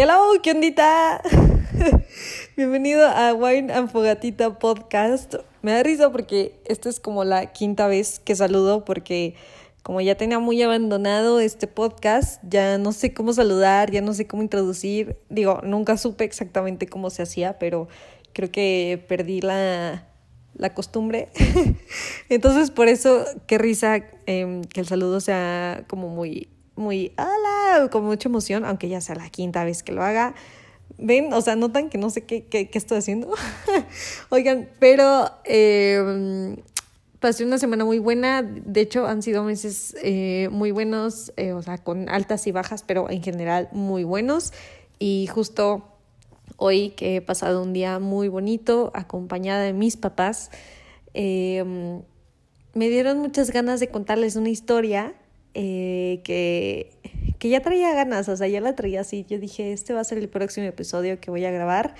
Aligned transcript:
Hello, 0.00 0.30
¿qué 0.44 0.52
ondita? 0.52 1.20
Bienvenido 2.56 3.04
a 3.04 3.34
Wine 3.34 3.72
and 3.72 3.90
Fogatita 3.90 4.56
Podcast. 4.60 5.34
Me 5.60 5.72
da 5.72 5.82
risa 5.82 6.12
porque 6.12 6.60
esta 6.66 6.88
es 6.88 7.00
como 7.00 7.24
la 7.24 7.46
quinta 7.46 7.88
vez 7.88 8.20
que 8.20 8.36
saludo 8.36 8.84
porque 8.84 9.34
como 9.82 10.00
ya 10.00 10.14
tenía 10.14 10.38
muy 10.38 10.62
abandonado 10.62 11.40
este 11.40 11.66
podcast, 11.66 12.40
ya 12.48 12.78
no 12.78 12.92
sé 12.92 13.12
cómo 13.12 13.32
saludar, 13.32 13.90
ya 13.90 14.00
no 14.00 14.14
sé 14.14 14.28
cómo 14.28 14.44
introducir. 14.44 15.16
Digo, 15.30 15.62
nunca 15.64 15.96
supe 15.96 16.22
exactamente 16.22 16.86
cómo 16.86 17.10
se 17.10 17.22
hacía, 17.22 17.58
pero 17.58 17.88
creo 18.32 18.52
que 18.52 19.04
perdí 19.08 19.40
la, 19.40 20.06
la 20.54 20.74
costumbre. 20.74 21.28
Entonces, 22.28 22.70
por 22.70 22.86
eso, 22.86 23.24
qué 23.48 23.58
risa 23.58 23.96
eh, 24.26 24.62
que 24.72 24.78
el 24.78 24.86
saludo 24.86 25.18
sea 25.18 25.82
como 25.88 26.08
muy, 26.08 26.46
muy, 26.78 27.12
hola, 27.18 27.88
con 27.90 28.04
mucha 28.04 28.28
emoción, 28.28 28.64
aunque 28.64 28.88
ya 28.88 29.00
sea 29.00 29.14
la 29.14 29.28
quinta 29.28 29.64
vez 29.64 29.82
que 29.82 29.92
lo 29.92 30.02
haga. 30.02 30.34
Ven, 30.96 31.32
o 31.32 31.40
sea, 31.40 31.56
notan 31.56 31.90
que 31.90 31.98
no 31.98 32.10
sé 32.10 32.24
qué, 32.24 32.46
qué, 32.46 32.70
qué 32.70 32.78
estoy 32.78 32.98
haciendo. 32.98 33.32
Oigan, 34.30 34.68
pero 34.78 35.30
eh, 35.44 36.56
pasé 37.20 37.44
una 37.44 37.58
semana 37.58 37.84
muy 37.84 37.98
buena. 37.98 38.42
De 38.42 38.80
hecho, 38.80 39.06
han 39.06 39.22
sido 39.22 39.44
meses 39.44 39.96
eh, 40.02 40.48
muy 40.50 40.70
buenos, 40.70 41.32
eh, 41.36 41.52
o 41.52 41.62
sea, 41.62 41.78
con 41.78 42.08
altas 42.08 42.46
y 42.46 42.52
bajas, 42.52 42.84
pero 42.86 43.10
en 43.10 43.22
general 43.22 43.68
muy 43.72 44.04
buenos. 44.04 44.52
Y 44.98 45.28
justo 45.32 45.84
hoy 46.56 46.90
que 46.90 47.16
he 47.16 47.20
pasado 47.20 47.62
un 47.62 47.72
día 47.72 47.98
muy 47.98 48.28
bonito, 48.28 48.90
acompañada 48.94 49.62
de 49.62 49.72
mis 49.72 49.96
papás, 49.96 50.50
eh, 51.14 52.02
me 52.74 52.88
dieron 52.88 53.18
muchas 53.18 53.50
ganas 53.50 53.80
de 53.80 53.88
contarles 53.88 54.36
una 54.36 54.50
historia 54.50 55.14
eh, 55.60 56.20
que, 56.22 56.92
que 57.40 57.48
ya 57.48 57.60
traía 57.60 57.92
ganas, 57.92 58.28
o 58.28 58.36
sea, 58.36 58.46
ya 58.46 58.60
la 58.60 58.76
traía 58.76 59.00
así. 59.00 59.26
Yo 59.28 59.40
dije, 59.40 59.72
este 59.72 59.92
va 59.92 60.00
a 60.00 60.04
ser 60.04 60.18
el 60.18 60.28
próximo 60.28 60.68
episodio 60.68 61.18
que 61.18 61.32
voy 61.32 61.44
a 61.44 61.50
grabar. 61.50 61.96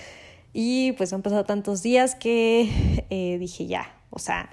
Y 0.52 0.92
pues 0.92 1.12
han 1.12 1.22
pasado 1.22 1.44
tantos 1.44 1.82
días 1.82 2.14
que 2.14 2.70
eh, 3.10 3.36
dije, 3.38 3.66
ya, 3.66 3.92
o 4.10 4.20
sea, 4.20 4.48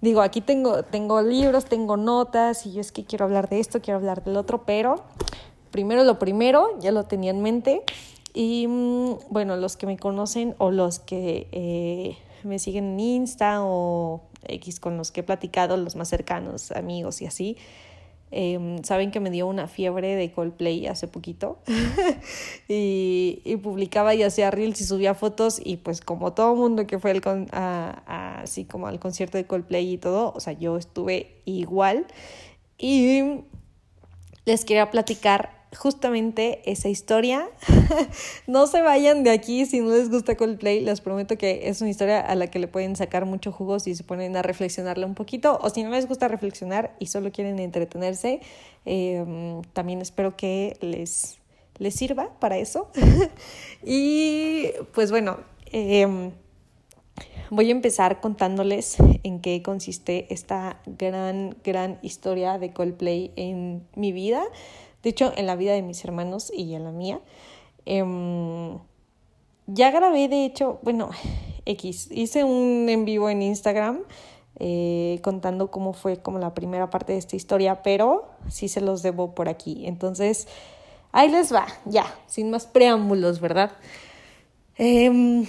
digo, 0.00 0.20
aquí 0.20 0.40
tengo, 0.40 0.82
tengo 0.82 1.22
libros, 1.22 1.66
tengo 1.66 1.96
notas, 1.96 2.66
y 2.66 2.72
yo 2.72 2.80
es 2.80 2.90
que 2.90 3.04
quiero 3.04 3.24
hablar 3.24 3.48
de 3.48 3.60
esto, 3.60 3.80
quiero 3.80 3.98
hablar 3.98 4.24
del 4.24 4.36
otro, 4.36 4.64
pero 4.66 5.04
primero 5.70 6.02
lo 6.02 6.18
primero, 6.18 6.76
ya 6.80 6.90
lo 6.90 7.04
tenía 7.04 7.30
en 7.30 7.42
mente. 7.42 7.82
Y 8.34 8.66
mm, 8.66 9.30
bueno, 9.30 9.56
los 9.56 9.76
que 9.76 9.86
me 9.86 9.96
conocen 9.96 10.56
o 10.58 10.72
los 10.72 10.98
que 10.98 11.46
eh, 11.52 12.16
me 12.42 12.58
siguen 12.58 12.94
en 12.94 13.00
Insta 13.00 13.62
o 13.62 14.22
X 14.48 14.80
con 14.80 14.96
los 14.96 15.12
que 15.12 15.20
he 15.20 15.22
platicado, 15.22 15.76
los 15.76 15.94
más 15.94 16.08
cercanos, 16.08 16.72
amigos 16.72 17.22
y 17.22 17.26
así, 17.26 17.56
eh, 18.32 18.76
saben 18.84 19.10
que 19.10 19.18
me 19.20 19.30
dio 19.30 19.46
una 19.46 19.66
fiebre 19.66 20.14
de 20.14 20.30
Coldplay 20.30 20.86
hace 20.86 21.08
poquito. 21.08 21.58
Y, 22.68 23.42
y, 23.44 23.56
publicaba 23.56 24.14
y 24.14 24.22
hacía 24.22 24.52
reels 24.52 24.80
y 24.80 24.84
subía 24.84 25.14
fotos 25.14 25.60
y 25.62 25.78
pues 25.78 26.00
como 26.00 26.34
todo 26.34 26.54
mundo 26.54 26.86
que 26.86 27.00
fue 27.00 27.10
el 27.10 27.20
con, 27.20 27.48
a, 27.50 28.40
así 28.42 28.64
como 28.64 28.86
al 28.86 29.00
concierto 29.00 29.38
de 29.38 29.44
Coldplay 29.44 29.94
y 29.94 29.98
todo, 29.98 30.32
o 30.36 30.38
sea, 30.38 30.52
yo 30.52 30.76
estuve 30.76 31.42
igual. 31.46 32.06
Y 32.78 33.40
les 34.44 34.64
quería 34.64 34.90
platicar 34.90 35.59
justamente 35.76 36.62
esa 36.70 36.88
historia. 36.88 37.48
no 38.46 38.66
se 38.66 38.82
vayan 38.82 39.22
de 39.22 39.30
aquí 39.30 39.66
si 39.66 39.80
no 39.80 39.90
les 39.90 40.10
gusta 40.10 40.36
Coldplay. 40.36 40.80
Les 40.80 41.00
prometo 41.00 41.38
que 41.38 41.68
es 41.68 41.80
una 41.80 41.90
historia 41.90 42.20
a 42.20 42.34
la 42.34 42.48
que 42.48 42.58
le 42.58 42.68
pueden 42.68 42.96
sacar 42.96 43.24
mucho 43.24 43.52
jugo 43.52 43.78
si 43.78 43.94
se 43.94 44.04
ponen 44.04 44.36
a 44.36 44.42
reflexionarla 44.42 45.06
un 45.06 45.14
poquito. 45.14 45.58
O 45.62 45.70
si 45.70 45.82
no 45.82 45.90
les 45.90 46.06
gusta 46.06 46.28
reflexionar 46.28 46.94
y 46.98 47.06
solo 47.06 47.30
quieren 47.30 47.58
entretenerse, 47.58 48.40
eh, 48.84 49.62
también 49.72 50.00
espero 50.00 50.36
que 50.36 50.76
les, 50.80 51.38
les 51.78 51.94
sirva 51.94 52.30
para 52.40 52.58
eso. 52.58 52.90
y 53.84 54.70
pues 54.92 55.10
bueno, 55.10 55.38
eh, 55.72 56.32
voy 57.50 57.68
a 57.68 57.72
empezar 57.72 58.20
contándoles 58.20 58.96
en 59.22 59.40
qué 59.40 59.62
consiste 59.62 60.32
esta 60.32 60.80
gran, 60.86 61.56
gran 61.62 61.98
historia 62.02 62.58
de 62.58 62.72
Coldplay 62.72 63.32
en 63.36 63.86
mi 63.94 64.12
vida 64.12 64.42
de 65.02 65.10
hecho 65.10 65.32
en 65.36 65.46
la 65.46 65.56
vida 65.56 65.72
de 65.72 65.82
mis 65.82 66.04
hermanos 66.04 66.52
y 66.54 66.74
en 66.74 66.84
la 66.84 66.92
mía. 66.92 67.20
Eh, 67.86 68.04
ya 69.66 69.90
grabé, 69.90 70.28
de 70.28 70.44
hecho, 70.44 70.78
bueno, 70.82 71.10
X, 71.64 72.08
hice 72.10 72.44
un 72.44 72.88
en 72.88 73.04
vivo 73.04 73.30
en 73.30 73.42
Instagram 73.42 74.00
eh, 74.58 75.20
contando 75.22 75.70
cómo 75.70 75.92
fue 75.92 76.18
como 76.18 76.38
la 76.38 76.54
primera 76.54 76.90
parte 76.90 77.12
de 77.12 77.18
esta 77.18 77.36
historia, 77.36 77.82
pero 77.82 78.28
sí 78.48 78.68
se 78.68 78.80
los 78.80 79.02
debo 79.02 79.34
por 79.34 79.48
aquí. 79.48 79.86
Entonces, 79.86 80.48
ahí 81.12 81.30
les 81.30 81.52
va, 81.52 81.66
ya, 81.84 82.14
sin 82.26 82.50
más 82.50 82.66
preámbulos, 82.66 83.40
¿verdad? 83.40 83.72
Eh, 84.76 85.46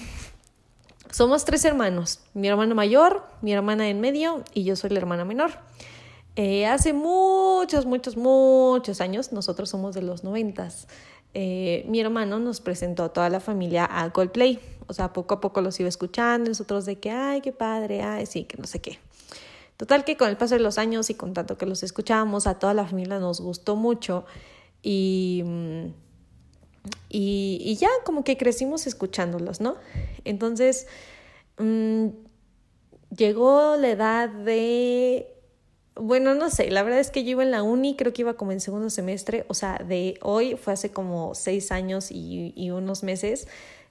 somos 1.10 1.44
tres 1.44 1.66
hermanos, 1.66 2.22
mi 2.34 2.48
hermano 2.48 2.74
mayor, 2.74 3.26
mi 3.42 3.52
hermana 3.52 3.90
en 3.90 4.00
medio 4.00 4.44
y 4.54 4.64
yo 4.64 4.76
soy 4.76 4.92
la 4.92 5.00
hermana 5.00 5.26
menor. 5.26 5.52
Eh, 6.36 6.66
hace 6.66 6.94
muchos, 6.94 7.86
muchos, 7.86 8.16
muchos 8.16 9.02
años, 9.02 9.32
nosotros 9.34 9.70
somos 9.70 9.94
de 9.94 10.02
los 10.02 10.24
noventas, 10.24 10.88
eh, 11.34 11.86
mi 11.88 12.00
hermano 12.00 12.40
nos 12.40 12.62
presentó 12.62 13.04
a 13.04 13.10
toda 13.14 13.30
la 13.30 13.40
familia 13.40 13.88
a 13.90 14.12
Coldplay. 14.12 14.60
O 14.88 14.94
sea, 14.94 15.14
poco 15.14 15.36
a 15.36 15.40
poco 15.40 15.62
los 15.62 15.80
iba 15.80 15.88
escuchando, 15.88 16.50
nosotros 16.50 16.86
de 16.86 17.00
que, 17.00 17.12
ay, 17.12 17.42
qué 17.42 17.54
padre, 17.54 18.02
ay, 18.02 18.26
sí, 18.26 18.44
que 18.44 18.58
no 18.58 18.66
sé 18.66 18.80
qué. 18.80 19.00
Total 19.78 20.04
que 20.04 20.18
con 20.18 20.30
el 20.30 20.38
paso 20.38 20.56
de 20.56 20.62
los 20.62 20.78
años 20.78 21.10
y 21.10 21.14
con 21.14 21.34
tanto 21.34 21.58
que 21.58 21.66
los 21.66 21.82
escuchábamos, 21.84 22.46
a 22.46 22.60
toda 22.60 22.74
la 22.74 22.86
familia 22.86 23.20
nos 23.20 23.40
gustó 23.40 23.76
mucho 23.76 24.26
y, 24.84 25.44
y, 27.10 27.62
y 27.64 27.76
ya 27.76 27.90
como 28.04 28.24
que 28.24 28.38
crecimos 28.38 28.86
escuchándolos, 28.86 29.62
¿no? 29.62 29.76
Entonces, 30.26 30.88
mmm, 31.58 32.08
llegó 33.16 33.78
la 33.78 33.90
edad 33.90 34.30
de 34.30 35.41
bueno, 35.96 36.36
no 36.36 36.50
sé, 36.50 36.72
la 36.72 36.84
verdad 36.84 37.00
es 37.00 37.12
que 37.12 37.24
yo 37.24 37.32
iba 37.32 37.44
en 37.44 37.52
la 37.52 37.64
uni, 37.64 37.96
creo 37.96 38.14
que 38.14 38.22
iba 38.22 38.36
como 38.36 38.52
en 38.52 38.62
segundo 38.62 38.90
semestre, 38.90 39.46
o 39.50 39.54
sea, 39.54 39.78
de 39.78 40.18
hoy 40.22 40.56
fue 40.56 40.74
hace 40.74 40.92
como 40.92 41.36
seis 41.36 41.72
años 41.72 42.12
y, 42.12 42.54
y 42.56 42.72
unos 42.72 43.04
meses, 43.04 43.48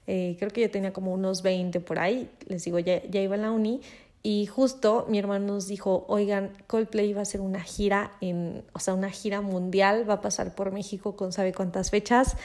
eh, 0.07 0.35
creo 0.39 0.49
que 0.49 0.61
yo 0.61 0.71
tenía 0.71 0.93
como 0.93 1.13
unos 1.13 1.43
20 1.43 1.79
por 1.79 1.99
ahí, 1.99 2.29
les 2.47 2.63
digo, 2.65 2.79
ya, 2.79 3.03
ya 3.03 3.21
iba 3.21 3.35
en 3.35 3.43
la 3.43 3.51
uni 3.51 3.81
y 4.23 4.47
justo 4.47 5.05
mi 5.09 5.19
hermano 5.19 5.53
nos 5.53 5.67
dijo, 5.67 6.05
oigan, 6.07 6.51
Coldplay 6.67 7.13
va 7.13 7.19
a 7.19 7.23
hacer 7.23 7.41
una 7.41 7.61
gira, 7.61 8.11
en, 8.19 8.63
o 8.73 8.79
sea, 8.79 8.93
una 8.95 9.09
gira 9.09 9.41
mundial, 9.41 10.09
va 10.09 10.15
a 10.15 10.21
pasar 10.21 10.55
por 10.55 10.71
México 10.71 11.15
con 11.15 11.31
sabe 11.31 11.53
cuántas 11.53 11.91
fechas 11.91 12.35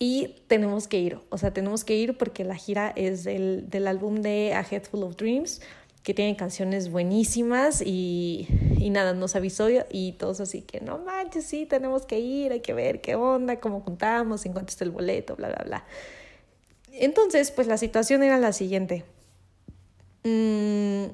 y 0.00 0.36
tenemos 0.48 0.88
que 0.88 0.98
ir, 0.98 1.18
o 1.30 1.38
sea, 1.38 1.52
tenemos 1.52 1.84
que 1.84 1.96
ir 1.96 2.18
porque 2.18 2.44
la 2.44 2.56
gira 2.56 2.92
es 2.94 3.24
del, 3.24 3.70
del 3.70 3.86
álbum 3.86 4.22
de 4.22 4.54
A 4.54 4.66
Head 4.68 4.84
Full 4.84 5.02
of 5.02 5.16
Dreams 5.16 5.60
que 6.08 6.14
tiene 6.14 6.36
canciones 6.36 6.90
buenísimas 6.90 7.82
y, 7.84 8.48
y 8.78 8.88
nada, 8.88 9.12
nos 9.12 9.36
avisó 9.36 9.68
y 9.90 10.12
todos 10.12 10.40
así 10.40 10.62
que 10.62 10.80
no 10.80 10.96
manches, 10.96 11.44
sí, 11.44 11.66
tenemos 11.66 12.06
que 12.06 12.18
ir, 12.18 12.50
hay 12.50 12.60
que 12.60 12.72
ver 12.72 13.02
qué 13.02 13.14
onda, 13.14 13.60
cómo 13.60 13.82
juntamos, 13.82 14.46
en 14.46 14.54
cuánto 14.54 14.70
está 14.70 14.84
el 14.84 14.90
boleto, 14.90 15.36
bla, 15.36 15.48
bla, 15.48 15.62
bla. 15.66 15.84
Entonces, 16.92 17.50
pues 17.50 17.66
la 17.66 17.76
situación 17.76 18.22
era 18.22 18.38
la 18.38 18.54
siguiente. 18.54 19.04
Mm, 20.24 21.08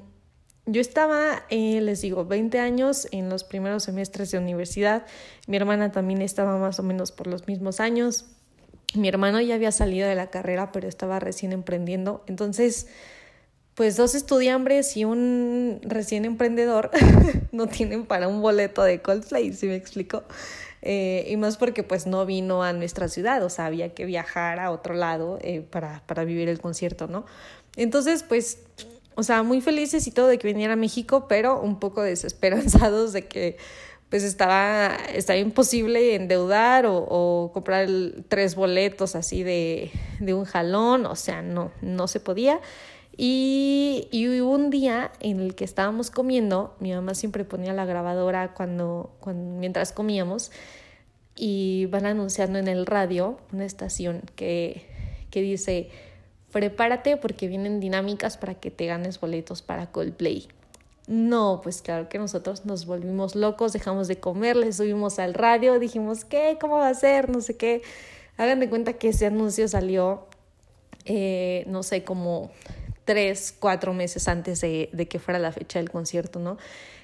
yo 0.65 0.79
estaba, 0.79 1.43
eh, 1.49 1.81
les 1.81 1.99
digo, 1.99 2.23
20 2.23 2.57
años 2.59 3.09
en 3.11 3.27
los 3.27 3.43
primeros 3.43 3.83
semestres 3.83 4.31
de 4.31 4.37
universidad. 4.37 5.05
Mi 5.45 5.57
hermana 5.57 5.91
también 5.91 6.21
estaba 6.21 6.57
más 6.57 6.79
o 6.79 6.83
menos 6.83 7.11
por 7.11 7.27
los 7.27 7.47
mismos 7.47 7.81
años. 7.81 8.27
Mi 8.93 9.09
hermano 9.09 9.41
ya 9.41 9.55
había 9.55 9.73
salido 9.73 10.07
de 10.07 10.15
la 10.15 10.29
carrera, 10.29 10.71
pero 10.71 10.87
estaba 10.87 11.19
recién 11.19 11.51
emprendiendo. 11.51 12.23
Entonces, 12.27 12.87
pues 13.75 13.97
dos 13.97 14.15
estudiambres 14.15 14.95
y 14.95 15.03
un 15.03 15.79
recién 15.83 16.25
emprendedor 16.25 16.91
no 17.51 17.67
tienen 17.67 18.05
para 18.05 18.27
un 18.29 18.41
boleto 18.41 18.81
de 18.83 19.01
Coldplay, 19.01 19.53
si 19.53 19.67
me 19.67 19.75
explico. 19.75 20.23
Eh, 20.81 21.27
y 21.29 21.37
más 21.37 21.57
porque 21.57 21.83
pues 21.83 22.05
no 22.05 22.25
vino 22.25 22.63
a 22.63 22.71
nuestra 22.71 23.09
ciudad, 23.09 23.43
o 23.43 23.49
sea, 23.49 23.65
había 23.65 23.93
que 23.93 24.05
viajar 24.05 24.59
a 24.59 24.71
otro 24.71 24.93
lado 24.93 25.39
eh, 25.41 25.61
para, 25.61 26.03
para 26.05 26.23
vivir 26.25 26.47
el 26.47 26.61
concierto, 26.61 27.07
¿no? 27.07 27.25
Entonces, 27.75 28.23
pues, 28.23 28.59
o 29.15 29.23
sea, 29.23 29.41
muy 29.43 29.61
felices 29.61 30.05
y 30.07 30.11
todo 30.11 30.27
de 30.27 30.37
que 30.37 30.47
viniera 30.47 30.73
a 30.73 30.77
México, 30.77 31.25
pero 31.27 31.59
un 31.59 31.79
poco 31.79 32.03
desesperanzados 32.03 33.13
de 33.13 33.27
que 33.27 33.57
pues 34.09 34.23
estaba, 34.23 34.95
estaba 35.13 35.37
imposible 35.37 36.13
endeudar 36.13 36.85
o, 36.87 37.49
comprar 37.51 37.89
tres 38.29 38.55
boletos 38.55 39.15
así 39.15 39.41
de, 39.41 39.91
de 40.19 40.33
un 40.33 40.45
jalón, 40.45 41.07
o 41.07 41.15
sea, 41.15 41.41
no, 41.41 41.71
no 41.81 42.07
se 42.07 42.19
podía. 42.19 42.61
Y, 43.17 44.07
y, 44.11 44.27
un 44.39 44.69
día 44.69 45.11
en 45.21 45.39
el 45.39 45.55
que 45.55 45.63
estábamos 45.63 46.11
comiendo, 46.11 46.75
mi 46.79 46.93
mamá 46.93 47.15
siempre 47.15 47.45
ponía 47.45 47.73
la 47.73 47.85
grabadora 47.85 48.53
cuando, 48.53 49.15
cuando, 49.21 49.57
mientras 49.57 49.93
comíamos 49.93 50.51
y 51.35 51.85
van 51.87 52.05
anunciando 52.05 52.59
en 52.59 52.67
el 52.67 52.85
radio 52.85 53.37
una 53.53 53.65
estación 53.65 54.21
que, 54.35 54.85
que 55.31 55.41
dice, 55.41 55.89
prepárate 56.51 57.15
porque 57.15 57.47
vienen 57.47 57.79
dinámicas 57.79 58.37
para 58.37 58.55
que 58.55 58.69
te 58.71 58.85
ganes 58.85 59.19
boletos 59.19 59.61
para 59.61 59.91
Coldplay. 59.91 60.47
No, 61.07 61.61
pues 61.63 61.81
claro 61.81 62.09
que 62.09 62.17
nosotros 62.17 62.65
nos 62.65 62.85
volvimos 62.85 63.35
locos, 63.35 63.71
dejamos 63.71 64.07
de 64.07 64.19
comer, 64.19 64.55
le 64.55 64.73
subimos 64.73 65.19
al 65.19 65.35
radio, 65.35 65.79
dijimos, 65.79 66.25
¿qué? 66.25 66.57
¿Cómo 66.59 66.77
va 66.77 66.89
a 66.89 66.93
ser? 66.95 67.29
No 67.29 67.41
sé 67.41 67.55
qué 67.55 67.81
Hagan 68.37 68.59
de 68.59 68.69
cuenta 68.69 68.93
que 68.93 69.09
ese 69.09 69.25
anuncio 69.25 69.67
salió, 69.67 70.25
eh, 71.05 71.63
no 71.67 71.83
sé, 71.83 72.03
como 72.03 72.51
tres, 73.05 73.55
cuatro 73.57 73.93
meses 73.93 74.27
antes 74.27 74.61
de, 74.61 75.07
que 75.09 75.19
fuera 75.19 75.39
la 75.39 75.51
fecha 75.51 75.79
del 75.79 75.89
concierto, 75.89 76.39
¿no? 76.39 76.57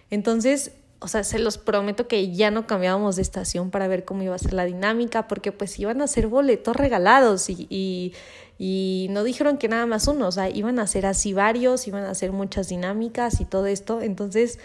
Entonces, 0.09 0.73
o 0.99 1.07
sea, 1.07 1.23
se 1.23 1.39
los 1.39 1.57
prometo 1.57 2.07
que 2.07 2.31
ya 2.31 2.51
no 2.51 2.67
cambiábamos 2.67 3.15
de 3.15 3.21
estación 3.21 3.71
para 3.71 3.87
ver 3.87 4.03
cómo 4.03 4.23
iba 4.23 4.35
a 4.35 4.39
ser 4.39 4.53
la 4.53 4.65
dinámica, 4.65 5.27
porque 5.27 5.51
pues 5.51 5.79
iban 5.79 6.01
a 6.01 6.07
ser 6.07 6.27
boletos 6.27 6.75
regalados 6.75 7.49
y, 7.49 7.65
y, 7.69 8.13
y, 8.59 9.07
no 9.09 9.23
dijeron 9.23 9.57
que 9.57 9.67
nada 9.67 9.85
más 9.85 10.07
uno, 10.07 10.27
o 10.27 10.31
sea, 10.31 10.49
iban 10.49 10.77
a 10.79 10.87
ser 10.87 11.05
así 11.05 11.33
varios, 11.33 11.87
iban 11.87 12.03
a 12.03 12.11
hacer 12.11 12.31
muchas 12.31 12.67
dinámicas 12.67 13.39
y 13.39 13.45
todo 13.45 13.65
esto. 13.65 14.01
Entonces, 14.01 14.59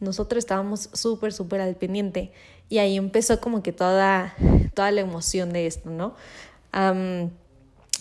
nosotros 0.00 0.38
estábamos 0.38 0.88
súper, 0.92 1.32
súper 1.32 1.60
al 1.60 1.76
pendiente 1.76 2.32
y 2.68 2.78
ahí 2.78 2.96
empezó 2.96 3.40
como 3.40 3.62
que 3.62 3.72
toda, 3.72 4.34
toda 4.74 4.90
la 4.90 5.02
emoción 5.02 5.52
de 5.52 5.66
esto, 5.66 5.90
¿no? 5.90 6.14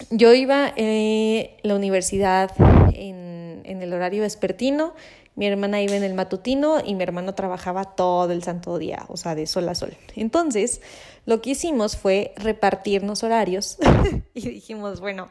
Yo 0.09 0.33
iba 0.33 0.65
a 0.65 0.73
eh, 0.75 1.57
la 1.63 1.75
universidad 1.75 2.51
en, 2.93 3.61
en 3.63 3.81
el 3.81 3.93
horario 3.93 4.23
vespertino, 4.23 4.93
mi 5.35 5.47
hermana 5.47 5.81
iba 5.81 5.95
en 5.95 6.03
el 6.03 6.13
matutino 6.13 6.79
y 6.85 6.93
mi 6.93 7.03
hermano 7.03 7.35
trabajaba 7.35 7.85
todo 7.85 8.31
el 8.31 8.43
santo 8.43 8.77
día, 8.77 9.05
o 9.07 9.17
sea, 9.17 9.33
de 9.33 9.47
sol 9.47 9.69
a 9.69 9.75
sol. 9.75 9.95
Entonces, 10.15 10.81
lo 11.25 11.41
que 11.41 11.51
hicimos 11.51 11.95
fue 11.97 12.33
repartirnos 12.35 13.23
horarios 13.23 13.77
y 14.33 14.49
dijimos, 14.49 14.99
bueno, 14.99 15.29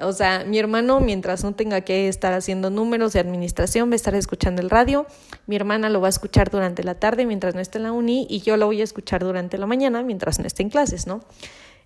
o 0.00 0.12
sea, 0.12 0.44
mi 0.44 0.58
hermano, 0.58 1.00
mientras 1.00 1.42
no 1.42 1.54
tenga 1.54 1.80
que 1.80 2.06
estar 2.06 2.32
haciendo 2.32 2.70
números 2.70 3.12
de 3.14 3.20
administración, 3.20 3.90
va 3.90 3.94
a 3.94 3.96
estar 3.96 4.14
escuchando 4.14 4.62
el 4.62 4.70
radio. 4.70 5.06
Mi 5.46 5.56
hermana 5.56 5.88
lo 5.90 6.00
va 6.00 6.06
a 6.06 6.10
escuchar 6.10 6.50
durante 6.50 6.84
la 6.84 6.94
tarde 6.94 7.26
mientras 7.26 7.56
no 7.56 7.60
esté 7.60 7.78
en 7.78 7.84
la 7.84 7.92
uni 7.92 8.24
y 8.30 8.40
yo 8.40 8.56
lo 8.56 8.66
voy 8.66 8.80
a 8.80 8.84
escuchar 8.84 9.24
durante 9.24 9.58
la 9.58 9.66
mañana 9.66 10.02
mientras 10.04 10.38
no 10.38 10.46
esté 10.46 10.62
en 10.62 10.70
clases, 10.70 11.08
¿no? 11.08 11.20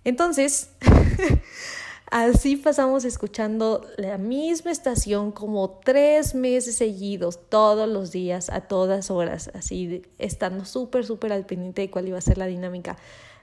Entonces, 0.03 0.69
Así 2.13 2.57
pasamos 2.57 3.05
escuchando 3.05 3.89
la 3.97 4.19
misma 4.19 4.69
estación 4.69 5.31
como 5.31 5.79
tres 5.83 6.35
meses 6.35 6.75
seguidos, 6.75 7.39
todos 7.49 7.89
los 7.89 8.11
días, 8.11 8.51
a 8.51 8.61
todas 8.61 9.09
horas, 9.09 9.49
así 9.55 10.03
estando 10.19 10.63
súper, 10.63 11.07
súper 11.07 11.33
al 11.33 11.47
pendiente 11.47 11.81
de 11.81 11.89
cuál 11.89 12.07
iba 12.07 12.19
a 12.19 12.21
ser 12.21 12.37
la 12.37 12.45
dinámica. 12.45 12.97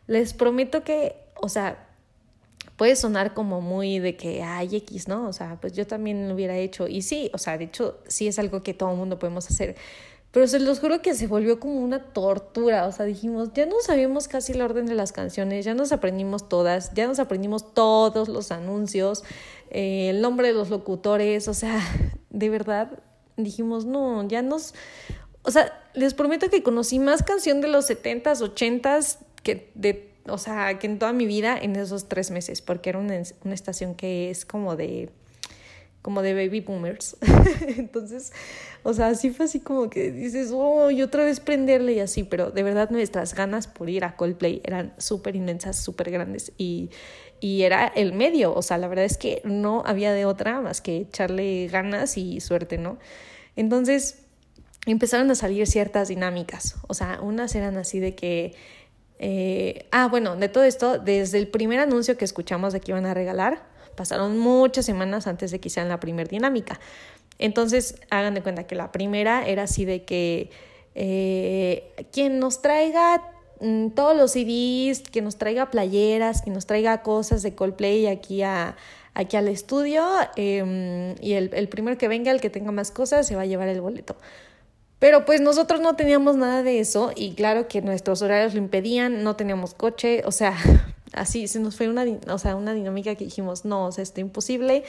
Les 0.06 0.34
prometo 0.34 0.84
que, 0.84 1.16
o 1.34 1.48
sea, 1.48 1.88
puede 2.76 2.94
sonar 2.94 3.34
como 3.34 3.60
muy 3.60 3.98
de 3.98 4.16
que 4.16 4.44
hay 4.44 4.76
X, 4.76 5.08
¿no? 5.08 5.26
O 5.26 5.32
sea, 5.32 5.58
pues 5.60 5.72
yo 5.72 5.84
también 5.84 6.28
lo 6.28 6.36
hubiera 6.36 6.56
hecho. 6.56 6.86
Y 6.86 7.02
sí, 7.02 7.28
o 7.34 7.38
sea, 7.38 7.58
de 7.58 7.64
hecho, 7.64 7.98
sí 8.06 8.28
es 8.28 8.38
algo 8.38 8.62
que 8.62 8.72
todo 8.72 8.92
el 8.92 8.96
mundo 8.96 9.18
podemos 9.18 9.50
hacer. 9.50 9.74
Pero 10.32 10.46
se 10.46 10.60
los 10.60 10.78
juro 10.78 11.02
que 11.02 11.14
se 11.14 11.26
volvió 11.26 11.58
como 11.58 11.80
una 11.80 12.04
tortura. 12.12 12.86
O 12.86 12.92
sea, 12.92 13.04
dijimos, 13.04 13.50
ya 13.52 13.66
no 13.66 13.76
sabíamos 13.82 14.28
casi 14.28 14.52
el 14.52 14.62
orden 14.62 14.86
de 14.86 14.94
las 14.94 15.12
canciones, 15.12 15.64
ya 15.64 15.74
nos 15.74 15.90
aprendimos 15.90 16.48
todas, 16.48 16.94
ya 16.94 17.08
nos 17.08 17.18
aprendimos 17.18 17.74
todos 17.74 18.28
los 18.28 18.52
anuncios, 18.52 19.24
eh, 19.70 20.10
el 20.10 20.20
nombre 20.20 20.48
de 20.48 20.54
los 20.54 20.70
locutores. 20.70 21.48
O 21.48 21.54
sea, 21.54 21.80
de 22.30 22.48
verdad, 22.48 23.02
dijimos, 23.36 23.86
no, 23.86 24.26
ya 24.28 24.42
nos. 24.42 24.74
O 25.42 25.50
sea, 25.50 25.72
les 25.94 26.14
prometo 26.14 26.48
que 26.48 26.62
conocí 26.62 26.98
más 27.00 27.22
canción 27.22 27.60
de 27.60 27.68
los 27.68 27.90
70s, 27.90 28.40
80s 28.54 29.18
que 29.42 29.72
de. 29.74 30.10
O 30.28 30.38
sea, 30.38 30.78
que 30.78 30.86
en 30.86 31.00
toda 31.00 31.12
mi 31.12 31.26
vida 31.26 31.58
en 31.60 31.74
esos 31.74 32.08
tres 32.08 32.30
meses, 32.30 32.62
porque 32.62 32.90
era 32.90 33.00
una, 33.00 33.20
una 33.44 33.54
estación 33.54 33.96
que 33.96 34.30
es 34.30 34.44
como 34.44 34.76
de 34.76 35.10
como 36.02 36.22
de 36.22 36.34
baby 36.34 36.60
boomers. 36.60 37.16
Entonces, 37.76 38.32
o 38.82 38.94
sea, 38.94 39.08
así 39.08 39.30
fue 39.30 39.46
así 39.46 39.60
como 39.60 39.90
que 39.90 40.10
dices, 40.10 40.50
oh, 40.52 40.90
y 40.90 41.02
otra 41.02 41.24
vez 41.24 41.40
prenderle 41.40 41.92
y 41.94 42.00
así, 42.00 42.24
pero 42.24 42.50
de 42.50 42.62
verdad 42.62 42.90
nuestras 42.90 43.34
ganas 43.34 43.66
por 43.66 43.90
ir 43.90 44.04
a 44.04 44.16
Coldplay 44.16 44.60
eran 44.64 44.94
súper 44.98 45.36
inmensas, 45.36 45.76
súper 45.76 46.10
grandes 46.10 46.52
y, 46.56 46.90
y 47.40 47.62
era 47.62 47.86
el 47.86 48.12
medio, 48.12 48.54
o 48.54 48.62
sea, 48.62 48.78
la 48.78 48.88
verdad 48.88 49.04
es 49.04 49.18
que 49.18 49.42
no 49.44 49.82
había 49.84 50.12
de 50.12 50.24
otra 50.24 50.60
más 50.60 50.80
que 50.80 50.98
echarle 50.98 51.68
ganas 51.68 52.16
y 52.16 52.40
suerte, 52.40 52.78
¿no? 52.78 52.98
Entonces, 53.56 54.22
empezaron 54.86 55.30
a 55.30 55.34
salir 55.34 55.66
ciertas 55.66 56.08
dinámicas, 56.08 56.76
o 56.88 56.94
sea, 56.94 57.18
unas 57.22 57.54
eran 57.54 57.76
así 57.76 58.00
de 58.00 58.14
que... 58.14 58.54
Eh, 59.22 59.86
ah, 59.90 60.08
bueno, 60.08 60.34
de 60.34 60.48
todo 60.48 60.64
esto, 60.64 60.98
desde 60.98 61.36
el 61.36 61.48
primer 61.48 61.78
anuncio 61.78 62.16
que 62.16 62.24
escuchamos 62.24 62.72
de 62.72 62.80
que 62.80 62.92
iban 62.92 63.04
a 63.04 63.12
regalar, 63.12 63.69
Pasaron 64.00 64.38
muchas 64.38 64.86
semanas 64.86 65.26
antes 65.26 65.50
de 65.50 65.60
que 65.60 65.68
hicieran 65.68 65.90
la 65.90 66.00
primera 66.00 66.26
dinámica. 66.26 66.80
Entonces, 67.38 67.96
hagan 68.08 68.32
de 68.32 68.42
cuenta 68.42 68.66
que 68.66 68.74
la 68.74 68.92
primera 68.92 69.46
era 69.46 69.64
así 69.64 69.84
de 69.84 70.04
que 70.04 70.48
eh, 70.94 71.92
quien 72.10 72.38
nos 72.38 72.62
traiga 72.62 73.22
mm, 73.60 73.88
todos 73.88 74.16
los 74.16 74.32
CDs, 74.32 75.02
que 75.02 75.20
nos 75.20 75.36
traiga 75.36 75.70
playeras, 75.70 76.40
que 76.40 76.48
nos 76.48 76.64
traiga 76.64 77.02
cosas 77.02 77.42
de 77.42 77.54
Coldplay 77.54 78.06
aquí 78.06 78.40
a 78.40 78.74
aquí 79.12 79.36
al 79.36 79.48
estudio 79.48 80.02
em, 80.36 81.14
y 81.20 81.34
el, 81.34 81.50
el 81.52 81.68
primero 81.68 81.98
que 81.98 82.08
venga, 82.08 82.32
el 82.32 82.40
que 82.40 82.48
tenga 82.48 82.72
más 82.72 82.90
cosas, 82.90 83.26
se 83.26 83.36
va 83.36 83.42
a 83.42 83.46
llevar 83.46 83.68
el 83.68 83.82
boleto. 83.82 84.16
Pero 84.98 85.26
pues 85.26 85.42
nosotros 85.42 85.82
no 85.82 85.94
teníamos 85.94 86.36
nada 86.36 86.62
de 86.62 86.80
eso 86.80 87.12
y 87.14 87.34
claro 87.34 87.68
que 87.68 87.82
nuestros 87.82 88.22
horarios 88.22 88.54
lo 88.54 88.60
impedían, 88.60 89.22
no 89.22 89.36
teníamos 89.36 89.74
coche, 89.74 90.22
o 90.24 90.32
sea, 90.32 90.56
así 91.12 91.48
se 91.48 91.60
nos 91.60 91.76
fue 91.76 91.88
una, 91.88 92.04
o 92.28 92.38
sea, 92.38 92.56
una 92.56 92.74
dinámica 92.74 93.14
que 93.14 93.24
dijimos, 93.24 93.64
no, 93.64 93.86
o 93.86 93.92
sea, 93.92 94.02
esto 94.02 94.20
es 94.20 94.26
imposible. 94.26 94.84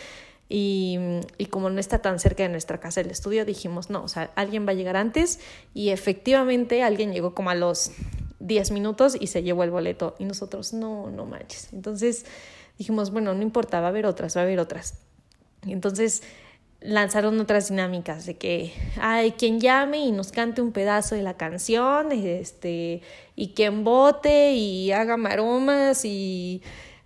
Y, 0.54 1.00
y, 1.38 1.46
como 1.46 1.70
no 1.70 1.80
está 1.80 2.00
tan 2.00 2.20
cerca 2.20 2.44
de 2.44 2.50
nuestra 2.50 2.80
casa 2.82 3.00
el 3.00 3.10
estudio, 3.10 3.46
dijimos, 3.46 3.90
no, 3.90 4.04
o 4.04 4.10
sea, 4.10 4.32
alguien 4.36 4.68
va 4.68 4.72
a 4.72 4.74
llegar 4.74 4.98
antes 4.98 5.40
y 5.74 5.92
efectivamente 5.92 6.84
alguien 6.84 7.14
llegó 7.14 7.34
como 7.34 7.52
a 7.52 7.56
los 7.56 7.92
10 8.42 8.72
minutos 8.72 9.16
y 9.18 9.28
se 9.28 9.44
llevó 9.44 9.64
el 9.64 9.72
boleto 9.72 10.16
y 10.20 10.26
nosotros, 10.26 10.74
no, 10.74 11.10
no 11.10 11.26
manches. 11.26 11.72
Entonces 11.72 12.26
dijimos, 12.78 13.12
bueno, 13.12 13.34
no 13.34 13.44
importa, 13.44 13.80
va 13.80 13.88
a 13.88 13.90
haber 13.90 14.06
otras, 14.06 14.36
va 14.36 14.42
a 14.42 14.44
haber 14.44 14.60
otras. 14.60 14.96
Entonces 15.66 16.24
lanzaron 16.82 17.40
otras 17.40 17.70
dinámicas 17.70 18.26
de 18.26 18.36
que 18.36 18.74
hay 19.00 19.34
quien 19.34 19.60
llame 19.60 20.00
y 20.00 20.12
nos 20.12 20.32
cante 20.32 20.62
un 20.62 20.72
pedazo 20.72 21.16
de 21.16 21.22
la 21.22 21.36
canción, 21.36 22.12
este, 22.12 23.02
y 23.36 23.50
quien 23.50 23.84
vote 23.84 24.54
y 24.54 24.92
haga 24.92 25.16
maromas 25.16 26.04
y 26.06 26.62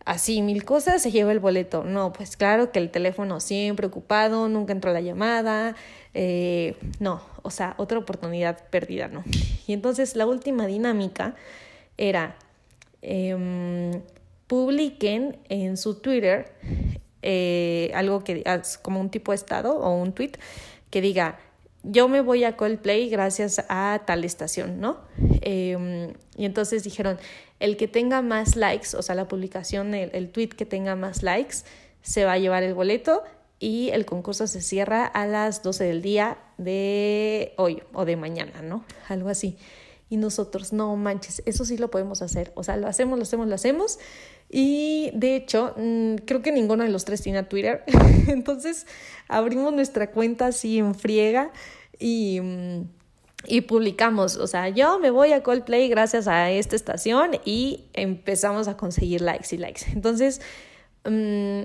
así 0.06 0.42
mil 0.42 0.64
cosas 0.64 1.02
se 1.02 1.12
lleva 1.12 1.32
el 1.32 1.40
boleto. 1.40 1.84
No, 1.84 2.14
pues 2.14 2.38
claro 2.38 2.72
que 2.72 2.80
el 2.80 2.90
teléfono 2.90 3.40
siempre 3.40 3.88
ocupado, 3.88 4.48
nunca 4.48 4.72
entró 4.72 4.94
la 4.94 5.02
llamada, 5.02 5.76
eh, 6.14 6.78
no, 7.00 7.22
o 7.42 7.52
sea, 7.52 7.76
otra 7.78 8.00
oportunidad 8.00 8.70
perdida, 8.70 9.10
¿no? 9.10 9.24
Y 9.68 9.74
entonces 9.74 10.16
la 10.16 10.26
última 10.26 10.68
dinámica 10.68 11.36
era 11.98 12.38
eh, 13.02 14.02
publiquen 14.48 15.38
en 15.50 15.76
su 15.76 15.96
Twitter 15.96 16.54
eh, 17.26 17.92
algo 17.96 18.24
que 18.24 18.44
como 18.82 19.02
un 19.02 19.10
tipo 19.10 19.32
de 19.32 19.38
estado 19.38 19.78
o 19.78 19.96
un 19.96 20.14
tweet 20.14 20.34
que 20.90 21.02
diga 21.02 21.40
yo 21.88 22.08
me 22.08 22.22
voy 22.22 22.44
a 22.44 22.58
Coldplay 22.58 23.10
gracias 23.10 23.64
a 23.70 24.02
tal 24.06 24.24
estación, 24.24 24.80
¿no? 24.80 25.02
Em, 25.42 26.14
y 26.36 26.46
entonces 26.46 26.84
dijeron, 26.84 27.20
el 27.60 27.78
que 27.78 27.88
tenga 27.88 28.22
más 28.22 28.56
likes, 28.56 28.98
o 28.98 29.02
sea, 29.02 29.16
la 29.16 29.28
publicación, 29.28 29.94
el, 29.94 30.10
el, 30.14 30.30
tweet 30.30 30.50
que 30.50 30.66
tenga 30.66 30.96
más 30.96 31.22
likes, 31.22 31.58
se 32.02 32.26
va 32.26 32.34
a 32.34 32.38
llevar 32.38 32.64
el 32.64 32.74
boleto 32.74 33.24
y 33.60 33.90
el 33.90 34.06
concurso 34.06 34.48
se 34.48 34.62
cierra 34.62 35.06
a 35.06 35.28
las 35.28 35.64
12 35.64 35.84
del 35.86 36.02
día 36.02 36.38
de 36.58 37.54
hoy 37.58 37.84
o 37.94 38.06
de 38.06 38.16
mañana, 38.16 38.62
¿no? 38.62 38.84
Algo 39.08 39.30
así. 39.30 39.58
Y 40.10 40.18
nosotros, 40.18 40.72
no 40.72 40.96
manches, 40.96 41.42
eso 41.46 41.66
sí 41.66 41.78
lo 41.78 41.90
podemos 41.90 42.22
hacer. 42.22 42.52
O 42.56 42.64
sea, 42.64 42.78
lo 42.78 42.88
hacemos, 42.88 43.18
lo 43.18 43.24
hacemos, 43.24 43.48
lo 43.48 43.56
hacemos. 43.56 44.00
Y 44.50 45.10
de 45.14 45.36
hecho, 45.36 45.74
mm, 45.78 46.16
creo 46.26 46.42
que 46.42 46.52
ninguno 46.52 46.84
de 46.84 46.90
los 46.90 47.06
tres 47.06 47.22
tiene 47.22 47.44
Twitter. 47.44 47.84
Entonces 48.28 48.86
abrimos 49.28 49.74
nuestra 49.74 50.12
cuenta 50.12 50.48
así 50.48 50.78
en 50.78 50.94
friega 50.94 51.52
y, 52.00 52.40
mm, 52.42 52.82
y 53.48 53.62
publicamos. 53.62 54.38
O 54.38 54.48
sea, 54.48 54.70
yo 54.70 55.00
me 55.00 55.10
voy 55.10 55.34
a 55.34 55.42
Coldplay 55.44 55.90
gracias 55.90 56.28
a 56.28 56.52
esta 56.52 56.76
estación 56.76 57.32
y 57.44 57.86
empezamos 57.94 58.68
a 58.68 58.78
conseguir 58.78 59.22
likes 59.22 59.56
y 59.56 59.58
likes. 59.58 59.86
Entonces, 59.92 60.42
mm, 61.04 61.64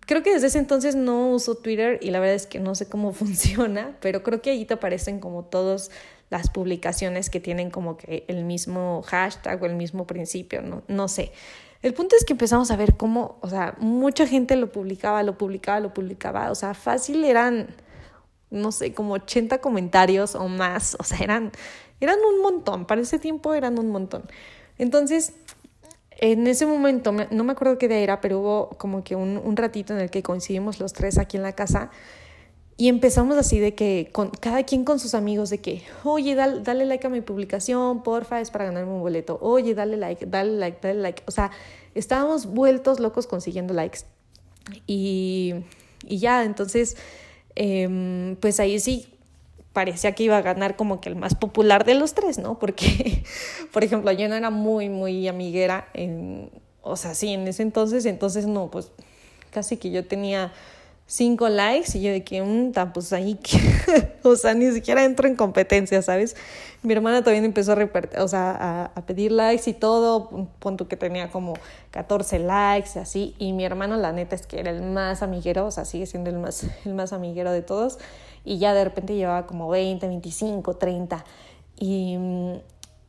creo 0.00 0.22
que 0.22 0.32
desde 0.32 0.48
ese 0.48 0.58
entonces 0.58 0.96
no 0.96 1.30
uso 1.30 1.56
Twitter 1.56 1.98
y 2.02 2.10
la 2.10 2.20
verdad 2.20 2.34
es 2.34 2.46
que 2.46 2.58
no 2.58 2.74
sé 2.74 2.88
cómo 2.88 3.12
funciona, 3.12 3.96
pero 4.00 4.22
creo 4.22 4.42
que 4.42 4.50
ahí 4.50 4.64
te 4.64 4.74
aparecen 4.74 5.20
como 5.20 5.44
todas 5.44 5.90
las 6.30 6.50
publicaciones 6.50 7.30
que 7.30 7.40
tienen 7.40 7.70
como 7.70 7.96
que 7.96 8.24
el 8.28 8.44
mismo 8.44 9.02
hashtag 9.06 9.62
o 9.62 9.66
el 9.66 9.74
mismo 9.74 10.06
principio, 10.06 10.62
no, 10.62 10.82
no 10.88 11.08
sé. 11.08 11.32
El 11.82 11.94
punto 11.94 12.16
es 12.16 12.24
que 12.24 12.32
empezamos 12.32 12.70
a 12.70 12.76
ver 12.76 12.96
cómo, 12.96 13.38
o 13.42 13.48
sea, 13.48 13.76
mucha 13.78 14.26
gente 14.26 14.56
lo 14.56 14.72
publicaba, 14.72 15.22
lo 15.22 15.38
publicaba, 15.38 15.78
lo 15.80 15.94
publicaba, 15.94 16.50
o 16.50 16.54
sea, 16.54 16.74
fácil 16.74 17.24
eran, 17.24 17.76
no 18.50 18.72
sé, 18.72 18.92
como 18.92 19.14
80 19.14 19.60
comentarios 19.60 20.34
o 20.34 20.48
más, 20.48 20.96
o 20.98 21.04
sea, 21.04 21.18
eran, 21.18 21.52
eran 22.00 22.18
un 22.34 22.42
montón, 22.42 22.86
para 22.86 23.00
ese 23.00 23.18
tiempo 23.18 23.54
eran 23.54 23.78
un 23.78 23.90
montón. 23.90 24.24
Entonces, 24.78 25.34
en 26.10 26.46
ese 26.46 26.66
momento, 26.66 27.12
no 27.12 27.44
me 27.44 27.52
acuerdo 27.52 27.78
qué 27.78 27.88
día 27.88 27.98
era, 27.98 28.20
pero 28.20 28.40
hubo 28.40 28.68
como 28.78 29.04
que 29.04 29.14
un, 29.14 29.36
un 29.36 29.56
ratito 29.56 29.92
en 29.92 30.00
el 30.00 30.10
que 30.10 30.22
coincidimos 30.22 30.80
los 30.80 30.92
tres 30.92 31.18
aquí 31.18 31.36
en 31.36 31.42
la 31.42 31.52
casa 31.52 31.90
y 32.78 32.88
empezamos 32.88 33.38
así 33.38 33.58
de 33.58 33.74
que 33.74 34.10
con, 34.12 34.28
cada 34.30 34.62
quien 34.64 34.84
con 34.84 34.98
sus 34.98 35.14
amigos 35.14 35.48
de 35.48 35.58
que, 35.58 35.82
oye, 36.04 36.34
dale, 36.34 36.60
dale 36.60 36.84
like 36.84 37.06
a 37.06 37.10
mi 37.10 37.22
publicación, 37.22 38.02
porfa, 38.02 38.40
es 38.40 38.50
para 38.50 38.66
ganarme 38.66 38.92
un 38.92 39.00
boleto. 39.00 39.38
Oye, 39.40 39.74
dale 39.74 39.96
like, 39.96 40.26
dale 40.26 40.58
like, 40.58 40.78
dale 40.82 41.00
like. 41.00 41.22
O 41.26 41.30
sea, 41.30 41.50
estábamos 41.94 42.44
vueltos 42.44 43.00
locos 43.00 43.26
consiguiendo 43.26 43.72
likes. 43.72 44.00
Y, 44.86 45.54
y 46.04 46.18
ya, 46.18 46.44
entonces, 46.44 46.98
em, 47.54 48.36
pues 48.36 48.60
ahí 48.60 48.78
sí 48.78 49.08
parecía 49.72 50.12
que 50.12 50.24
iba 50.24 50.36
a 50.36 50.42
ganar 50.42 50.76
como 50.76 51.00
que 51.00 51.08
el 51.08 51.16
más 51.16 51.34
popular 51.34 51.86
de 51.86 51.94
los 51.94 52.12
tres, 52.12 52.38
¿no? 52.38 52.58
Porque, 52.58 53.22
por 53.72 53.84
ejemplo, 53.84 54.12
yo 54.12 54.28
no 54.28 54.34
era 54.34 54.50
muy, 54.50 54.90
muy 54.90 55.28
amiguera, 55.28 55.88
en, 55.94 56.50
o 56.82 56.96
sea, 56.96 57.14
sí, 57.14 57.28
en 57.28 57.48
ese 57.48 57.62
entonces, 57.62 58.04
entonces 58.04 58.46
no, 58.46 58.70
pues 58.70 58.90
casi 59.50 59.78
que 59.78 59.90
yo 59.90 60.06
tenía 60.06 60.52
cinco 61.06 61.48
likes 61.48 61.96
y 61.96 62.02
yo 62.02 62.10
de 62.10 62.24
que, 62.24 62.42
un 62.42 62.72
mm, 62.74 62.92
pues 62.92 63.12
ahí, 63.12 63.38
o 64.24 64.36
sea, 64.36 64.54
ni 64.54 64.70
siquiera 64.72 65.04
entro 65.04 65.28
en 65.28 65.36
competencia, 65.36 66.02
¿sabes? 66.02 66.36
Mi 66.82 66.92
hermana 66.92 67.22
también 67.22 67.44
empezó 67.44 67.72
a, 67.72 67.88
o 68.22 68.28
sea, 68.28 68.92
a, 68.94 69.06
pedir 69.06 69.32
likes 69.32 69.70
y 69.70 69.74
todo, 69.74 70.48
punto 70.58 70.88
que 70.88 70.96
tenía 70.96 71.30
como 71.30 71.54
14 71.92 72.40
likes 72.40 72.90
y 72.96 72.98
así, 72.98 73.34
y 73.38 73.52
mi 73.52 73.64
hermano 73.64 73.96
la 73.96 74.12
neta 74.12 74.34
es 74.34 74.46
que 74.46 74.58
era 74.58 74.70
el 74.70 74.82
más 74.82 75.22
amiguero, 75.22 75.66
o 75.66 75.70
sea, 75.70 75.84
sigue 75.84 76.06
siendo 76.06 76.30
el 76.30 76.38
más, 76.38 76.66
el 76.84 76.94
más 76.94 77.12
amiguero 77.12 77.52
de 77.52 77.62
todos, 77.62 77.98
y 78.44 78.58
ya 78.58 78.74
de 78.74 78.84
repente 78.84 79.14
llevaba 79.14 79.46
como 79.46 79.68
20, 79.68 80.06
25, 80.08 80.74
30, 80.74 81.24
y, 81.78 82.16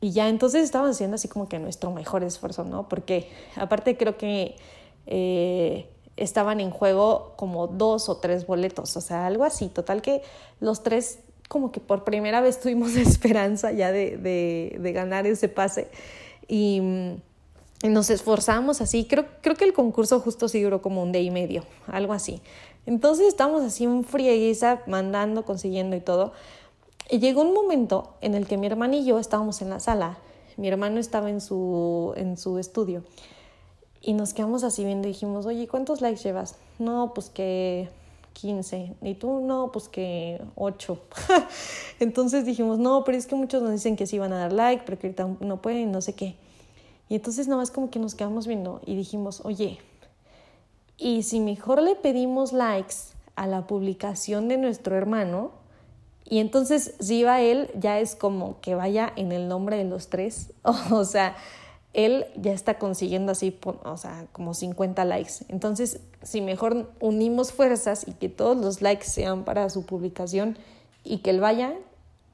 y 0.01 0.11
ya 0.11 0.29
entonces 0.29 0.63
estábamos 0.63 0.95
haciendo 0.95 1.15
así 1.15 1.27
como 1.27 1.49
que 1.49 1.57
nuestro 1.57 1.91
mejor 1.91 2.23
esfuerzo, 2.23 2.63
¿no? 2.63 2.87
Porque 2.87 3.29
aparte 3.55 3.97
creo 3.97 4.17
que... 4.17 4.55
Eh, 5.09 5.89
estaban 6.17 6.59
en 6.59 6.71
juego 6.71 7.33
como 7.37 7.67
dos 7.67 8.09
o 8.09 8.17
tres 8.17 8.45
boletos, 8.45 8.97
o 8.97 9.01
sea, 9.01 9.27
algo 9.27 9.43
así. 9.43 9.69
Total 9.69 10.01
que 10.01 10.23
los 10.59 10.83
tres 10.83 11.19
como 11.47 11.71
que 11.71 11.79
por 11.79 12.03
primera 12.03 12.41
vez 12.41 12.59
tuvimos 12.59 12.95
esperanza 12.97 13.71
ya 13.71 13.91
de, 13.91 14.17
de, 14.17 14.91
ganar 14.91 15.25
ese 15.25 15.47
pase 15.47 15.87
y, 16.47 16.81
y, 17.83 17.87
nos 17.87 18.09
esforzamos 18.09 18.81
así. 18.81 19.05
Creo, 19.05 19.25
creo 19.41 19.55
que 19.55 19.63
el 19.63 19.73
concurso 19.73 20.19
justo 20.19 20.49
sí 20.49 20.61
duró 20.61 20.81
como 20.81 21.03
un 21.03 21.11
día 21.11 21.21
y 21.21 21.31
medio, 21.31 21.63
algo 21.87 22.13
así. 22.13 22.41
Entonces 22.85 23.27
estábamos 23.27 23.61
así 23.63 23.83
en 23.83 24.03
frieguiza, 24.03 24.81
mandando, 24.87 25.45
consiguiendo 25.45 25.95
y 25.95 26.01
todo. 26.01 26.33
Y 27.09 27.19
llegó 27.19 27.41
un 27.41 27.53
momento 27.53 28.15
en 28.21 28.33
el 28.33 28.47
que 28.47 28.57
mi 28.57 28.67
hermano 28.67 28.95
y 28.95 29.05
yo 29.05 29.19
estábamos 29.19 29.61
en 29.61 29.69
la 29.69 29.79
sala. 29.79 30.17
Mi 30.57 30.67
hermano 30.67 30.99
estaba 30.99 31.29
en 31.29 31.39
su, 31.39 32.13
en 32.17 32.37
su 32.37 32.57
estudio 32.57 33.03
y 34.07 34.13
nos 34.13 34.33
quedamos 34.33 34.63
así 34.63 34.85
viendo 34.85 35.09
y 35.09 35.11
dijimos, 35.11 35.45
oye, 35.45 35.67
¿cuántos 35.67 35.99
likes 35.99 36.23
llevas? 36.23 36.55
No, 36.79 37.11
pues 37.13 37.29
que 37.29 37.89
15. 38.31 38.93
Y 39.01 39.15
tú, 39.15 39.41
no, 39.41 39.69
pues 39.73 39.89
que 39.89 40.41
8. 40.55 40.97
entonces 41.99 42.45
dijimos, 42.45 42.79
no, 42.79 43.03
pero 43.03 43.17
es 43.17 43.27
que 43.27 43.35
muchos 43.35 43.61
nos 43.61 43.73
dicen 43.73 43.97
que 43.97 44.07
sí 44.07 44.17
van 44.17 44.31
a 44.31 44.39
dar 44.39 44.53
like, 44.53 44.83
pero 44.85 44.97
que 44.97 45.07
ahorita 45.07 45.27
no 45.41 45.61
pueden, 45.61 45.91
no 45.91 45.99
sé 45.99 46.15
qué. 46.15 46.37
Y 47.09 47.15
entonces 47.15 47.49
nada 47.49 47.59
más 47.59 47.69
como 47.69 47.89
que 47.89 47.99
nos 47.99 48.15
quedamos 48.15 48.47
viendo 48.47 48.79
y 48.85 48.95
dijimos, 48.95 49.41
oye, 49.43 49.77
¿y 50.95 51.23
si 51.23 51.41
mejor 51.41 51.81
le 51.81 51.95
pedimos 51.95 52.53
likes 52.53 52.95
a 53.35 53.45
la 53.45 53.67
publicación 53.67 54.47
de 54.47 54.57
nuestro 54.57 54.95
hermano? 54.95 55.51
Y 56.23 56.39
entonces 56.39 56.95
si 57.01 57.23
va 57.23 57.41
él, 57.41 57.69
ya 57.77 57.99
es 57.99 58.15
como 58.15 58.61
que 58.61 58.73
vaya 58.73 59.11
en 59.17 59.33
el 59.33 59.49
nombre 59.49 59.75
de 59.75 59.83
los 59.83 60.07
tres. 60.07 60.53
o 60.63 61.03
sea, 61.03 61.35
él 61.97 62.27
ya 62.35 62.53
está 62.53 62.77
consiguiendo 62.77 63.31
así, 63.31 63.59
o 63.65 63.97
sea, 63.97 64.27
como 64.31 64.53
50 64.53 65.03
likes. 65.03 65.33
Entonces, 65.49 65.99
si 66.21 66.41
mejor 66.41 66.91
unimos 66.99 67.51
fuerzas 67.51 68.07
y 68.07 68.11
que 68.11 68.29
todos 68.29 68.55
los 68.55 68.83
likes 68.83 69.05
sean 69.05 69.43
para 69.43 69.67
su 69.71 69.83
publicación 69.83 70.59
y 71.03 71.17
que 71.17 71.31
él 71.31 71.39
vaya, 71.39 71.73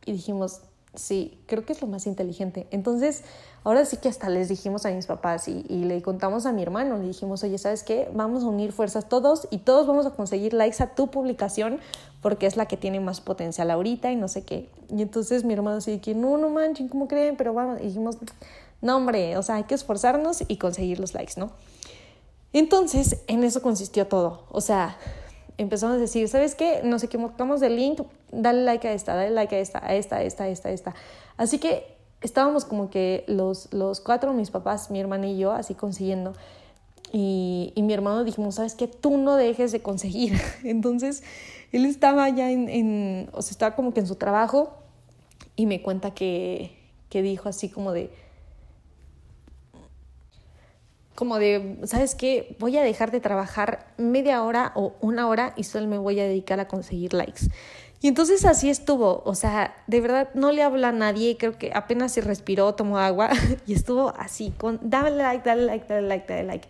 y 0.06 0.12
dijimos, 0.12 0.60
sí, 0.96 1.40
creo 1.48 1.66
que 1.66 1.72
es 1.72 1.82
lo 1.82 1.88
más 1.88 2.08
inteligente. 2.08 2.68
Entonces, 2.72 3.24
ahora 3.64 3.86
sí 3.86 3.96
que 3.96 4.10
hasta 4.10 4.28
les 4.28 4.50
dijimos 4.50 4.86
a 4.86 4.92
mis 4.92 5.06
papás 5.06 5.48
y, 5.48 5.64
le 5.64 6.02
contamos 6.02 6.46
a 6.46 6.52
mi 6.52 6.62
hermano, 6.62 6.98
le 6.98 7.08
dijimos, 7.08 7.42
oye, 7.44 7.58
¿sabes 7.58 7.84
qué? 7.84 8.10
Vamos 8.14 8.44
a 8.44 8.48
unir 8.48 8.74
fuerzas 8.74 9.08
todos 9.08 9.48
y 9.50 9.60
todos 9.60 9.88
vamos 9.88 10.06
a 10.06 10.12
conseguir 10.12 10.54
likes 10.54 10.84
a 10.84 10.94
tu 10.94 11.10
publicación 11.10 11.80
porque 12.22 12.48
es 12.48 12.58
la 12.58 12.66
que 12.66 12.76
tiene 12.76 13.00
más 13.00 13.22
potencial 13.22 13.72
ahorita 13.72 14.12
y 14.12 14.18
no 14.18 14.28
sé 14.28 14.44
qué. 14.44 14.70
Y 14.90 15.02
entonces 15.02 15.46
mi 15.46 15.54
hermano 15.54 15.78
así 15.78 16.00
que, 16.00 16.16
no, 16.16 16.38
no 16.38 16.50
manchen, 16.50 16.90
¿cómo 16.90 17.08
creen? 17.08 17.38
Pero 17.38 17.54
vamos, 17.54 17.80
y 17.80 17.86
dijimos, 17.86 18.18
no, 18.84 18.98
hombre, 18.98 19.38
o 19.38 19.44
sea, 19.44 19.56
hay 19.56 19.64
que 19.64 19.76
esforzarnos 19.76 20.44
y 20.46 20.58
conseguir 20.58 21.00
los 21.00 21.14
likes, 21.14 21.36
¿no? 21.38 21.52
Entonces, 22.52 23.24
en 23.28 23.46
eso 23.46 23.62
consistió 23.62 24.08
todo. 24.08 24.46
O 24.52 24.60
sea, 24.60 24.98
empezamos 25.58 25.96
a 25.96 26.00
decir, 26.00 26.28
¿sabes 26.28 26.54
qué? 26.54 26.82
Nos 26.84 27.02
equivocamos 27.02 27.62
del 27.62 27.78
link, 27.78 28.02
dale 28.34 28.66
like 28.66 28.86
a 28.86 28.92
esta, 28.92 29.16
dale 29.16 29.32
like 29.32 29.56
a 29.56 29.60
esta, 29.60 29.80
a 29.86 29.96
esta, 29.96 30.18
a 30.18 30.24
esta, 30.24 30.44
a 30.44 30.50
esta, 30.50 30.68
a 30.68 30.72
esta. 30.74 30.96
Así 31.38 31.60
que 31.60 31.96
estábamos 32.20 32.66
como 32.66 32.90
que 32.90 33.24
los, 33.28 33.74
los 33.74 34.02
cuatro, 34.02 34.34
mis 34.34 34.52
papás, 34.52 34.92
mi 34.92 35.00
hermana 35.00 35.28
y 35.28 35.38
yo, 35.38 35.54
así 35.54 35.76
consiguiendo. 35.76 36.34
Y, 37.14 37.72
y 37.76 37.84
mi 37.84 37.94
hermano 37.94 38.26
dijimos, 38.26 38.56
¿sabes 38.56 38.76
qué? 38.76 38.88
Tú 38.88 39.18
no 39.18 39.38
dejes 39.38 39.72
de 39.72 39.82
conseguir. 39.82 40.38
Entonces, 40.66 41.24
él 41.72 41.86
estaba 41.86 42.28
ya 42.28 42.52
en, 42.52 42.68
en, 42.68 43.30
o 43.32 43.42
sea, 43.42 43.52
estaba 43.52 43.78
como 43.78 43.94
que 43.94 44.02
en 44.02 44.08
su 44.08 44.16
trabajo 44.16 44.74
y 45.56 45.68
me 45.68 45.82
cuenta 45.82 46.14
que, 46.14 46.78
que 47.08 47.22
dijo 47.22 47.48
así 47.48 47.70
como 47.70 47.94
de, 47.94 48.12
como 51.16 51.40
de, 51.40 51.80
¿sabes 51.84 52.16
qué? 52.16 52.56
Voy 52.60 52.78
a 52.78 52.84
dejar 52.84 53.12
de 53.12 53.20
trabajar 53.20 53.88
media 53.98 54.44
hora 54.44 54.72
o 54.76 54.96
una 55.00 55.28
hora 55.28 55.54
y 55.56 55.64
solo 55.64 55.88
me 55.88 55.98
voy 55.98 56.20
a 56.20 56.24
dedicar 56.24 56.60
a 56.60 56.68
conseguir 56.68 57.14
likes. 57.14 57.48
Y 58.02 58.10
entonces 58.10 58.44
así 58.44 58.70
estuvo, 58.70 59.24
o 59.24 59.34
sea, 59.34 59.74
de 59.88 60.02
verdad 60.02 60.30
no 60.34 60.52
le 60.52 60.62
habla 60.62 60.90
a 60.90 60.92
nadie, 60.92 61.38
creo 61.38 61.58
que 61.58 61.72
apenas 61.74 62.12
se 62.12 62.20
respiró, 62.20 62.76
tomó 62.76 62.98
agua 62.98 63.30
y 63.66 63.74
estuvo 63.74 64.14
así, 64.18 64.52
con 64.58 64.80
dale 64.82 65.12
like, 65.12 65.48
dale 65.48 65.66
like, 65.66 65.86
dale 65.88 66.08
like, 66.08 66.28
dale 66.28 66.44
like. 66.44 66.68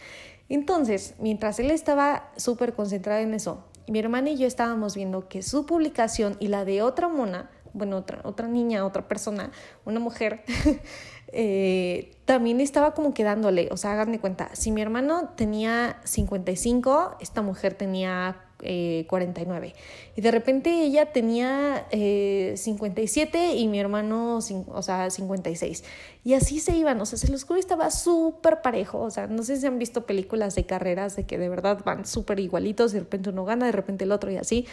Entonces, 0.50 1.15
mientras 1.19 1.57
él 1.57 1.71
estaba 1.71 2.29
súper 2.38 2.73
concentrado 2.73 3.21
en 3.21 3.33
eso, 3.33 3.63
mi 3.88 3.97
hermana 3.97 4.29
y 4.29 4.38
yo 4.38 4.45
estábamos 4.45 4.95
viendo 4.95 5.27
que 5.27 5.41
su 5.41 5.65
publicación 5.65 6.38
y 6.39 6.50
la 6.50 6.65
de 6.65 6.83
otra 6.83 7.07
mona, 7.07 7.50
bueno, 7.73 7.97
otra, 7.97 8.21
otra 8.23 8.47
niña, 8.47 8.85
otra 8.85 9.07
persona, 9.07 9.51
una 9.85 10.00
mujer, 10.00 10.43
eh, 11.33 12.15
también 12.25 12.61
estaba 12.61 12.93
como 12.93 13.13
quedándole, 13.13 13.67
o 13.71 13.77
sea, 13.77 13.93
háganme 13.93 14.19
cuenta, 14.19 14.49
si 14.53 14.71
mi 14.71 14.81
hermano 14.81 15.29
tenía 15.35 15.99
55, 16.03 17.17
esta 17.19 17.41
mujer 17.41 17.73
tenía 17.73 18.37
eh, 18.65 19.05
49. 19.09 19.73
Y 20.15 20.21
de 20.21 20.31
repente 20.31 20.83
ella 20.83 21.11
tenía 21.11 21.85
eh, 21.91 22.53
57 22.55 23.55
y 23.55 23.67
mi 23.67 23.79
hermano, 23.79 24.37
o 24.37 24.81
sea, 24.81 25.09
56. 25.09 25.83
Y 26.23 26.33
así 26.33 26.59
se 26.59 26.75
iban, 26.75 27.01
o 27.01 27.05
sea, 27.05 27.17
se 27.17 27.29
los 27.29 27.43
juro, 27.43 27.59
estaba 27.59 27.91
súper 27.91 28.61
parejo. 28.61 28.99
O 29.01 29.11
sea, 29.11 29.27
no 29.27 29.43
sé 29.43 29.57
si 29.57 29.67
han 29.67 29.79
visto 29.79 30.05
películas 30.05 30.55
de 30.55 30.65
carreras 30.65 31.17
de 31.17 31.25
que 31.25 31.37
de 31.37 31.49
verdad 31.49 31.79
van 31.83 32.05
súper 32.05 32.39
igualitos, 32.39 32.93
de 32.93 32.99
repente 32.99 33.31
uno 33.31 33.43
gana, 33.43 33.65
de 33.65 33.73
repente 33.73 34.05
el 34.05 34.13
otro 34.13 34.31
y 34.31 34.37
así. 34.37 34.65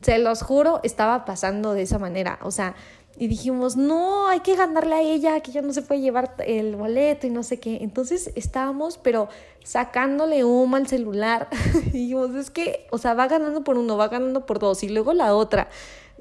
Se 0.00 0.18
los 0.18 0.42
juro, 0.42 0.80
estaba 0.82 1.24
pasando 1.24 1.74
de 1.74 1.82
esa 1.82 1.98
manera. 1.98 2.38
O 2.42 2.50
sea, 2.50 2.74
y 3.20 3.26
dijimos, 3.26 3.76
no, 3.76 4.28
hay 4.28 4.40
que 4.40 4.54
ganarle 4.54 4.94
a 4.94 5.00
ella, 5.00 5.40
que 5.40 5.50
ya 5.50 5.60
no 5.60 5.72
se 5.72 5.82
puede 5.82 6.00
llevar 6.00 6.36
el 6.46 6.76
boleto 6.76 7.26
y 7.26 7.30
no 7.30 7.42
sé 7.42 7.58
qué. 7.58 7.78
Entonces 7.80 8.30
estábamos, 8.36 8.96
pero 8.96 9.28
sacándole 9.64 10.44
humo 10.44 10.76
al 10.76 10.86
celular. 10.86 11.48
y 11.88 11.90
dijimos, 11.90 12.32
es 12.36 12.50
que, 12.50 12.86
o 12.92 12.98
sea, 12.98 13.14
va 13.14 13.26
ganando 13.26 13.64
por 13.64 13.76
uno, 13.76 13.96
va 13.96 14.06
ganando 14.06 14.46
por 14.46 14.60
dos, 14.60 14.84
y 14.84 14.88
luego 14.88 15.14
la 15.14 15.34
otra. 15.34 15.68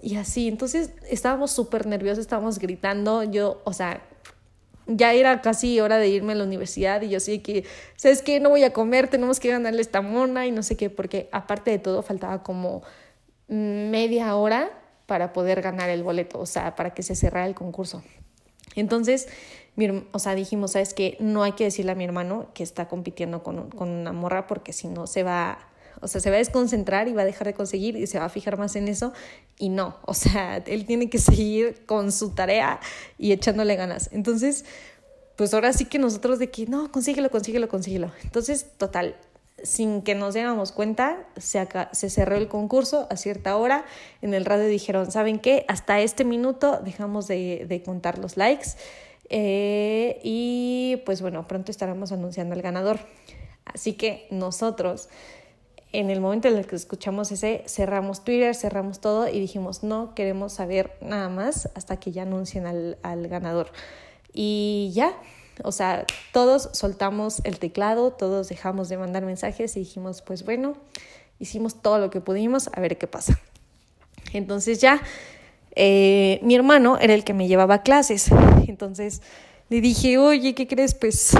Y 0.01 0.16
así, 0.16 0.48
entonces 0.48 0.89
estábamos 1.08 1.51
súper 1.51 1.86
nerviosos, 1.86 2.22
estábamos 2.22 2.58
gritando. 2.58 3.22
Yo, 3.22 3.62
o 3.63 3.74
sea, 3.74 4.01
ya 4.88 5.13
era 5.13 5.42
casi 5.44 5.80
hora 5.80 6.00
de 6.00 6.08
irme 6.08 6.34
a 6.34 6.36
la 6.36 6.46
universidad 6.46 7.04
y 7.04 7.10
yo 7.10 7.20
sí 7.20 7.39
que, 7.39 7.63
¿sabes 7.96 8.24
qué? 8.24 8.39
No 8.39 8.50
voy 8.50 8.63
a 8.63 8.74
comer, 8.74 9.08
tenemos 9.08 9.39
que 9.39 9.50
ganarle 9.50 9.82
esta 9.82 10.01
mona 10.01 10.48
y 10.48 10.51
no 10.51 10.63
sé 10.63 10.75
qué, 10.75 10.89
porque 10.89 11.30
aparte 11.32 11.70
de 11.70 11.77
todo 11.77 12.01
faltaba 12.01 12.42
como 12.42 12.82
media 13.48 14.36
hora 14.36 14.72
para 15.08 15.34
poder 15.34 15.62
ganar 15.64 15.90
el 15.90 16.04
boleto, 16.04 16.40
o 16.40 16.46
sea, 16.46 16.76
para 16.76 16.94
que 16.94 17.02
se 17.02 17.16
cerrara 17.16 17.48
el 17.48 17.56
concurso. 17.56 18.04
Entonces, 18.76 19.28
o 20.12 20.20
sea, 20.20 20.36
dijimos, 20.36 20.72
¿sabes 20.72 20.94
qué? 20.94 21.18
No 21.20 21.44
hay 21.44 21.54
que 21.54 21.64
decirle 21.64 21.94
a 21.94 21.96
mi 21.96 22.04
hermano 22.04 22.48
que 22.54 22.62
está 22.62 22.88
compitiendo 22.88 23.42
con, 23.42 23.70
con 23.72 23.90
una 23.90 24.12
morra 24.12 24.46
porque 24.46 24.74
si 24.74 24.88
no 24.88 25.08
se 25.08 25.24
va, 25.24 25.60
o 26.02 26.08
sea, 26.08 26.20
se 26.22 26.30
va 26.30 26.36
a 26.36 26.40
desconcentrar 26.40 27.08
y 27.08 27.14
va 27.14 27.24
a 27.24 27.26
dejar 27.26 27.48
de 27.48 27.54
conseguir 27.54 27.96
y 27.96 28.06
se 28.06 28.20
va 28.20 28.26
a 28.26 28.30
fijar 28.30 28.58
más 28.58 28.76
en 28.76 28.88
eso. 28.88 29.14
Y 29.58 29.70
no, 29.70 29.98
o 30.06 30.14
sea, 30.14 30.58
él 30.66 30.86
tiene 30.86 31.10
que 31.10 31.20
seguir 31.20 31.86
con 31.86 32.12
su 32.12 32.32
tarea 32.32 32.80
y 33.18 33.32
echándole 33.32 33.76
ganas. 33.76 34.10
Entonces, 34.12 34.66
pues 35.38 35.54
ahora 35.54 35.72
sí 35.72 35.86
que 35.86 36.00
nosotros 36.00 36.40
de 36.40 36.50
que 36.50 36.66
no, 36.66 36.92
consíguelo, 36.92 37.30
consíguelo, 37.30 37.70
consíguelo. 37.70 38.12
Entonces, 38.24 38.66
total, 38.78 39.16
sin 39.64 40.02
que 40.02 40.16
nos 40.16 40.34
diéramos 40.34 40.72
cuenta, 40.72 41.18
se, 41.38 41.68
se, 41.92 42.10
cerró 42.10 42.36
el 42.36 42.48
concurso 42.48 43.08
a 43.10 43.18
cierta 43.18 43.58
hora. 43.58 43.86
En 44.22 44.34
el 44.34 44.46
radio 44.46 44.66
dijeron, 44.66 45.12
¿saben 45.12 45.40
qué? 45.40 45.66
Hasta 45.68 46.00
este 46.00 46.24
minuto 46.24 46.80
dejamos 46.84 47.28
de, 47.28 47.66
de 47.68 47.82
contar 47.82 48.20
los 48.20 48.38
likes. 48.38 48.70
Eh, 49.30 50.20
y 50.24 51.02
pues 51.06 51.22
bueno, 51.22 51.48
pronto 51.48 51.72
estaremos 51.72 52.12
anunciando 52.12 52.56
al 52.56 52.62
ganador. 52.62 53.00
Así 53.66 53.94
que 53.94 54.28
nosotros, 54.32 55.10
en 55.92 56.10
el 56.10 56.22
momento 56.22 56.48
en 56.48 56.56
el 56.56 56.68
que 56.68 56.76
escuchamos 56.76 57.32
ese, 57.32 57.64
cerramos 57.68 58.24
Twitter, 58.24 58.56
cerramos 58.56 59.00
todo 59.00 59.28
y 59.28 59.40
dijimos, 59.40 59.84
no 59.84 60.14
queremos 60.16 60.54
saber 60.54 60.98
nada 61.02 61.30
más 61.30 61.70
hasta 61.76 62.00
que 62.00 62.12
ya 62.12 62.22
anuncien 62.24 62.66
al, 62.66 62.98
al 63.02 63.28
ganador. 63.28 63.72
Y 64.34 64.92
ya, 64.94 65.14
O 65.64 65.72
sea, 65.72 66.06
todos 66.32 66.70
soltamos 66.74 67.42
el 67.44 67.60
teclado, 67.60 68.12
todos 68.12 68.50
dejamos 68.50 68.90
de 68.90 68.98
mandar 68.98 69.26
mensajes 69.26 69.76
y 69.76 69.80
dijimos, 69.80 70.22
pues 70.22 70.46
bueno, 70.46 70.76
hicimos 71.40 71.82
todo 71.82 72.00
lo 72.00 72.10
que 72.10 72.22
pudimos, 72.22 72.70
a 72.74 72.80
ver 72.80 72.98
qué 72.98 73.08
pasa. 73.08 73.40
Entonces 74.34 74.80
ya, 74.80 75.02
eh, 75.76 76.40
mi 76.44 76.56
hermano 76.56 76.98
era 77.00 77.14
el 77.14 77.24
que 77.24 77.34
me 77.34 77.48
llevaba 77.48 77.82
clases. 77.82 78.30
Entonces 78.68 79.22
le 79.70 79.82
dije, 79.82 80.18
oye, 80.18 80.56
¿qué 80.56 80.68
crees? 80.68 80.94
Pues 80.94 81.32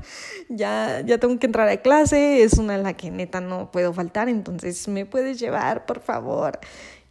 ya, 0.48 1.02
ya 1.04 1.18
tengo 1.18 1.38
que 1.38 1.46
entrar 1.46 1.68
a 1.68 1.76
clase, 1.78 2.42
es 2.42 2.54
una 2.54 2.74
en 2.74 2.82
la 2.82 2.94
que 2.94 3.10
neta 3.10 3.40
no 3.40 3.70
puedo 3.70 3.92
faltar, 3.92 4.28
entonces 4.28 4.88
me 4.88 5.06
puedes 5.06 5.38
llevar, 5.38 5.86
por 5.86 6.00
favor. 6.00 6.58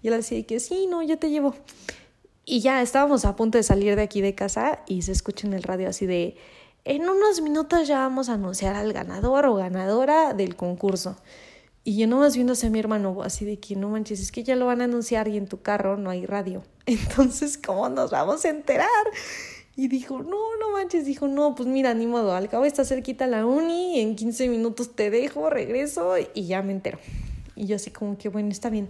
Y 0.01 0.09
él 0.09 0.15
decía 0.15 0.43
que 0.45 0.59
sí, 0.59 0.87
no, 0.87 1.01
yo 1.01 1.17
te 1.17 1.29
llevo. 1.29 1.55
Y 2.45 2.59
ya 2.59 2.81
estábamos 2.81 3.25
a 3.25 3.35
punto 3.35 3.57
de 3.57 3.63
salir 3.63 3.95
de 3.95 4.03
aquí 4.03 4.21
de 4.21 4.35
casa 4.35 4.83
y 4.87 5.01
se 5.01 5.11
escucha 5.11 5.47
en 5.47 5.53
el 5.53 5.63
radio 5.63 5.89
así 5.89 6.05
de, 6.05 6.37
en 6.83 7.09
unos 7.09 7.41
minutos 7.41 7.87
ya 7.87 7.97
vamos 7.97 8.29
a 8.29 8.33
anunciar 8.33 8.75
al 8.75 8.93
ganador 8.93 9.47
o 9.47 9.55
ganadora 9.55 10.33
del 10.33 10.55
concurso. 10.55 11.17
Y 11.83 11.97
yo 11.97 12.07
nomás 12.07 12.35
viéndose 12.35 12.67
a 12.67 12.69
mi 12.69 12.79
hermano 12.79 13.23
así 13.23 13.45
de 13.45 13.59
que 13.59 13.75
no 13.75 13.89
manches, 13.89 14.19
es 14.19 14.31
que 14.31 14.43
ya 14.43 14.55
lo 14.55 14.67
van 14.67 14.81
a 14.81 14.83
anunciar 14.83 15.27
y 15.27 15.37
en 15.37 15.47
tu 15.47 15.61
carro 15.61 15.97
no 15.97 16.11
hay 16.11 16.27
radio. 16.27 16.63
Entonces, 16.85 17.57
¿cómo 17.57 17.89
nos 17.89 18.11
vamos 18.11 18.45
a 18.45 18.49
enterar? 18.49 18.87
Y 19.75 19.87
dijo, 19.87 20.19
no, 20.19 20.57
no 20.59 20.71
manches, 20.71 21.05
dijo, 21.05 21.27
no, 21.27 21.55
pues 21.55 21.67
mira, 21.67 21.93
ni 21.95 22.05
modo, 22.05 22.33
al 22.33 22.47
cabo 22.47 22.65
está 22.65 22.85
cerquita 22.85 23.27
la 23.27 23.45
uni, 23.45 23.99
en 23.99 24.15
15 24.15 24.49
minutos 24.49 24.95
te 24.95 25.09
dejo, 25.09 25.49
regreso 25.49 26.13
y 26.33 26.45
ya 26.45 26.61
me 26.61 26.71
entero. 26.71 26.99
Y 27.55 27.65
yo 27.65 27.75
así 27.75 27.89
como 27.89 28.17
que, 28.17 28.29
bueno, 28.29 28.49
está 28.49 28.69
bien. 28.69 28.89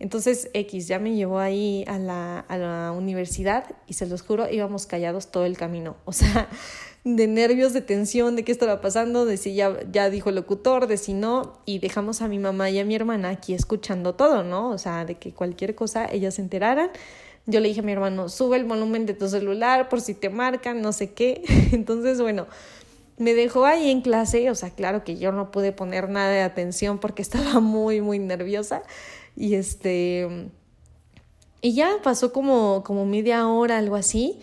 Entonces 0.00 0.50
X 0.52 0.88
ya 0.88 0.98
me 0.98 1.14
llevó 1.14 1.38
ahí 1.38 1.84
a 1.86 1.98
la, 1.98 2.40
a 2.40 2.58
la 2.58 2.92
universidad 2.92 3.64
y 3.86 3.94
se 3.94 4.06
los 4.06 4.22
juro, 4.22 4.50
íbamos 4.50 4.86
callados 4.86 5.30
todo 5.30 5.44
el 5.46 5.56
camino. 5.56 5.96
O 6.04 6.12
sea, 6.12 6.48
de 7.04 7.28
nervios, 7.28 7.72
de 7.72 7.82
tensión, 7.82 8.34
de 8.34 8.42
qué 8.42 8.50
estaba 8.50 8.80
pasando, 8.80 9.26
de 9.26 9.36
si 9.36 9.54
ya, 9.54 9.78
ya 9.92 10.10
dijo 10.10 10.30
el 10.30 10.34
locutor, 10.34 10.88
de 10.88 10.96
si 10.96 11.14
no, 11.14 11.60
y 11.66 11.78
dejamos 11.78 12.20
a 12.20 12.26
mi 12.26 12.40
mamá 12.40 12.70
y 12.70 12.80
a 12.80 12.84
mi 12.84 12.96
hermana 12.96 13.28
aquí 13.28 13.54
escuchando 13.54 14.16
todo, 14.16 14.42
¿no? 14.42 14.70
O 14.70 14.78
sea, 14.78 15.04
de 15.04 15.14
que 15.14 15.32
cualquier 15.32 15.76
cosa 15.76 16.06
ellas 16.10 16.34
se 16.34 16.42
enteraran 16.42 16.90
yo 17.46 17.60
le 17.60 17.68
dije 17.68 17.80
a 17.80 17.82
mi 17.82 17.92
hermano, 17.92 18.28
sube 18.28 18.56
el 18.56 18.64
volumen 18.64 19.06
de 19.06 19.14
tu 19.14 19.28
celular 19.28 19.88
por 19.88 20.00
si 20.00 20.14
te 20.14 20.30
marcan, 20.30 20.82
no 20.82 20.92
sé 20.92 21.12
qué. 21.12 21.42
Entonces, 21.72 22.20
bueno, 22.20 22.46
me 23.18 23.34
dejó 23.34 23.64
ahí 23.64 23.90
en 23.90 24.00
clase, 24.00 24.50
o 24.50 24.54
sea, 24.54 24.70
claro 24.70 25.04
que 25.04 25.16
yo 25.16 25.32
no 25.32 25.50
pude 25.50 25.72
poner 25.72 26.08
nada 26.08 26.30
de 26.30 26.42
atención 26.42 26.98
porque 26.98 27.22
estaba 27.22 27.60
muy, 27.60 28.00
muy 28.00 28.18
nerviosa. 28.18 28.82
Y 29.40 29.54
este, 29.54 30.50
y 31.62 31.72
ya 31.72 31.96
pasó 32.02 32.30
como, 32.30 32.84
como 32.84 33.06
media 33.06 33.48
hora, 33.48 33.78
algo 33.78 33.96
así. 33.96 34.38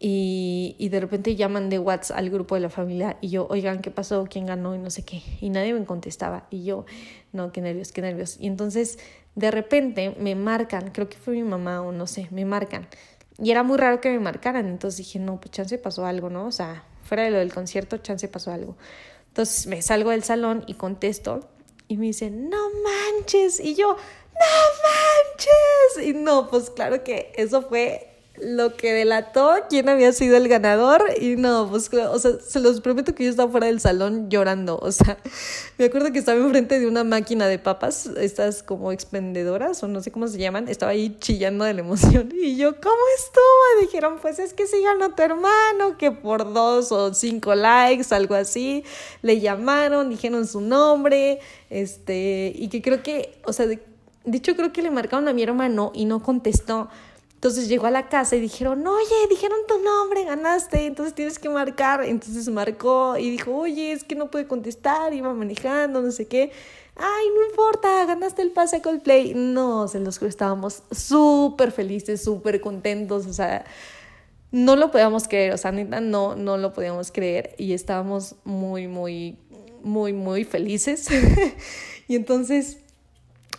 Y, 0.00 0.74
y, 0.76 0.88
de 0.88 0.98
repente 0.98 1.36
llaman 1.36 1.70
de 1.70 1.78
WhatsApp 1.78 2.18
al 2.18 2.30
grupo 2.30 2.56
de 2.56 2.62
la 2.62 2.68
familia 2.68 3.16
y 3.20 3.28
yo, 3.28 3.46
oigan, 3.48 3.80
¿qué 3.80 3.92
pasó? 3.92 4.26
¿Quién 4.28 4.46
ganó? 4.46 4.74
Y 4.74 4.78
no 4.78 4.90
sé 4.90 5.04
qué. 5.04 5.22
Y 5.40 5.50
nadie 5.50 5.72
me 5.72 5.84
contestaba. 5.84 6.48
Y 6.50 6.64
yo, 6.64 6.84
no, 7.32 7.52
qué 7.52 7.60
nervios, 7.60 7.92
qué 7.92 8.02
nervios. 8.02 8.38
Y 8.40 8.48
entonces 8.48 8.98
de 9.36 9.52
repente 9.52 10.16
me 10.18 10.34
marcan, 10.34 10.90
creo 10.90 11.08
que 11.08 11.16
fue 11.16 11.34
mi 11.34 11.44
mamá 11.44 11.82
o 11.82 11.92
no 11.92 12.08
sé, 12.08 12.26
me 12.32 12.44
marcan. 12.44 12.88
Y 13.38 13.52
era 13.52 13.62
muy 13.62 13.78
raro 13.78 14.00
que 14.00 14.10
me 14.10 14.18
marcaran, 14.18 14.66
entonces 14.66 14.98
dije, 14.98 15.20
no, 15.20 15.38
pues 15.40 15.52
chance 15.52 15.78
pasó 15.78 16.06
algo, 16.06 16.28
¿no? 16.28 16.46
O 16.46 16.52
sea, 16.52 16.82
fuera 17.04 17.22
de 17.22 17.30
lo 17.30 17.38
del 17.38 17.54
concierto, 17.54 17.98
chance 17.98 18.26
pasó 18.26 18.50
algo. 18.50 18.76
Entonces 19.28 19.68
me 19.68 19.80
salgo 19.80 20.10
del 20.10 20.24
salón 20.24 20.64
y 20.66 20.74
contesto 20.74 21.48
y 21.90 21.96
me 21.96 22.06
dicen, 22.06 22.48
no 22.48 22.70
manches. 22.84 23.58
Y 23.58 23.74
yo, 23.74 23.88
no 23.88 23.96
manches. 25.96 26.06
Y 26.06 26.14
no, 26.14 26.48
pues 26.48 26.70
claro 26.70 27.02
que 27.02 27.32
eso 27.34 27.62
fue 27.62 28.09
lo 28.36 28.74
que 28.76 28.92
delató 28.92 29.52
quién 29.68 29.88
había 29.88 30.12
sido 30.12 30.36
el 30.36 30.48
ganador 30.48 31.02
y 31.20 31.36
no, 31.36 31.68
pues, 31.68 31.92
o 31.92 32.18
sea, 32.18 32.32
se 32.40 32.60
los 32.60 32.80
prometo 32.80 33.14
que 33.14 33.24
yo 33.24 33.30
estaba 33.30 33.50
fuera 33.50 33.66
del 33.66 33.80
salón 33.80 34.30
llorando, 34.30 34.78
o 34.78 34.92
sea, 34.92 35.18
me 35.78 35.86
acuerdo 35.86 36.12
que 36.12 36.18
estaba 36.18 36.38
enfrente 36.38 36.80
de 36.80 36.86
una 36.86 37.04
máquina 37.04 37.48
de 37.48 37.58
papas, 37.58 38.06
estas 38.06 38.62
como 38.62 38.92
expendedoras 38.92 39.82
o 39.82 39.88
no 39.88 40.00
sé 40.00 40.10
cómo 40.10 40.28
se 40.28 40.38
llaman, 40.38 40.68
estaba 40.68 40.92
ahí 40.92 41.16
chillando 41.18 41.64
de 41.64 41.74
la 41.74 41.80
emoción 41.80 42.32
y 42.32 42.56
yo, 42.56 42.80
¿cómo 42.80 43.02
estuvo? 43.18 43.80
Dijeron, 43.80 44.18
pues 44.22 44.38
es 44.38 44.54
que 44.54 44.66
sí 44.66 44.76
ganó 44.82 45.14
tu 45.14 45.22
hermano, 45.22 45.98
que 45.98 46.10
por 46.10 46.52
dos 46.52 46.92
o 46.92 47.12
cinco 47.12 47.54
likes, 47.54 48.14
algo 48.14 48.34
así, 48.34 48.84
le 49.22 49.40
llamaron, 49.40 50.08
dijeron 50.08 50.46
su 50.46 50.60
nombre, 50.60 51.40
este, 51.68 52.52
y 52.54 52.68
que 52.68 52.80
creo 52.80 53.02
que, 53.02 53.40
o 53.44 53.52
sea, 53.52 53.66
de, 53.66 53.80
dicho 54.24 54.54
creo 54.54 54.72
que 54.72 54.82
le 54.82 54.90
marcaron 54.90 55.28
a 55.28 55.32
mi 55.32 55.42
hermano 55.42 55.92
y 55.94 56.04
no 56.04 56.22
contestó. 56.22 56.88
Entonces 57.40 57.68
llegó 57.68 57.86
a 57.86 57.90
la 57.90 58.10
casa 58.10 58.36
y 58.36 58.40
dijeron, 58.40 58.86
oye, 58.86 59.14
dijeron 59.30 59.60
tu 59.66 59.78
nombre, 59.78 60.24
ganaste, 60.24 60.84
entonces 60.84 61.14
tienes 61.14 61.38
que 61.38 61.48
marcar. 61.48 62.04
Entonces 62.04 62.46
marcó 62.50 63.16
y 63.16 63.30
dijo, 63.30 63.56
oye, 63.56 63.92
es 63.92 64.04
que 64.04 64.14
no 64.14 64.30
puede 64.30 64.46
contestar, 64.46 65.14
iba 65.14 65.32
manejando, 65.32 66.02
no 66.02 66.10
sé 66.10 66.28
qué. 66.28 66.52
Ay, 66.96 67.26
no 67.34 67.48
importa, 67.48 68.04
ganaste 68.04 68.42
el 68.42 68.50
pase 68.50 68.76
a 68.76 68.82
Coldplay. 68.82 69.32
No, 69.32 69.88
se 69.88 70.00
los 70.00 70.20
estábamos 70.20 70.82
súper 70.90 71.72
felices, 71.72 72.22
súper 72.22 72.60
contentos, 72.60 73.24
o 73.24 73.32
sea, 73.32 73.64
no 74.52 74.76
lo 74.76 74.90
podíamos 74.90 75.26
creer, 75.26 75.54
o 75.54 75.56
sea, 75.56 75.72
neta, 75.72 76.02
no, 76.02 76.36
no 76.36 76.58
lo 76.58 76.74
podíamos 76.74 77.10
creer 77.10 77.54
y 77.56 77.72
estábamos 77.72 78.34
muy, 78.44 78.86
muy, 78.86 79.38
muy, 79.82 80.12
muy 80.12 80.44
felices. 80.44 81.08
y 82.06 82.16
entonces, 82.16 82.80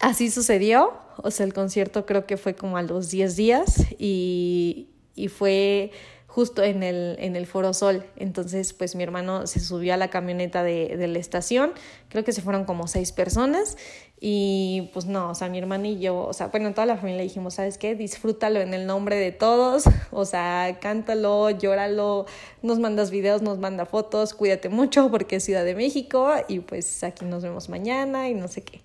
así 0.02 0.30
sucedió 0.30 1.02
o 1.24 1.32
sea, 1.32 1.46
el 1.46 1.54
concierto 1.54 2.06
creo 2.06 2.26
que 2.26 2.38
fue 2.38 2.56
como 2.56 2.78
a 2.78 2.82
los 2.82 3.10
10 3.10 3.36
días 3.36 3.86
y, 4.00 4.90
y 5.16 5.28
fue 5.28 5.92
justo 6.28 6.64
en 6.64 6.82
el, 6.82 7.18
en 7.20 7.36
el 7.36 7.46
Foro 7.46 7.74
Sol. 7.74 8.06
Entonces, 8.16 8.74
pues 8.74 8.96
mi 8.96 9.04
hermano 9.04 9.48
se 9.48 9.60
subió 9.60 9.94
a 9.94 9.98
la 9.98 10.10
camioneta 10.10 10.64
de, 10.64 10.96
de, 10.96 11.08
la 11.08 11.20
estación, 11.20 11.74
creo 12.08 12.24
que 12.24 12.32
se 12.32 12.42
fueron 12.42 12.64
como 12.64 12.88
seis 12.88 13.12
personas 13.12 13.78
y 14.18 14.90
pues 14.94 15.08
no, 15.08 15.32
o 15.32 15.36
sea, 15.36 15.50
mi 15.50 15.58
hermano 15.58 15.88
y 15.88 16.00
yo, 16.00 16.18
o 16.18 16.32
sea, 16.32 16.48
bueno, 16.48 16.72
toda 16.72 16.86
la 16.86 16.96
familia 16.96 17.24
dijimos, 17.24 17.56
¿sabes 17.56 17.78
qué? 17.78 17.96
Disfrútalo 17.96 18.62
en 18.62 18.74
el 18.74 18.86
nombre 18.88 19.18
de 19.18 19.34
todos, 19.34 19.84
o 20.12 20.24
sea, 20.24 20.78
cántalo, 20.80 21.50
llóralo, 21.50 22.26
nos 22.62 22.80
mandas 22.80 23.12
videos, 23.12 23.42
nos 23.42 23.58
manda 23.60 23.86
fotos, 23.86 24.34
cuídate 24.34 24.70
mucho 24.70 25.12
porque 25.12 25.36
es 25.38 25.44
Ciudad 25.44 25.66
de 25.66 25.76
México 25.76 26.32
y 26.48 26.60
pues 26.60 27.04
aquí 27.04 27.26
nos 27.26 27.44
vemos 27.44 27.68
mañana 27.68 28.30
y 28.30 28.36
no 28.36 28.48
sé 28.48 28.62
qué. 28.62 28.82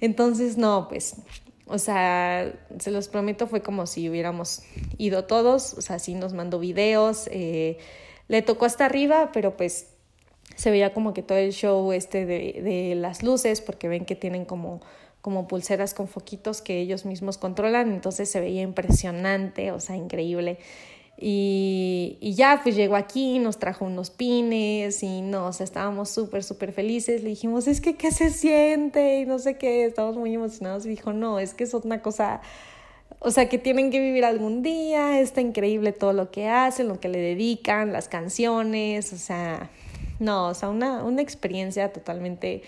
Entonces, 0.00 0.56
no, 0.56 0.88
pues 0.88 1.16
o 1.70 1.78
sea, 1.78 2.52
se 2.80 2.90
los 2.90 3.06
prometo, 3.06 3.46
fue 3.46 3.62
como 3.62 3.86
si 3.86 4.10
hubiéramos 4.10 4.62
ido 4.98 5.24
todos, 5.24 5.74
o 5.74 5.80
sea, 5.80 6.00
sí 6.00 6.14
nos 6.14 6.32
mandó 6.32 6.58
videos, 6.58 7.28
eh, 7.30 7.78
le 8.26 8.42
tocó 8.42 8.64
hasta 8.64 8.86
arriba, 8.86 9.30
pero 9.32 9.56
pues 9.56 9.86
se 10.56 10.72
veía 10.72 10.92
como 10.92 11.14
que 11.14 11.22
todo 11.22 11.38
el 11.38 11.52
show 11.52 11.92
este 11.92 12.26
de, 12.26 12.60
de 12.60 12.96
las 12.96 13.22
luces, 13.22 13.60
porque 13.60 13.86
ven 13.86 14.04
que 14.04 14.16
tienen 14.16 14.44
como, 14.44 14.80
como 15.20 15.46
pulseras 15.46 15.94
con 15.94 16.08
foquitos 16.08 16.60
que 16.60 16.80
ellos 16.80 17.04
mismos 17.06 17.38
controlan, 17.38 17.92
entonces 17.92 18.28
se 18.28 18.40
veía 18.40 18.62
impresionante, 18.62 19.70
o 19.70 19.78
sea, 19.78 19.94
increíble. 19.94 20.58
Y, 21.22 22.16
y, 22.20 22.34
ya, 22.34 22.60
pues 22.62 22.74
llegó 22.76 22.96
aquí, 22.96 23.38
nos 23.38 23.58
trajo 23.58 23.84
unos 23.84 24.10
pines 24.10 25.02
y 25.02 25.20
no, 25.20 25.48
o 25.48 25.52
sea, 25.52 25.64
estábamos 25.64 26.08
súper, 26.08 26.42
súper 26.42 26.72
felices. 26.72 27.22
Le 27.22 27.30
dijimos, 27.30 27.68
es 27.68 27.82
que, 27.82 27.94
¿qué 27.96 28.10
se 28.10 28.30
siente? 28.30 29.20
Y 29.20 29.26
no 29.26 29.38
sé 29.38 29.58
qué, 29.58 29.84
estábamos 29.84 30.16
muy 30.16 30.34
emocionados. 30.34 30.86
Y 30.86 30.88
dijo, 30.88 31.12
no, 31.12 31.38
es 31.38 31.52
que 31.52 31.64
es 31.64 31.74
una 31.74 32.00
cosa, 32.00 32.40
o 33.18 33.30
sea, 33.30 33.50
que 33.50 33.58
tienen 33.58 33.90
que 33.90 34.00
vivir 34.00 34.24
algún 34.24 34.62
día, 34.62 35.20
está 35.20 35.42
increíble 35.42 35.92
todo 35.92 36.14
lo 36.14 36.30
que 36.30 36.48
hacen, 36.48 36.88
lo 36.88 37.00
que 37.00 37.10
le 37.10 37.18
dedican, 37.18 37.92
las 37.92 38.08
canciones, 38.08 39.12
o 39.12 39.18
sea, 39.18 39.70
no, 40.20 40.48
o 40.48 40.54
sea, 40.54 40.70
una, 40.70 41.04
una 41.04 41.20
experiencia 41.20 41.92
totalmente 41.92 42.62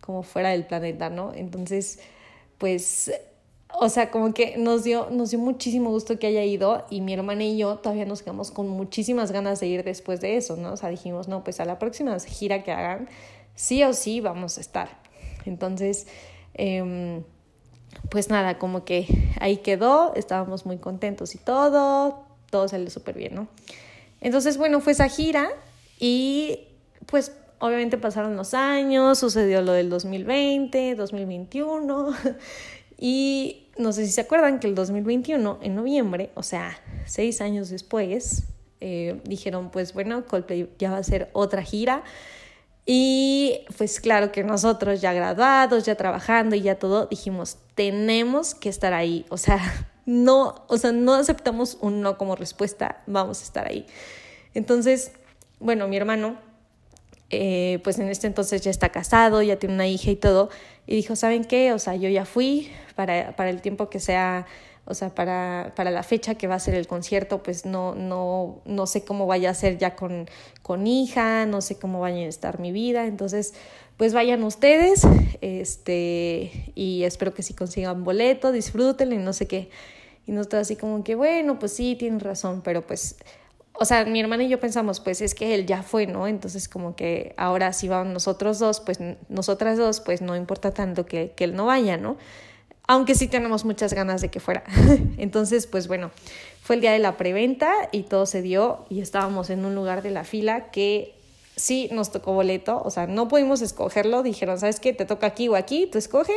como 0.00 0.22
fuera 0.22 0.50
del 0.50 0.64
planeta, 0.64 1.10
¿no? 1.10 1.34
Entonces, 1.34 1.98
pues 2.56 3.12
o 3.80 3.88
sea, 3.88 4.10
como 4.10 4.34
que 4.34 4.56
nos 4.56 4.82
dio, 4.82 5.08
nos 5.10 5.30
dio 5.30 5.38
muchísimo 5.38 5.90
gusto 5.90 6.18
que 6.18 6.26
haya 6.26 6.42
ido 6.42 6.84
y 6.90 7.00
mi 7.00 7.14
hermana 7.14 7.44
y 7.44 7.56
yo 7.56 7.76
todavía 7.76 8.06
nos 8.06 8.22
quedamos 8.22 8.50
con 8.50 8.68
muchísimas 8.68 9.30
ganas 9.30 9.60
de 9.60 9.68
ir 9.68 9.84
después 9.84 10.20
de 10.20 10.36
eso, 10.36 10.56
¿no? 10.56 10.72
O 10.72 10.76
sea, 10.76 10.88
dijimos, 10.88 11.28
no, 11.28 11.44
pues 11.44 11.60
a 11.60 11.64
la 11.64 11.78
próxima 11.78 12.18
gira 12.18 12.64
que 12.64 12.72
hagan, 12.72 13.08
sí 13.54 13.84
o 13.84 13.92
sí 13.92 14.20
vamos 14.20 14.58
a 14.58 14.62
estar. 14.62 14.88
Entonces, 15.44 16.08
eh, 16.54 17.22
pues 18.10 18.30
nada, 18.30 18.58
como 18.58 18.84
que 18.84 19.06
ahí 19.40 19.58
quedó, 19.58 20.12
estábamos 20.16 20.66
muy 20.66 20.78
contentos 20.78 21.36
y 21.36 21.38
todo, 21.38 22.24
todo 22.50 22.66
salió 22.66 22.90
súper 22.90 23.16
bien, 23.16 23.36
¿no? 23.36 23.46
Entonces, 24.20 24.58
bueno, 24.58 24.80
fue 24.80 24.92
esa 24.92 25.08
gira 25.08 25.50
y 26.00 26.66
pues 27.06 27.32
obviamente 27.60 27.96
pasaron 27.96 28.34
los 28.34 28.54
años, 28.54 29.20
sucedió 29.20 29.62
lo 29.62 29.70
del 29.70 29.88
2020, 29.88 30.96
2021 30.96 32.12
Y 32.98 33.67
no 33.78 33.92
sé 33.92 34.06
si 34.06 34.12
se 34.12 34.20
acuerdan 34.20 34.60
que 34.60 34.66
el 34.66 34.74
2021, 34.74 35.58
en 35.62 35.74
noviembre, 35.74 36.30
o 36.34 36.42
sea, 36.42 36.78
seis 37.06 37.40
años 37.40 37.70
después, 37.70 38.44
eh, 38.80 39.20
dijeron, 39.24 39.70
pues 39.70 39.92
bueno, 39.92 40.24
Coldplay 40.26 40.68
ya 40.78 40.92
va 40.92 40.98
a 40.98 41.02
ser 41.02 41.30
otra 41.32 41.62
gira. 41.62 42.04
Y 42.86 43.66
pues 43.76 44.00
claro 44.00 44.32
que 44.32 44.42
nosotros 44.44 45.00
ya 45.00 45.12
graduados, 45.12 45.84
ya 45.84 45.94
trabajando 45.94 46.56
y 46.56 46.62
ya 46.62 46.78
todo, 46.78 47.06
dijimos, 47.06 47.58
tenemos 47.74 48.54
que 48.54 48.68
estar 48.68 48.94
ahí. 48.94 49.26
O 49.28 49.36
sea, 49.36 49.60
no, 50.06 50.64
o 50.68 50.78
sea, 50.78 50.92
no 50.92 51.14
aceptamos 51.14 51.76
un 51.80 52.00
no 52.00 52.16
como 52.16 52.34
respuesta, 52.34 53.02
vamos 53.06 53.40
a 53.40 53.44
estar 53.44 53.68
ahí. 53.68 53.86
Entonces, 54.54 55.12
bueno, 55.60 55.86
mi 55.86 55.96
hermano, 55.96 56.38
eh, 57.30 57.80
pues 57.84 57.98
en 57.98 58.08
este 58.08 58.26
entonces 58.26 58.62
ya 58.62 58.70
está 58.70 58.88
casado, 58.88 59.42
ya 59.42 59.58
tiene 59.58 59.74
una 59.74 59.86
hija 59.86 60.10
y 60.10 60.16
todo, 60.16 60.48
y 60.88 60.96
dijo, 60.96 61.16
¿saben 61.16 61.44
qué? 61.44 61.74
O 61.74 61.78
sea, 61.78 61.96
yo 61.96 62.08
ya 62.08 62.24
fui 62.24 62.70
para, 62.96 63.36
para 63.36 63.50
el 63.50 63.60
tiempo 63.60 63.90
que 63.90 64.00
sea, 64.00 64.46
o 64.86 64.94
sea, 64.94 65.14
para, 65.14 65.74
para 65.76 65.90
la 65.90 66.02
fecha 66.02 66.36
que 66.36 66.46
va 66.46 66.54
a 66.54 66.58
ser 66.58 66.74
el 66.74 66.86
concierto, 66.86 67.42
pues 67.42 67.66
no, 67.66 67.94
no, 67.94 68.62
no 68.64 68.86
sé 68.86 69.04
cómo 69.04 69.26
vaya 69.26 69.50
a 69.50 69.54
ser 69.54 69.76
ya 69.76 69.94
con, 69.94 70.30
con 70.62 70.86
hija, 70.86 71.44
no 71.44 71.60
sé 71.60 71.78
cómo 71.78 72.00
vaya 72.00 72.24
a 72.24 72.28
estar 72.28 72.58
mi 72.58 72.72
vida, 72.72 73.04
entonces 73.04 73.52
pues 73.98 74.14
vayan 74.14 74.42
ustedes, 74.44 75.02
este, 75.42 76.72
y 76.74 77.02
espero 77.02 77.34
que 77.34 77.42
si 77.42 77.52
consigan 77.52 78.02
boleto, 78.02 78.50
disfrútenlo 78.50 79.14
y 79.14 79.18
no 79.18 79.34
sé 79.34 79.46
qué. 79.46 79.68
Y 80.26 80.32
nosotros 80.32 80.62
así 80.62 80.76
como 80.76 81.04
que, 81.04 81.16
bueno, 81.16 81.58
pues 81.58 81.72
sí, 81.72 81.96
tienen 81.96 82.20
razón, 82.20 82.62
pero 82.62 82.86
pues 82.86 83.16
o 83.80 83.84
sea, 83.84 84.04
mi 84.04 84.18
hermana 84.20 84.42
y 84.42 84.48
yo 84.48 84.58
pensamos, 84.58 84.98
pues 85.00 85.20
es 85.20 85.34
que 85.34 85.54
él 85.54 85.64
ya 85.66 85.82
fue, 85.82 86.06
¿no? 86.06 86.26
Entonces 86.26 86.68
como 86.68 86.96
que 86.96 87.34
ahora 87.36 87.72
si 87.72 87.86
vamos 87.86 88.12
nosotros 88.12 88.58
dos, 88.58 88.80
pues 88.80 88.98
nosotras 89.28 89.78
dos, 89.78 90.00
pues 90.00 90.20
no 90.20 90.34
importa 90.34 90.72
tanto 90.72 91.06
que, 91.06 91.32
que 91.36 91.44
él 91.44 91.54
no 91.54 91.66
vaya, 91.66 91.96
¿no? 91.96 92.16
Aunque 92.88 93.14
sí 93.14 93.28
tenemos 93.28 93.64
muchas 93.64 93.92
ganas 93.92 94.20
de 94.20 94.30
que 94.30 94.40
fuera. 94.40 94.64
Entonces, 95.18 95.66
pues 95.66 95.86
bueno, 95.88 96.10
fue 96.62 96.76
el 96.76 96.82
día 96.82 96.92
de 96.92 96.98
la 96.98 97.16
preventa 97.16 97.72
y 97.92 98.02
todo 98.02 98.26
se 98.26 98.42
dio 98.42 98.86
y 98.88 99.00
estábamos 99.00 99.50
en 99.50 99.64
un 99.64 99.74
lugar 99.74 100.02
de 100.02 100.10
la 100.10 100.24
fila 100.24 100.70
que 100.70 101.14
sí 101.54 101.88
nos 101.92 102.10
tocó 102.10 102.32
boleto, 102.32 102.80
o 102.84 102.90
sea, 102.90 103.06
no 103.06 103.28
pudimos 103.28 103.62
escogerlo, 103.62 104.22
dijeron, 104.22 104.58
¿sabes 104.58 104.80
qué? 104.80 104.92
Te 104.92 105.04
toca 105.04 105.26
aquí 105.26 105.48
o 105.48 105.56
aquí, 105.56 105.86
tú 105.86 105.98
escoge 105.98 106.34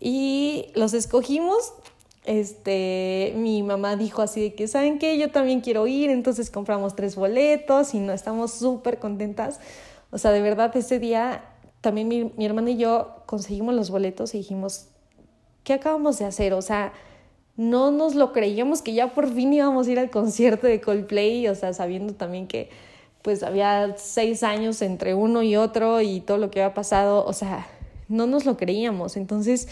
y 0.00 0.66
los 0.74 0.94
escogimos 0.94 1.74
este, 2.24 3.32
mi 3.36 3.62
mamá 3.62 3.96
dijo 3.96 4.22
así 4.22 4.40
de 4.40 4.54
que, 4.54 4.68
¿saben 4.68 4.98
qué? 4.98 5.18
Yo 5.18 5.30
también 5.30 5.60
quiero 5.60 5.86
ir, 5.86 6.10
entonces 6.10 6.50
compramos 6.50 6.94
tres 6.94 7.16
boletos 7.16 7.94
y 7.94 7.98
no 7.98 8.12
estamos 8.12 8.52
súper 8.52 8.98
contentas. 8.98 9.60
O 10.10 10.18
sea, 10.18 10.30
de 10.30 10.40
verdad, 10.40 10.76
ese 10.76 10.98
día 10.98 11.44
también 11.80 12.08
mi, 12.08 12.32
mi 12.36 12.46
hermana 12.46 12.70
y 12.70 12.76
yo 12.76 13.22
conseguimos 13.26 13.74
los 13.74 13.90
boletos 13.90 14.34
y 14.34 14.38
dijimos, 14.38 14.88
¿qué 15.64 15.72
acabamos 15.72 16.18
de 16.18 16.26
hacer? 16.26 16.54
O 16.54 16.62
sea, 16.62 16.92
no 17.56 17.90
nos 17.90 18.14
lo 18.14 18.32
creíamos 18.32 18.82
que 18.82 18.94
ya 18.94 19.14
por 19.14 19.32
fin 19.32 19.52
íbamos 19.52 19.86
a 19.86 19.90
ir 19.90 19.98
al 19.98 20.10
concierto 20.10 20.66
de 20.66 20.80
Coldplay, 20.80 21.48
o 21.48 21.54
sea, 21.54 21.72
sabiendo 21.72 22.14
también 22.14 22.46
que 22.46 22.70
pues 23.22 23.42
había 23.42 23.94
seis 23.98 24.42
años 24.42 24.82
entre 24.82 25.14
uno 25.14 25.42
y 25.42 25.56
otro 25.56 26.00
y 26.00 26.20
todo 26.20 26.38
lo 26.38 26.50
que 26.50 26.60
había 26.60 26.74
pasado, 26.74 27.24
o 27.24 27.32
sea, 27.32 27.66
no 28.08 28.26
nos 28.26 28.44
lo 28.44 28.56
creíamos. 28.56 29.16
Entonces, 29.16 29.68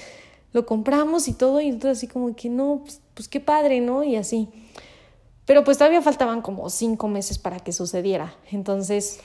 lo 0.53 0.67
compramos 0.67 1.29
y 1.29 1.33
todo, 1.33 1.61
y 1.61 1.69
entonces 1.69 1.99
así 1.99 2.09
como 2.09 2.35
que 2.35 2.49
no, 2.49 2.81
pues, 2.83 3.01
pues, 3.15 3.29
qué 3.29 3.41
padre, 3.41 3.81
¿no? 3.81 4.03
Y 4.03 4.17
así. 4.17 4.49
Pero 5.47 5.65
pues 5.65 5.79
todavía 5.79 6.01
faltaban 6.03 6.43
como 6.43 6.71
cinco 6.71 7.09
meses 7.09 7.39
para 7.39 7.59
que 7.59 7.73
sucediera. 7.73 8.35
Entonces, 8.53 9.21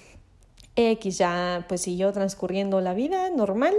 X 0.76 1.18
ya 1.18 1.66
pues 1.68 1.82
siguió 1.82 2.12
transcurriendo 2.12 2.82
la 2.82 2.94
vida 2.94 3.30
normal. 3.30 3.76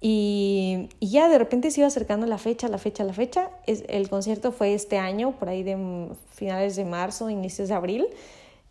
Y, 0.00 0.88
ya 1.00 1.28
de 1.28 1.38
repente 1.38 1.70
se 1.70 1.80
iba 1.80 1.86
acercando 1.86 2.26
la 2.26 2.38
fecha, 2.38 2.68
la 2.68 2.78
fecha, 2.78 3.04
la 3.04 3.12
fecha. 3.12 3.50
Es, 3.66 3.84
el 3.88 4.08
concierto 4.08 4.52
fue 4.52 4.74
este 4.74 4.98
año, 4.98 5.32
por 5.38 5.48
ahí 5.48 5.62
de 5.62 6.08
finales 6.30 6.76
de 6.76 6.84
marzo, 6.84 7.30
inicios 7.30 7.68
de 7.68 7.74
abril. 7.74 8.06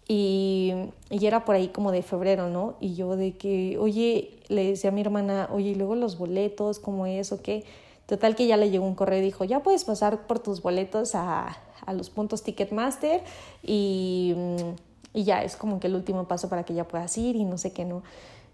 Y, 0.07 0.73
y, 1.09 1.25
era 1.25 1.45
por 1.45 1.55
ahí 1.55 1.69
como 1.69 1.91
de 1.91 2.01
febrero, 2.01 2.49
¿no? 2.49 2.75
Y 2.81 2.95
yo 2.95 3.15
de 3.15 3.37
que, 3.37 3.77
oye, 3.77 4.39
le 4.49 4.65
decía 4.65 4.89
a 4.89 4.93
mi 4.93 5.01
hermana, 5.01 5.47
oye, 5.51 5.69
y 5.69 5.75
luego 5.75 5.95
los 5.95 6.17
boletos, 6.17 6.79
¿cómo 6.79 7.05
es 7.05 7.31
o 7.31 7.41
qué? 7.41 7.63
Total 8.11 8.35
que 8.35 8.45
ya 8.45 8.57
le 8.57 8.69
llegó 8.69 8.85
un 8.85 8.93
correo 8.93 9.19
y 9.19 9.21
dijo, 9.21 9.45
ya 9.45 9.63
puedes 9.63 9.85
pasar 9.85 10.27
por 10.27 10.39
tus 10.39 10.61
boletos 10.61 11.15
a, 11.15 11.55
a 11.85 11.93
los 11.93 12.09
puntos 12.09 12.43
Ticketmaster 12.43 13.23
y, 13.63 14.33
mm, 14.35 15.17
y 15.17 15.23
ya 15.23 15.41
es 15.45 15.55
como 15.55 15.79
que 15.79 15.87
el 15.87 15.95
último 15.95 16.27
paso 16.27 16.49
para 16.49 16.65
que 16.65 16.73
ya 16.73 16.85
puedas 16.85 17.17
ir 17.17 17.37
y 17.37 17.45
no 17.45 17.57
sé 17.57 17.71
qué, 17.71 17.85
¿no? 17.85 18.03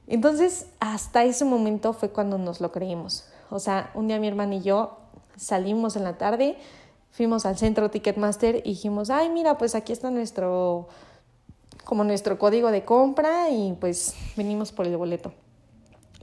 Entonces, 0.05 0.67
hasta 0.79 1.23
ese 1.23 1.43
momento 1.43 1.93
fue 1.93 2.11
cuando 2.11 2.37
nos 2.37 2.61
lo 2.61 2.71
creímos. 2.71 3.25
O 3.49 3.57
sea, 3.57 3.89
un 3.95 4.07
día 4.07 4.19
mi 4.19 4.27
hermana 4.27 4.53
y 4.53 4.61
yo 4.61 4.95
salimos 5.35 5.95
en 5.95 6.03
la 6.03 6.19
tarde, 6.19 6.55
fuimos 7.09 7.47
al 7.47 7.57
centro 7.57 7.89
Ticketmaster 7.89 8.57
y 8.57 8.73
dijimos, 8.73 9.09
ay, 9.09 9.29
mira, 9.29 9.57
pues 9.57 9.73
aquí 9.73 9.91
está 9.91 10.11
nuestro, 10.11 10.87
como 11.83 12.03
nuestro 12.03 12.37
código 12.37 12.69
de 12.69 12.85
compra 12.85 13.49
y 13.49 13.75
pues 13.79 14.13
venimos 14.35 14.71
por 14.71 14.85
el 14.85 14.95
boleto 14.97 15.33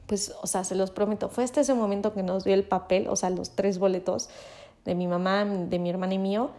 pues, 0.07 0.35
o 0.43 0.47
sea, 0.47 0.65
se 0.65 0.75
los 0.75 0.91
prometo, 0.91 1.29
fue 1.29 1.45
este 1.45 1.61
ese 1.61 1.75
momento 1.75 2.13
que 2.13 2.23
nos 2.23 2.45
dio 2.45 2.55
el 2.55 2.65
papel, 2.65 3.09
o 3.09 3.17
sea, 3.17 3.31
los 3.31 3.51
tres 3.51 3.79
boletos 3.79 4.29
de 4.85 4.95
mi 4.95 5.07
mamá, 5.07 5.45
de 5.45 5.79
mi 5.79 5.91
hermana 5.91 6.15
y 6.15 6.19
mío. 6.19 6.51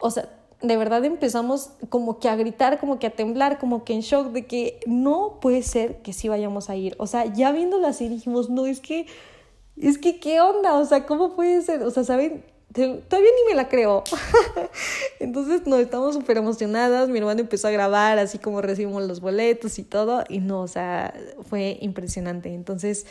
O 0.00 0.10
sea, 0.10 0.28
de 0.62 0.76
verdad 0.76 1.04
empezamos 1.04 1.70
como 1.90 2.18
que 2.18 2.28
a 2.28 2.36
gritar, 2.36 2.80
como 2.80 2.98
que 2.98 3.06
a 3.06 3.10
temblar, 3.10 3.58
como 3.58 3.84
que 3.84 3.92
en 3.92 4.00
shock 4.00 4.28
de 4.32 4.46
que 4.46 4.80
no 4.86 5.38
puede 5.40 5.62
ser 5.62 6.02
que 6.02 6.12
sí 6.12 6.28
vayamos 6.28 6.70
a 6.70 6.76
ir. 6.76 6.96
O 6.98 7.06
sea, 7.06 7.26
ya 7.26 7.52
viéndolo 7.52 7.86
así 7.86 8.08
dijimos, 8.08 8.50
no, 8.50 8.66
es 8.66 8.80
que, 8.80 9.06
es 9.76 9.98
que, 9.98 10.18
¿qué 10.20 10.40
onda? 10.40 10.78
O 10.78 10.84
sea, 10.84 11.06
¿cómo 11.06 11.34
puede 11.34 11.62
ser? 11.62 11.82
O 11.82 11.90
sea, 11.90 12.04
¿saben? 12.04 12.44
Todavía 12.74 13.30
ni 13.30 13.52
me 13.52 13.54
la 13.54 13.68
creo. 13.68 14.02
Entonces, 15.20 15.66
no, 15.66 15.78
estamos 15.78 16.14
súper 16.14 16.38
emocionadas. 16.38 17.08
Mi 17.08 17.18
hermano 17.18 17.40
empezó 17.40 17.68
a 17.68 17.70
grabar 17.70 18.18
así 18.18 18.38
como 18.38 18.60
recibimos 18.60 19.04
los 19.04 19.20
boletos 19.20 19.78
y 19.78 19.84
todo. 19.84 20.24
Y 20.28 20.40
no, 20.40 20.62
o 20.62 20.68
sea, 20.68 21.14
fue 21.48 21.78
impresionante. 21.80 22.52
Entonces, 22.52 23.06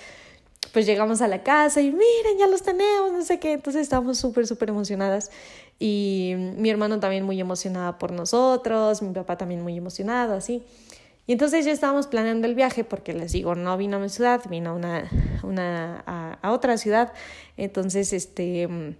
pues 0.73 0.85
llegamos 0.85 1.21
a 1.21 1.27
la 1.27 1.43
casa 1.43 1.81
y 1.81 1.91
miren, 1.91 2.37
ya 2.37 2.47
los 2.47 2.61
tenemos, 2.61 3.13
no 3.13 3.23
sé 3.23 3.39
qué. 3.39 3.53
Entonces, 3.53 3.83
estábamos 3.83 4.17
súper, 4.17 4.45
súper 4.47 4.69
emocionadas. 4.69 5.31
Y 5.79 6.33
mi 6.57 6.69
hermano 6.69 6.99
también 6.99 7.23
muy 7.23 7.39
emocionado 7.39 7.97
por 7.97 8.11
nosotros, 8.11 9.01
mi 9.01 9.13
papá 9.13 9.37
también 9.37 9.61
muy 9.61 9.77
emocionado, 9.77 10.35
así. 10.35 10.63
Y 11.25 11.31
entonces 11.31 11.63
ya 11.63 11.71
estábamos 11.71 12.07
planeando 12.07 12.47
el 12.47 12.55
viaje 12.55 12.83
porque 12.83 13.13
les 13.13 13.31
digo, 13.31 13.55
no 13.55 13.77
vino 13.77 13.95
a 13.95 13.99
mi 14.01 14.09
ciudad, 14.09 14.41
vino 14.49 14.75
una, 14.75 15.09
una 15.43 16.03
a 16.05 16.51
otra 16.51 16.77
ciudad. 16.77 17.13
Entonces, 17.55 18.11
este 18.11 18.97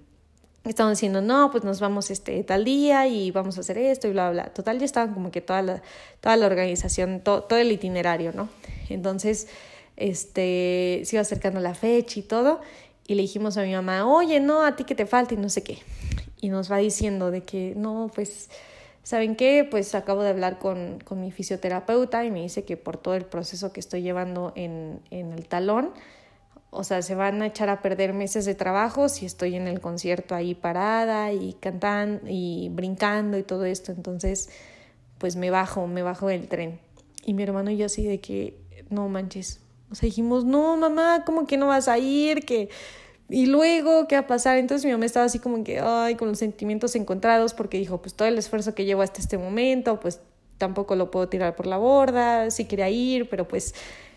estaban 0.64 0.94
diciendo, 0.94 1.22
no, 1.22 1.52
pues 1.52 1.64
nos 1.64 1.80
vamos 1.80 2.10
este 2.10 2.44
tal 2.44 2.64
día 2.64 3.08
y 3.08 3.32
vamos 3.32 3.58
a 3.58 3.62
hacer 3.62 3.78
esto 3.78 4.08
y 4.08 4.12
bla, 4.12 4.32
bla. 4.32 4.46
Total, 4.46 4.80
ya 4.80 4.86
estaban 4.86 5.14
como 5.14 5.32
que 5.32 5.42
toda 5.42 5.62
la, 5.62 5.82
toda 6.22 6.38
la 6.38 6.46
organización, 6.46 7.22
todo 7.22 7.58
el 7.58 7.72
itinerario, 7.72 8.32
¿no? 8.34 8.50
Entonces, 8.90 9.48
este, 9.98 11.02
se 11.04 11.16
iba 11.16 11.22
acercando 11.22 11.60
la 11.60 11.76
fecha 11.76 12.20
y 12.20 12.24
todo, 12.24 12.62
y 13.06 13.16
le 13.16 13.24
dijimos 13.24 13.58
a 13.58 13.64
mi 13.64 13.74
mamá, 13.74 14.06
oye, 14.08 14.40
no, 14.40 14.64
a 14.64 14.76
ti 14.76 14.86
que 14.86 14.96
te 14.96 15.06
falta 15.06 15.34
y 15.34 15.38
no 15.38 15.50
sé 15.50 15.64
qué. 15.64 15.80
Y 16.40 16.50
nos 16.50 16.72
va 16.72 16.78
diciendo 16.78 17.32
de 17.32 17.44
que, 17.44 17.74
no, 17.76 18.10
pues, 18.14 18.50
¿saben 19.04 19.36
qué? 19.36 19.68
Pues 19.70 19.94
acabo 19.96 20.24
de 20.24 20.30
hablar 20.30 20.60
con, 20.60 21.00
con 21.04 21.20
mi 21.20 21.32
fisioterapeuta 21.32 22.24
y 22.24 22.32
me 22.32 22.42
dice 22.42 22.64
que 22.64 22.78
por 22.78 22.98
todo 22.98 23.16
el 23.16 23.26
proceso 23.26 23.74
que 23.74 23.82
estoy 23.82 24.02
llevando 24.02 24.54
en, 24.56 25.02
en 25.12 25.34
el 25.34 25.48
talón, 25.48 25.92
o 26.74 26.84
sea, 26.84 27.02
se 27.02 27.16
van 27.16 27.42
a 27.42 27.48
echar 27.48 27.70
a 27.70 27.82
perder 27.82 28.14
meses 28.14 28.46
de 28.46 28.56
trabajo 28.56 29.10
si 29.10 29.26
estoy 29.26 29.56
en 29.56 29.68
el 29.68 29.80
concierto 29.80 30.36
ahí 30.36 30.56
parada 30.56 31.32
y 31.32 31.54
cantando 31.54 32.22
y 32.28 32.70
brincando 32.70 33.38
y 33.38 33.44
todo 33.44 33.66
esto. 33.66 33.92
Entonces, 33.92 34.50
pues 35.18 35.36
me 35.36 35.50
bajo, 35.50 35.88
me 35.88 36.02
bajo 36.02 36.28
del 36.28 36.48
tren. 36.48 36.80
Y 37.26 37.34
mi 37.34 37.44
hermano 37.44 37.72
y 37.72 37.78
yo 37.78 37.86
así 37.86 38.04
de 38.06 38.20
que, 38.20 38.58
no 38.90 39.08
manches. 39.10 39.60
O 39.92 39.96
sea, 39.96 40.08
dijimos, 40.08 40.46
no, 40.46 40.76
mamá, 40.76 41.24
¿cómo 41.26 41.46
que 41.46 41.58
no 41.58 41.68
vas 41.68 41.88
a 41.88 41.98
ir? 41.98 42.46
que 42.46 42.70
Y 43.30 43.46
luego, 43.46 44.08
¿qué 44.08 44.16
va 44.16 44.22
a 44.22 44.28
pasar? 44.28 44.58
Entonces 44.58 44.86
mi 44.86 44.92
mamá 44.92 45.06
estaba 45.06 45.26
así 45.26 45.40
como 45.40 45.64
que, 45.64 45.80
ay, 45.80 46.16
con 46.16 46.28
los 46.28 46.40
sentimientos 46.40 46.96
encontrados 46.96 47.54
porque 47.54 47.78
dijo, 47.78 48.02
pues 48.02 48.16
todo 48.16 48.28
el 48.28 48.38
esfuerzo 48.38 48.74
que 48.76 48.86
llevo 48.86 49.02
hasta 49.02 49.22
este 49.22 49.38
momento, 49.38 50.00
pues 50.00 50.20
tampoco 50.58 50.96
lo 50.96 51.12
puedo 51.12 51.30
tirar 51.30 51.56
por 51.56 51.68
la 51.68 51.78
borda, 51.78 52.50
sí 52.52 52.66
quería 52.66 52.90
ir, 52.90 53.30
pero 53.30 53.48
pues 53.48 53.76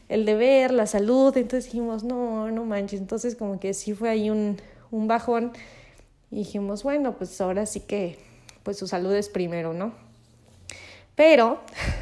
el 0.09 0.25
deber, 0.25 0.73
la 0.73 0.87
salud, 0.87 1.37
entonces 1.37 1.67
dijimos, 1.67 2.05
no, 2.05 2.51
no 2.51 2.65
manches, 2.65 3.01
entonces 3.01 3.35
como 3.35 3.59
que 3.59 3.75
sí 3.75 3.95
fue 3.95 4.09
ahí 4.09 4.31
un, 4.31 4.57
un 4.91 5.09
bajón 5.09 5.53
y 6.31 6.37
dijimos, 6.37 6.83
bueno, 6.83 7.17
pues 7.17 7.41
ahora 7.41 7.67
sí 7.67 7.81
que, 7.81 8.19
pues 8.63 8.79
su 8.79 8.87
salud 8.87 9.13
es 9.13 9.29
primero, 9.29 9.73
¿no? 9.73 9.93
Pero 11.15 11.61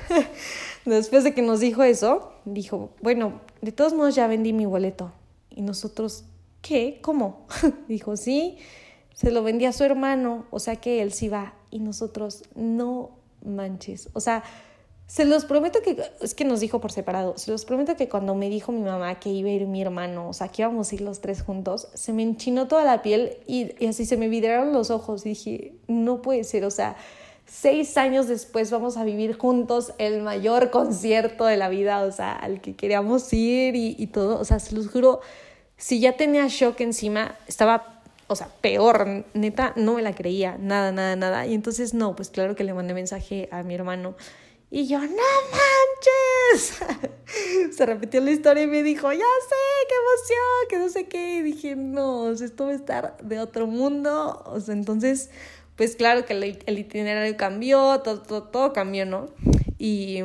después 0.84 1.24
de 1.24 1.34
que 1.34 1.42
nos 1.42 1.60
dijo 1.60 1.82
eso, 1.82 2.32
dijo, 2.44 2.90
bueno, 3.00 3.40
de 3.62 3.72
todos 3.72 3.94
modos 3.94 4.14
ya 4.14 4.26
vendí 4.26 4.52
mi 4.52 4.66
boleto. 4.66 5.12
Y 5.50 5.62
nosotros, 5.62 6.24
¿qué? 6.62 6.98
¿Cómo? 7.00 7.46
dijo, 7.88 8.16
sí, 8.16 8.58
se 9.14 9.30
lo 9.30 9.42
vendí 9.42 9.66
a 9.66 9.72
su 9.72 9.84
hermano, 9.84 10.46
o 10.50 10.58
sea 10.58 10.76
que 10.76 11.00
él 11.00 11.12
sí 11.12 11.28
va. 11.28 11.54
Y 11.70 11.78
nosotros, 11.78 12.42
no 12.54 13.10
manches, 13.44 14.08
o 14.14 14.20
sea, 14.20 14.42
se 15.06 15.24
los 15.26 15.44
prometo 15.44 15.82
que, 15.82 16.02
es 16.20 16.34
que 16.34 16.44
nos 16.44 16.60
dijo 16.60 16.80
por 16.80 16.90
separado, 16.90 17.36
se 17.36 17.50
los 17.50 17.64
prometo 17.64 17.94
que 17.96 18.08
cuando 18.08 18.34
me 18.34 18.48
dijo 18.48 18.72
mi 18.72 18.80
mamá 18.80 19.16
que 19.20 19.28
iba 19.28 19.50
a 19.50 19.52
ir 19.52 19.66
mi 19.66 19.82
hermano, 19.82 20.28
o 20.28 20.32
sea, 20.32 20.48
que 20.48 20.62
íbamos 20.62 20.90
a 20.90 20.94
ir 20.94 21.02
los 21.02 21.20
tres 21.20 21.42
juntos, 21.42 21.88
se 21.94 22.12
me 22.12 22.22
enchinó 22.22 22.68
toda 22.68 22.84
la 22.84 23.02
piel 23.02 23.36
y, 23.46 23.84
así 23.86 24.06
se 24.06 24.16
me 24.16 24.28
vidraron 24.28 24.72
los 24.72 24.90
ojos. 24.90 25.26
Y 25.26 25.30
dije, 25.30 25.74
no 25.88 26.22
puede 26.22 26.42
ser, 26.44 26.64
o 26.64 26.70
sea, 26.70 26.96
seis 27.46 27.98
años 27.98 28.28
después 28.28 28.70
vamos 28.70 28.96
a 28.96 29.04
vivir 29.04 29.36
juntos 29.36 29.92
el 29.98 30.22
mayor 30.22 30.70
concierto 30.70 31.44
de 31.44 31.58
la 31.58 31.68
vida, 31.68 32.02
o 32.02 32.10
sea, 32.10 32.32
al 32.32 32.62
que 32.62 32.74
queríamos 32.74 33.30
ir 33.32 33.76
y, 33.76 33.94
y 33.98 34.06
todo, 34.06 34.40
o 34.40 34.44
sea, 34.44 34.58
se 34.58 34.74
los 34.74 34.88
juro, 34.88 35.20
si 35.76 36.00
ya 36.00 36.16
tenía 36.16 36.46
shock 36.48 36.80
encima, 36.80 37.36
estaba 37.46 37.90
o 38.26 38.36
sea, 38.36 38.48
peor, 38.62 39.26
neta, 39.34 39.74
no 39.76 39.94
me 39.94 40.02
la 40.02 40.14
creía, 40.14 40.56
nada, 40.58 40.92
nada, 40.92 41.14
nada. 41.14 41.46
Y 41.46 41.52
entonces, 41.52 41.92
no, 41.92 42.16
pues 42.16 42.30
claro 42.30 42.56
que 42.56 42.64
le 42.64 42.72
mandé 42.72 42.94
mensaje 42.94 43.50
a 43.52 43.62
mi 43.62 43.74
hermano 43.74 44.14
Y 44.74 44.88
yo, 44.88 44.98
no 44.98 45.06
manches. 45.06 46.74
Se 47.76 47.86
repitió 47.86 48.20
la 48.20 48.32
historia 48.32 48.64
y 48.64 48.66
me 48.66 48.82
dijo, 48.82 49.12
ya 49.12 49.18
sé, 49.18 49.54
qué 49.88 49.94
emoción, 50.02 50.68
que 50.68 50.78
no 50.80 50.88
sé 50.88 51.06
qué. 51.06 51.36
Y 51.36 51.42
dije, 51.42 51.76
no, 51.76 52.32
esto 52.32 52.64
va 52.66 52.72
a 52.72 52.74
estar 52.74 53.16
de 53.22 53.38
otro 53.38 53.68
mundo. 53.68 54.42
O 54.46 54.58
sea, 54.58 54.74
entonces, 54.74 55.30
pues 55.76 55.94
claro 55.94 56.24
que 56.24 56.32
el, 56.32 56.76
itinerario 56.76 57.36
cambió, 57.36 58.00
todo, 58.00 58.20
todo, 58.22 58.42
todo 58.42 58.72
cambió, 58.72 59.06
¿no? 59.06 59.28
Y, 59.78 60.18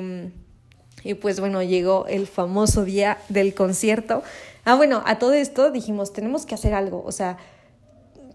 y 1.03 1.13
pues 1.13 1.39
bueno, 1.39 1.61
llegó 1.61 2.07
el 2.07 2.25
famoso 2.25 2.85
día 2.85 3.19
del 3.29 3.53
concierto. 3.53 4.23
Ah, 4.65 4.73
bueno, 4.73 5.03
a 5.05 5.19
todo 5.19 5.33
esto 5.33 5.69
dijimos, 5.69 6.11
tenemos 6.11 6.47
que 6.47 6.55
hacer 6.55 6.73
algo. 6.73 7.03
O 7.05 7.11
sea, 7.11 7.37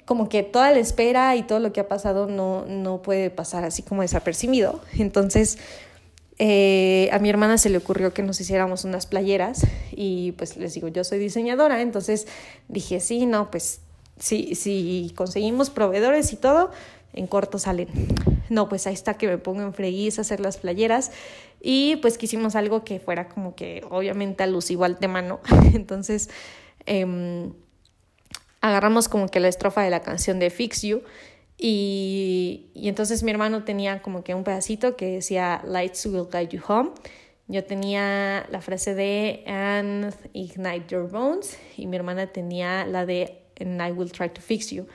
como 0.05 0.29
que 0.29 0.45
toda 0.45 0.71
la 0.71 0.79
espera 0.79 1.35
y 1.35 1.43
todo 1.43 1.59
lo 1.59 1.73
que 1.73 1.81
ha 1.81 1.89
pasado 1.89 2.29
no, 2.29 2.67
no 2.67 3.03
puede 3.03 3.31
pasar 3.31 3.65
así 3.65 3.83
como 3.83 4.03
desapercibido. 4.03 4.81
Entonces, 4.97 5.59
eh, 6.39 7.09
a 7.13 7.19
mi 7.21 7.31
hermana 7.31 7.59
se 7.59 7.71
le 7.71 7.79
ocurrió 7.79 8.13
que 8.13 8.23
nos 8.23 8.41
hiciéramos 8.41 8.85
unas 8.85 9.07
playeras 9.07 9.67
y 9.93 10.33
pues 10.33 10.57
les 10.57 10.75
digo, 10.75 10.89
yo 10.89 11.05
soy 11.05 11.19
diseñadora, 11.19 11.81
entonces 11.81 12.27
dije, 12.69 12.99
sí, 13.01 13.27
no, 13.27 13.51
pues 13.51 13.81
sí, 14.19 14.55
si 14.55 15.13
conseguimos 15.15 15.71
proveedores 15.71 16.33
y 16.33 16.37
todo, 16.37 16.71
en 17.13 17.27
corto 17.29 17.59
salen. 17.59 17.89
No, 18.51 18.69
pues 18.69 18.87
ahí 18.87 18.95
está 18.95 19.15
que 19.15 19.29
me 19.29 19.39
pongo 19.39 19.63
en 19.63 19.73
freguís 19.73 20.19
a 20.19 20.23
hacer 20.23 20.41
las 20.41 20.57
playeras 20.57 21.13
y 21.61 21.97
pues 21.97 22.19
quisimos 22.19 22.57
algo 22.57 22.85
que 22.85 22.99
fuera 22.99 23.29
como 23.29 23.55
que 23.55 23.83
obviamente 23.89 24.43
alusivo 24.43 24.85
al 24.85 24.99
tema, 24.99 25.23
¿no? 25.23 25.41
Entonces 25.75 26.31
eh, 26.87 27.51
agarramos 28.61 29.09
como 29.09 29.29
que 29.29 29.41
la 29.41 29.49
estrofa 29.49 29.83
de 29.83 29.91
la 29.91 30.03
canción 30.03 30.39
de 30.41 30.51
Fix 30.51 30.83
You 30.83 31.03
y, 31.57 32.71
y, 32.75 32.89
entonces 32.89 33.23
mi 33.23 33.31
hermano 33.31 33.65
tenía 33.65 34.03
como 34.03 34.25
que 34.25 34.35
un 34.35 34.45
pedacito 34.45 34.97
que 34.97 35.07
decía 35.07 35.63
Lights 35.65 36.07
will 36.07 36.27
guide 36.31 36.49
you 36.49 36.61
home. 36.67 36.91
Yo 37.47 37.63
tenía 37.65 38.47
la 38.51 38.61
frase 38.61 38.95
de 38.95 39.45
And 39.47 40.15
ignite 40.33 40.87
your 40.89 41.09
bones 41.09 41.59
y 41.77 41.87
mi 41.87 41.97
hermana 41.97 42.27
tenía 42.27 42.87
la 42.87 43.07
de 43.07 43.43
And 43.61 43.81
I 43.81 43.93
will 43.93 44.11
try 44.11 44.29
to 44.31 44.41
fix 44.41 44.71
you. 44.71 44.87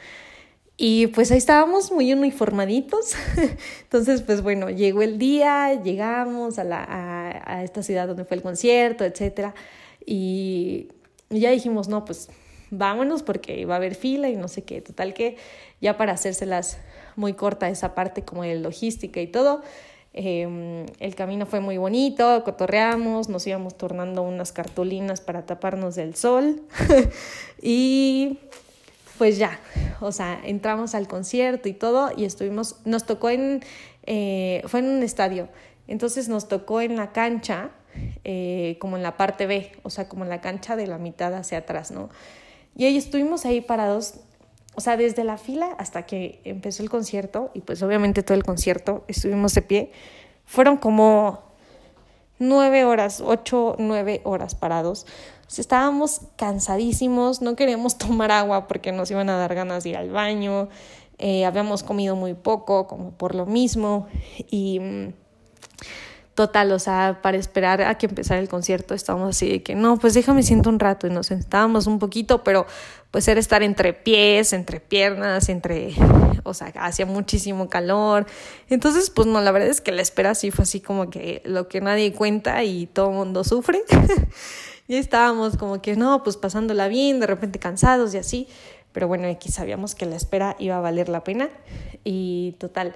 Y 0.81 1.07
pues 1.07 1.29
ahí 1.31 1.37
estábamos 1.37 1.91
muy 1.91 2.11
uniformaditos. 2.13 3.13
Entonces, 3.83 4.21
pues 4.21 4.41
bueno, 4.41 4.69
llegó 4.69 5.01
el 5.01 5.17
día, 5.17 5.81
llegamos 5.83 6.57
a, 6.57 6.63
la, 6.63 6.83
a, 6.83 7.57
a 7.57 7.63
esta 7.63 7.83
ciudad 7.83 8.07
donde 8.07 8.23
fue 8.23 8.37
el 8.37 8.43
concierto, 8.43 9.03
etc. 9.03 9.53
Y 10.05 10.87
ya 11.29 11.51
dijimos, 11.51 11.89
no, 11.89 12.05
pues 12.05 12.29
vámonos 12.71 13.23
porque 13.23 13.65
va 13.65 13.75
a 13.75 13.77
haber 13.77 13.95
fila 13.95 14.29
y 14.29 14.35
no 14.35 14.47
sé 14.47 14.63
qué. 14.63 14.81
Total 14.81 15.13
que 15.13 15.37
ya 15.81 15.97
para 15.97 16.13
hacérselas 16.13 16.77
muy 17.15 17.33
corta 17.33 17.69
esa 17.69 17.95
parte 17.95 18.23
como 18.23 18.43
de 18.43 18.55
logística 18.55 19.19
y 19.21 19.27
todo, 19.27 19.61
em, 20.13 20.85
el 20.99 21.15
camino 21.15 21.45
fue 21.45 21.59
muy 21.59 21.77
bonito, 21.77 22.43
cotorreamos, 22.43 23.29
nos 23.29 23.45
íbamos 23.45 23.77
tornando 23.77 24.23
unas 24.23 24.51
cartulinas 24.51 25.21
para 25.21 25.45
taparnos 25.45 25.95
del 25.95 26.15
sol 26.15 26.61
y 27.61 28.39
pues 29.17 29.37
ya, 29.37 29.59
o 29.99 30.13
sea, 30.13 30.39
entramos 30.45 30.95
al 30.95 31.07
concierto 31.07 31.67
y 31.67 31.73
todo 31.73 32.09
y 32.15 32.23
estuvimos, 32.23 32.77
nos 32.85 33.05
tocó 33.05 33.29
en, 33.29 33.61
eh, 34.05 34.61
fue 34.65 34.79
en 34.79 34.87
un 34.87 35.03
estadio, 35.03 35.49
entonces 35.87 36.29
nos 36.29 36.47
tocó 36.47 36.79
en 36.79 36.95
la 36.95 37.11
cancha, 37.11 37.71
eh, 38.23 38.77
como 38.79 38.95
en 38.95 39.03
la 39.03 39.17
parte 39.17 39.45
B, 39.45 39.73
o 39.83 39.89
sea, 39.89 40.07
como 40.07 40.23
en 40.23 40.29
la 40.29 40.39
cancha 40.39 40.77
de 40.77 40.87
la 40.87 40.97
mitad 40.97 41.33
hacia 41.33 41.59
atrás, 41.59 41.91
¿no? 41.91 42.09
Y 42.79 42.85
ahí 42.85 42.95
estuvimos 42.95 43.43
ahí 43.43 43.59
parados, 43.59 44.13
o 44.73 44.79
sea, 44.79 44.95
desde 44.95 45.25
la 45.25 45.37
fila 45.37 45.75
hasta 45.77 46.05
que 46.05 46.39
empezó 46.45 46.81
el 46.81 46.89
concierto, 46.89 47.51
y 47.53 47.59
pues 47.59 47.83
obviamente 47.83 48.23
todo 48.23 48.37
el 48.37 48.45
concierto 48.45 49.03
estuvimos 49.09 49.53
de 49.53 49.61
pie. 49.61 49.91
Fueron 50.45 50.77
como 50.77 51.41
nueve 52.37 52.85
horas, 52.85 53.19
ocho, 53.19 53.75
nueve 53.79 54.21
horas 54.23 54.55
parados. 54.55 55.05
Estábamos 55.57 56.21
cansadísimos, 56.37 57.41
no 57.41 57.57
queríamos 57.57 57.97
tomar 57.97 58.31
agua 58.31 58.65
porque 58.69 58.93
nos 58.93 59.11
iban 59.11 59.29
a 59.29 59.35
dar 59.35 59.55
ganas 59.55 59.83
de 59.83 59.89
ir 59.89 59.97
al 59.97 60.11
baño. 60.11 60.69
Eh, 61.17 61.43
habíamos 61.43 61.83
comido 61.83 62.15
muy 62.15 62.33
poco, 62.33 62.87
como 62.87 63.11
por 63.11 63.35
lo 63.35 63.45
mismo. 63.45 64.07
Y 64.49 64.79
mm, 64.79 65.13
Total, 66.39 66.71
o 66.71 66.79
sea, 66.79 67.19
para 67.21 67.35
esperar 67.35 67.81
a 67.81 67.97
que 67.97 68.05
empezara 68.05 68.39
el 68.39 68.47
concierto 68.47 68.93
estábamos 68.93 69.35
así 69.35 69.49
de 69.49 69.61
que 69.61 69.75
no, 69.75 69.97
pues 69.99 70.13
déjame 70.13 70.41
siento 70.41 70.69
un 70.69 70.79
rato 70.79 71.05
y 71.05 71.09
nos 71.09 71.27
sentábamos 71.27 71.85
un 71.85 71.99
poquito, 71.99 72.45
pero 72.45 72.65
pues 73.11 73.27
era 73.27 73.41
estar 73.41 73.61
entre 73.61 73.91
pies, 73.91 74.53
entre 74.53 74.79
piernas, 74.79 75.49
entre, 75.49 75.93
o 76.43 76.53
sea, 76.53 76.71
hacía 76.75 77.05
muchísimo 77.05 77.67
calor. 77.67 78.25
Entonces, 78.69 79.09
pues 79.09 79.27
no, 79.27 79.41
la 79.41 79.51
verdad 79.51 79.67
es 79.67 79.81
que 79.81 79.91
la 79.91 80.01
espera 80.01 80.33
sí 80.33 80.49
fue 80.49 80.63
así 80.63 80.79
como 80.79 81.09
que 81.09 81.41
lo 81.43 81.67
que 81.67 81.81
nadie 81.81 82.13
cuenta 82.13 82.63
y 82.63 82.85
todo 82.87 83.09
el 83.09 83.15
mundo 83.17 83.43
sufre. 83.43 83.83
y 84.87 84.95
estábamos 84.95 85.57
como 85.57 85.81
que 85.81 85.97
no, 85.97 86.23
pues 86.23 86.37
pasándola 86.37 86.87
bien, 86.87 87.19
de 87.19 87.27
repente 87.27 87.59
cansados 87.59 88.13
y 88.13 88.17
así. 88.17 88.47
Pero 88.93 89.09
bueno, 89.09 89.27
aquí 89.27 89.51
sabíamos 89.51 89.93
que 89.93 90.05
la 90.05 90.15
espera 90.15 90.55
iba 90.57 90.77
a 90.77 90.79
valer 90.79 91.09
la 91.09 91.21
pena 91.21 91.49
y 92.05 92.55
total. 92.59 92.95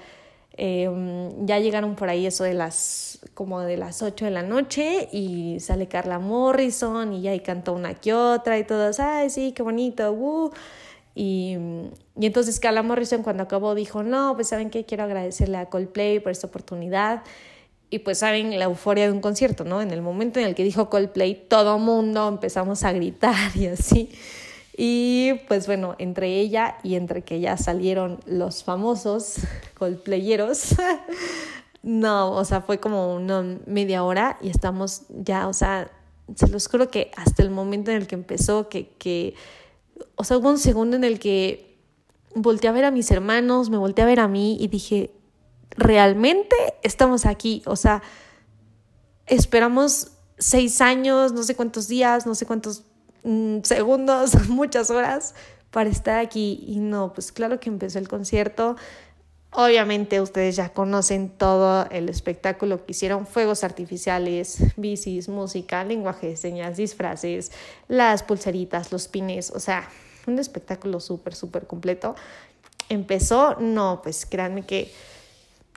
Em, 0.56 1.48
ya 1.48 1.58
llegaron 1.60 1.96
por 1.96 2.10
ahí 2.10 2.28
eso 2.28 2.44
de 2.44 2.54
las 2.54 3.20
como 3.34 3.62
de 3.62 3.76
las 3.76 4.04
8 4.04 4.26
de 4.26 4.32
la 4.32 4.44
noche 4.44 5.10
y 5.12 5.60
sale 5.60 5.88
Carla 5.88 6.20
Morrison 6.20 7.12
y 7.12 7.24
ya 7.24 7.32
ahí 7.32 7.40
cantó 7.40 7.74
una 7.74 7.96
que 7.96 8.14
otra 8.14 8.60
y 8.60 8.64
todos, 8.64 9.00
ay 9.00 9.32
sí, 9.32 9.54
qué 9.54 9.64
bonito, 9.64 10.12
uh. 10.12 10.52
Y, 11.16 11.58
y 12.20 12.26
entonces 12.26 12.60
Carla 12.60 12.84
Morrison 12.84 13.24
cuando 13.24 13.44
acabó 13.44 13.76
dijo, 13.76 14.04
no, 14.04 14.36
pues 14.36 14.50
saben 14.50 14.70
que 14.70 14.86
quiero 14.86 15.04
agradecerle 15.04 15.58
a 15.58 15.68
Coldplay 15.68 16.20
por 16.20 16.32
esta 16.32 16.48
oportunidad. 16.48 17.24
Y 17.90 18.00
pues 18.00 18.20
saben 18.20 18.58
la 18.58 18.66
euforia 18.66 19.06
de 19.06 19.12
un 19.12 19.22
concierto, 19.22 19.64
¿no? 19.66 19.82
En 19.82 19.92
el 19.92 20.02
momento 20.02 20.40
en 20.40 20.48
el 20.48 20.56
que 20.56 20.64
dijo 20.64 20.90
Coldplay, 20.90 21.36
todo 21.48 21.78
mundo 21.78 22.28
empezamos 22.28 22.84
a 22.84 22.92
gritar 22.92 23.56
y 23.56 23.68
así. 23.68 24.10
Y 24.76 25.34
pues 25.48 25.68
bueno, 25.68 25.96
entre 26.00 26.40
ella 26.40 26.78
y 26.82 26.96
entre 26.96 27.22
que 27.22 27.40
ya 27.40 27.58
salieron 27.58 28.20
los 28.26 28.64
famosos 28.64 29.36
Coldplayeros, 29.84 30.76
no, 31.84 32.32
o 32.32 32.46
sea, 32.46 32.62
fue 32.62 32.80
como 32.80 33.16
una 33.16 33.60
media 33.66 34.04
hora 34.04 34.38
y 34.42 34.50
estamos 34.50 35.04
ya, 35.10 35.48
o 35.48 35.54
sea, 35.54 35.92
se 36.36 36.48
los 36.48 36.68
juro 36.68 36.90
que 36.90 37.12
hasta 37.16 37.44
el 37.44 37.50
momento 37.50 37.92
en 37.92 37.98
el 37.98 38.08
que 38.08 38.16
empezó, 38.16 38.70
que, 38.70 38.90
que, 38.98 39.36
o 40.16 40.24
sea, 40.24 40.38
hubo 40.38 40.50
un 40.50 40.58
segundo 40.58 40.96
en 40.96 41.04
el 41.04 41.20
que 41.20 41.78
volteé 42.36 42.70
a 42.70 42.74
ver 42.74 42.86
a 42.86 42.92
mis 42.92 43.12
hermanos, 43.12 43.70
me 43.70 43.78
volteé 43.78 44.04
a 44.04 44.08
ver 44.08 44.20
a 44.20 44.28
mí 44.28 44.58
y 44.60 44.68
dije, 44.68 45.12
realmente 45.72 46.56
estamos 46.82 47.26
aquí, 47.26 47.62
o 47.66 47.76
sea, 47.76 48.02
esperamos 49.28 50.12
seis 50.38 50.82
años, 50.82 51.34
no 51.34 51.44
sé 51.44 51.56
cuántos 51.56 51.88
días, 51.88 52.26
no 52.26 52.36
sé 52.36 52.46
cuántos 52.46 52.84
Mm, 53.24 53.62
segundos, 53.64 54.34
muchas 54.50 54.90
horas 54.90 55.34
para 55.72 55.90
estar 55.90 56.20
aquí. 56.20 56.64
Y 56.68 56.80
no, 56.80 57.14
pues 57.14 57.32
claro 57.32 57.60
que 57.60 57.70
empezó 57.70 58.00
el 58.00 58.08
concierto. 58.08 58.76
Obviamente 59.56 60.20
ustedes 60.20 60.56
ya 60.56 60.70
conocen 60.70 61.30
todo 61.30 61.88
el 61.92 62.10
espectáculo 62.10 62.84
que 62.86 62.94
hicieron, 62.94 63.28
fuegos 63.28 63.64
artificiales, 63.64 64.58
bicis, 64.78 65.30
música, 65.30 65.84
lenguaje 65.84 66.30
de 66.30 66.38
señas, 66.38 66.78
disfraces, 66.78 67.52
las 67.88 68.24
pulseritas, 68.24 68.92
los 68.92 69.08
pines, 69.08 69.52
o 69.52 69.60
sea, 69.60 69.88
un 70.26 70.40
espectáculo 70.40 71.00
súper, 71.00 71.36
súper 71.36 71.68
completo. 71.68 72.16
Empezó, 72.90 73.56
no, 73.60 74.02
pues 74.02 74.26
créanme 74.26 74.66
que, 74.66 74.92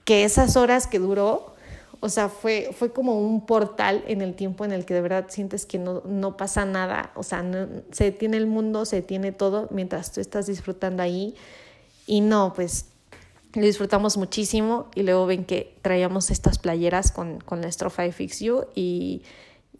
que 0.05 0.23
esas 0.23 0.55
horas 0.55 0.87
que 0.87 0.97
duró, 0.97 1.53
o 1.99 2.09
sea, 2.09 2.29
fue, 2.29 2.71
fue 2.73 2.91
como 2.91 3.19
un 3.19 3.45
portal 3.45 4.03
en 4.07 4.21
el 4.21 4.33
tiempo 4.33 4.65
en 4.65 4.71
el 4.71 4.85
que 4.85 4.95
de 4.95 5.01
verdad 5.01 5.25
sientes 5.29 5.67
que 5.67 5.77
no, 5.77 6.01
no 6.05 6.35
pasa 6.35 6.65
nada. 6.65 7.11
O 7.15 7.21
sea, 7.21 7.45
se 7.91 8.05
detiene 8.05 8.37
el 8.37 8.47
mundo, 8.47 8.85
se 8.85 8.97
detiene 8.97 9.31
todo 9.31 9.67
mientras 9.69 10.11
tú 10.11 10.21
estás 10.21 10.47
disfrutando 10.47 11.03
ahí. 11.03 11.35
Y 12.05 12.21
no, 12.21 12.53
pues 12.55 12.85
lo 13.53 13.61
disfrutamos 13.61 14.17
muchísimo. 14.17 14.89
Y 14.95 15.03
luego 15.03 15.25
ven 15.25 15.45
que 15.45 15.77
traíamos 15.81 16.31
estas 16.31 16.59
playeras 16.59 17.11
con, 17.11 17.39
con 17.39 17.61
la 17.61 17.67
estrofa 17.67 18.03
de 18.03 18.11
Fix 18.11 18.39
You. 18.39 18.65
Y, 18.75 19.23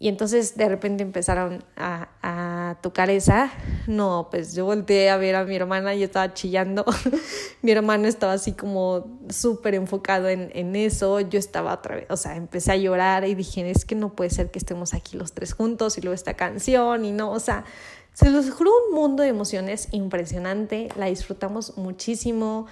y 0.00 0.06
entonces 0.06 0.56
de 0.56 0.68
repente 0.68 1.02
empezaron 1.02 1.64
a, 1.76 2.08
a, 2.22 2.78
tocar 2.82 3.10
esa. 3.10 3.50
No, 3.88 4.28
pues 4.30 4.54
yo 4.54 4.64
volteé 4.64 5.10
a 5.10 5.16
ver 5.16 5.34
a 5.34 5.44
mi 5.44 5.56
hermana 5.56 5.94
y 5.94 6.04
estaba 6.04 6.32
chillando. 6.34 6.84
mi 7.62 7.72
hermano 7.72 8.06
estaba 8.06 8.34
así 8.34 8.52
como 8.52 9.18
súper 9.28 9.74
enfocado 9.74 10.28
en, 10.28 10.50
en, 10.54 10.76
eso. 10.76 11.18
Yo 11.20 11.38
estaba 11.40 11.74
otra 11.74 11.96
vez, 11.96 12.06
o 12.10 12.16
sea, 12.16 12.36
empecé 12.36 12.70
a 12.70 12.76
llorar 12.76 13.26
y 13.26 13.34
dije, 13.34 13.68
es 13.68 13.84
que 13.84 13.96
no 13.96 14.14
puede 14.14 14.30
ser 14.30 14.52
que 14.52 14.60
estemos 14.60 14.94
aquí 14.94 15.16
los 15.16 15.32
tres 15.32 15.52
juntos 15.52 15.98
y 15.98 16.00
luego 16.00 16.14
esta 16.14 16.34
canción 16.34 17.04
y 17.04 17.10
no, 17.10 17.32
o 17.32 17.40
sea, 17.40 17.64
se 18.12 18.30
los 18.30 18.50
juro 18.50 18.70
un 18.88 18.94
mundo 18.94 19.22
de 19.22 19.30
emociones 19.30 19.88
impresionante. 19.90 20.88
La 20.96 21.06
disfrutamos 21.06 21.76
muchísimo. 21.76 22.66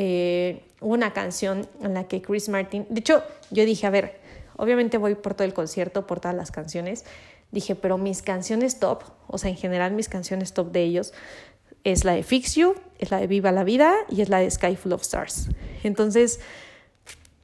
Eh, 0.00 0.62
una 0.80 1.12
canción 1.12 1.66
en 1.82 1.94
la 1.94 2.06
que 2.06 2.22
Chris 2.22 2.48
Martin, 2.48 2.86
de 2.88 3.00
hecho, 3.00 3.24
yo 3.50 3.64
dije, 3.64 3.84
a 3.84 3.90
ver, 3.90 4.20
Obviamente 4.58 4.98
voy 4.98 5.14
por 5.14 5.34
todo 5.34 5.44
el 5.44 5.54
concierto, 5.54 6.06
por 6.06 6.18
todas 6.18 6.36
las 6.36 6.50
canciones. 6.50 7.04
Dije, 7.52 7.76
pero 7.76 7.96
mis 7.96 8.22
canciones 8.22 8.80
top, 8.80 9.04
o 9.28 9.38
sea, 9.38 9.50
en 9.50 9.56
general 9.56 9.92
mis 9.92 10.08
canciones 10.08 10.52
top 10.52 10.72
de 10.72 10.82
ellos, 10.82 11.14
es 11.84 12.04
la 12.04 12.12
de 12.12 12.24
Fix 12.24 12.56
You, 12.56 12.74
es 12.98 13.12
la 13.12 13.18
de 13.18 13.28
Viva 13.28 13.52
la 13.52 13.62
Vida 13.62 13.94
y 14.10 14.20
es 14.20 14.28
la 14.28 14.40
de 14.40 14.50
Sky 14.50 14.74
Full 14.74 14.92
of 14.92 15.02
Stars. 15.02 15.48
Entonces, 15.84 16.40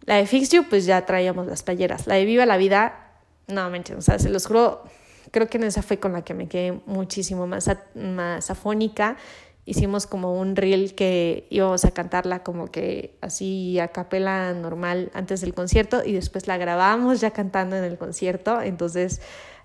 La 0.06 0.16
de 0.16 0.26
Fix 0.26 0.50
You, 0.50 0.64
pues 0.68 0.84
ya 0.84 1.06
traíamos 1.06 1.46
las 1.46 1.62
playeras. 1.62 2.06
La 2.06 2.16
de 2.16 2.26
Viva 2.26 2.44
la 2.44 2.58
Vida, 2.58 3.12
no 3.46 3.70
manches, 3.70 3.96
o 3.96 4.02
sea, 4.02 4.18
se 4.18 4.28
los 4.28 4.44
juro, 4.44 4.82
creo 5.30 5.48
que 5.48 5.56
en 5.56 5.64
esa 5.64 5.82
fue 5.82 5.98
con 5.98 6.12
la 6.12 6.22
que 6.22 6.34
me 6.34 6.48
quedé 6.48 6.72
muchísimo 6.84 7.46
más, 7.46 7.70
más 7.94 8.50
afónica. 8.50 9.16
Hicimos 9.66 10.06
como 10.06 10.38
un 10.38 10.56
reel 10.56 10.94
que 10.94 11.46
íbamos 11.48 11.86
a 11.86 11.90
cantarla 11.90 12.42
como 12.42 12.70
que 12.70 13.16
así 13.22 13.78
a 13.78 13.88
capela 13.88 14.52
normal 14.52 15.10
antes 15.14 15.40
del 15.40 15.54
concierto 15.54 16.02
y 16.04 16.12
después 16.12 16.46
la 16.46 16.58
grabamos 16.58 17.20
ya 17.20 17.30
cantando 17.30 17.76
en 17.76 17.84
el 17.84 17.96
concierto. 17.96 18.60
Entonces, 18.60 19.22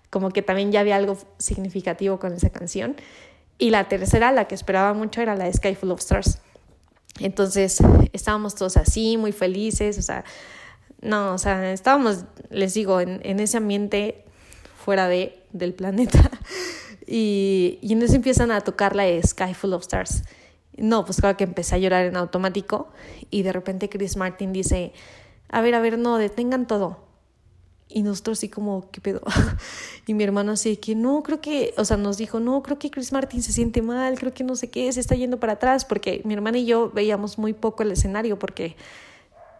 como 0.09 0.29
que 0.29 0.41
también 0.41 0.71
ya 0.71 0.79
había 0.79 0.95
algo 0.95 1.17
significativo 1.37 2.17
con 2.17 2.33
esa 2.33 2.49
canción. 2.49 2.95
Y 3.57 3.71
la 3.71 3.89
tercera, 3.89 4.31
la 4.31 4.47
que 4.47 4.55
esperaba 4.55 4.93
mucho, 4.93 5.21
era 5.21 5.35
la 5.35 5.45
de 5.45 5.53
Sky 5.53 5.75
Full 5.75 5.91
of 5.91 5.99
Stars. 5.99 6.39
Entonces 7.19 7.79
estábamos 8.13 8.55
todos 8.55 8.77
así, 8.77 9.17
muy 9.17 9.33
felices, 9.33 9.97
o 9.97 10.01
sea, 10.01 10.23
no, 11.01 11.33
o 11.33 11.37
sea, 11.37 11.73
estábamos, 11.73 12.23
les 12.49 12.73
digo, 12.73 13.01
en, 13.01 13.19
en 13.23 13.41
ese 13.41 13.57
ambiente 13.57 14.23
fuera 14.85 15.09
de, 15.09 15.43
del 15.51 15.73
planeta. 15.73 16.31
Y, 17.11 17.79
y 17.81 17.93
en 17.93 18.03
eso 18.03 18.15
empiezan 18.15 18.51
a 18.51 18.61
tocar 18.61 18.95
la 18.95 19.05
Sky 19.23 19.55
Full 19.55 19.73
of 19.73 19.81
Stars. 19.81 20.23
No, 20.77 21.05
pues 21.05 21.19
claro 21.19 21.35
que 21.37 21.43
empecé 21.43 21.75
a 21.75 21.77
llorar 21.79 22.05
en 22.05 22.15
automático 22.15 22.89
y 23.31 23.41
de 23.41 23.51
repente 23.51 23.89
Chris 23.89 24.15
Martin 24.15 24.53
dice, 24.53 24.93
a 25.49 25.61
ver, 25.61 25.73
a 25.73 25.81
ver, 25.81 25.97
no, 25.97 26.17
detengan 26.17 26.67
todo. 26.67 26.99
Y 27.87 28.03
nosotros 28.03 28.37
así 28.37 28.49
como, 28.49 28.91
¿qué 28.91 29.01
pedo? 29.01 29.21
y 30.05 30.13
mi 30.13 30.23
hermano 30.23 30.51
así 30.51 30.77
que 30.77 30.93
no, 30.93 31.23
creo 31.23 31.41
que, 31.41 31.73
o 31.77 31.83
sea, 31.83 31.97
nos 31.97 32.17
dijo, 32.17 32.39
no, 32.39 32.61
creo 32.61 32.77
que 32.77 32.91
Chris 32.91 33.11
Martin 33.11 33.41
se 33.41 33.51
siente 33.51 33.81
mal, 33.81 34.19
creo 34.19 34.31
que 34.31 34.43
no 34.43 34.55
sé 34.55 34.69
qué, 34.69 34.93
se 34.93 34.99
está 34.99 35.15
yendo 35.15 35.39
para 35.39 35.53
atrás, 35.53 35.85
porque 35.85 36.21
mi 36.23 36.35
hermana 36.35 36.59
y 36.59 36.67
yo 36.67 36.91
veíamos 36.91 37.39
muy 37.39 37.53
poco 37.53 37.81
el 37.81 37.91
escenario, 37.91 38.37
porque 38.37 38.75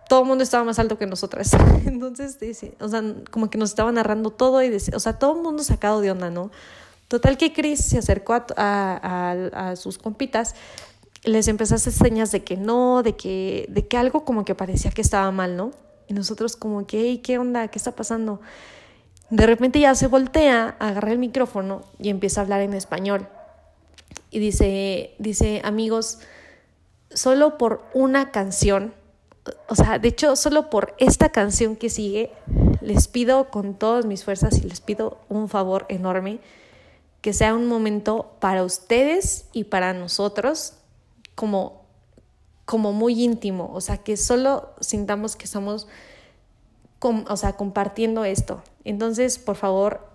todo 0.08 0.22
el 0.22 0.28
mundo 0.28 0.44
estaba 0.44 0.64
más 0.64 0.78
alto 0.78 1.00
que 1.00 1.08
nosotras. 1.08 1.52
Entonces, 1.86 2.40
dice, 2.40 2.76
o 2.80 2.88
sea, 2.88 3.04
como 3.32 3.50
que 3.50 3.58
nos 3.58 3.72
estaba 3.72 3.92
narrando 3.92 4.30
todo 4.30 4.62
y, 4.62 4.72
o 4.94 5.00
sea, 5.00 5.14
todo 5.14 5.36
el 5.36 5.42
mundo 5.42 5.64
sacado 5.64 6.00
de 6.00 6.12
onda, 6.12 6.30
¿no? 6.30 6.52
Total 7.10 7.38
que 7.38 7.52
Chris 7.54 7.84
se 7.84 7.98
acercó 7.98 8.34
a, 8.34 8.45
a, 8.56 9.69
a, 9.72 9.76
sus 9.76 9.98
compitas, 9.98 10.54
les 11.24 11.48
empezó 11.48 11.74
a 11.74 11.78
hacer 11.78 11.91
señas 11.91 12.32
de 12.32 12.43
que 12.43 12.56
no, 12.56 13.02
de 13.02 13.15
que, 13.15 13.65
de 13.67 13.88
que 13.88 13.98
algo 13.98 14.24
como 14.24 14.45
que 14.45 14.54
parecía 14.54 14.91
que 14.91 15.02
estaba 15.02 15.30
mal, 15.32 15.58
¿no? 15.58 15.72
Y 16.08 16.13
nosotros 16.13 16.56
como 16.56 16.86
que, 16.86 17.19
¿qué 17.22 17.39
onda? 17.39 17.67
¿Qué 17.69 17.80
está 17.80 17.95
pasando? 17.95 18.41
De 19.32 19.48
repente 19.48 19.80
ya 19.80 19.95
se 19.95 20.06
voltea, 20.06 20.76
agarra 20.80 21.12
el 21.12 21.17
micrófono 21.17 21.82
y 21.98 22.10
empieza 22.10 22.41
a 22.41 22.43
hablar 22.43 22.62
en 22.62 22.76
español. 22.76 23.28
Y 24.30 24.38
dice, 24.38 25.15
dice, 25.17 25.62
amigos, 25.63 26.19
solo 27.10 27.58
por 27.58 27.86
una 27.95 28.30
canción, 28.32 28.93
o 29.67 29.74
sea, 29.74 29.98
de 29.98 30.10
hecho, 30.10 30.36
solo 30.36 30.69
por 30.69 30.93
esta 31.00 31.30
canción 31.30 31.76
que 31.76 31.89
sigue, 31.89 32.32
les 32.82 33.08
pido 33.08 33.50
con 33.50 33.74
todas 33.74 34.06
mis 34.06 34.24
fuerzas 34.24 34.60
y 34.60 34.62
les 34.62 34.80
pido 34.80 35.17
un 35.28 35.50
favor 35.50 35.88
enorme, 35.89 36.39
que 37.22 37.34
sea 37.34 37.54
un 37.54 37.68
momento 37.68 38.36
para 38.40 38.64
ustedes 38.64 39.48
y 39.54 39.66
para 39.66 39.94
nosotros 39.94 40.74
como 41.36 41.80
como 42.70 42.94
muy 42.94 43.24
íntimo, 43.24 43.72
o 43.74 43.82
sea, 43.82 43.98
que 43.98 44.16
solo 44.16 44.70
sintamos 44.80 45.36
que 45.36 45.48
somos, 45.48 45.88
o 47.02 47.36
sea, 47.36 47.54
compartiendo 47.54 48.26
esto. 48.26 48.62
Entonces, 48.84 49.40
por 49.40 49.56
favor, 49.56 50.08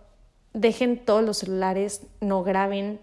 dejen 0.53 1.05
todos 1.05 1.25
los 1.25 1.39
celulares, 1.39 2.03
no 2.21 2.45
graben, 2.45 3.01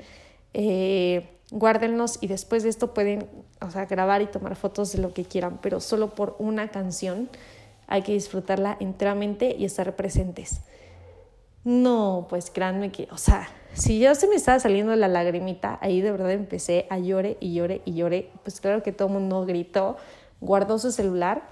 eh, 0.54 1.30
guárdenlos 1.52 2.18
y 2.22 2.28
después 2.28 2.64
de 2.64 2.70
esto 2.70 2.94
pueden, 2.94 3.28
o 3.60 3.70
sea, 3.70 3.88
grabar 3.88 4.22
y 4.22 4.28
tomar 4.28 4.56
fotos 4.56 4.94
de 4.94 5.00
lo 5.00 5.14
que 5.14 5.26
quieran, 5.26 5.60
pero 5.62 5.82
solo 5.82 6.16
por 6.16 6.38
una 6.40 6.70
canción 6.70 7.30
hay 7.88 8.04
que 8.04 8.14
disfrutarla 8.14 8.78
enteramente 8.80 9.54
y 9.60 9.66
estar 9.66 9.98
presentes. 9.98 10.62
No, 11.66 12.26
pues 12.30 12.52
créanme 12.52 12.94
que, 12.94 13.10
o 13.12 13.18
sea, 13.18 13.50
si 13.73 13.99
yo 13.99 14.13
se 14.15 14.27
me 14.27 14.36
estaba 14.36 14.60
saliendo 14.60 14.95
la 14.95 15.07
lagrimita, 15.07 15.77
ahí 15.81 16.01
de 16.01 16.12
verdad 16.12 16.31
empecé 16.31 16.88
a 16.89 16.97
llore 16.97 17.38
y 17.39 17.53
llore 17.53 17.81
y 17.86 17.93
llore. 17.93 18.29
Pues 18.43 18.60
claro 18.60 18.84
que 18.84 18.91
todo 18.91 19.07
el 19.07 19.13
mundo 19.15 19.45
gritó, 19.45 19.97
guardó 20.41 20.77
su 20.77 20.91
celular 20.91 21.43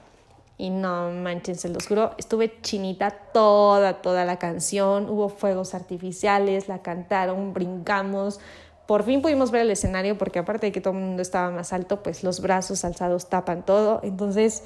y 0.57 0.69
no 0.69 1.11
manchen, 1.11 1.55
se 1.55 1.69
los 1.69 1.87
juro, 1.87 2.11
estuve 2.17 2.59
chinita 2.61 3.11
toda, 3.11 4.01
toda 4.01 4.25
la 4.25 4.37
canción. 4.37 5.09
Hubo 5.09 5.29
fuegos 5.29 5.73
artificiales, 5.73 6.67
la 6.67 6.81
cantaron, 6.81 7.53
brincamos. 7.53 8.41
Por 8.85 9.03
fin 9.03 9.21
pudimos 9.21 9.51
ver 9.51 9.61
el 9.61 9.71
escenario 9.71 10.17
porque 10.17 10.39
aparte 10.39 10.67
de 10.67 10.71
que 10.73 10.81
todo 10.81 10.93
el 10.95 10.99
mundo 10.99 11.21
estaba 11.21 11.49
más 11.51 11.71
alto, 11.71 12.03
pues 12.03 12.23
los 12.23 12.41
brazos 12.41 12.83
alzados 12.83 13.29
tapan 13.29 13.65
todo. 13.65 14.01
Entonces, 14.03 14.63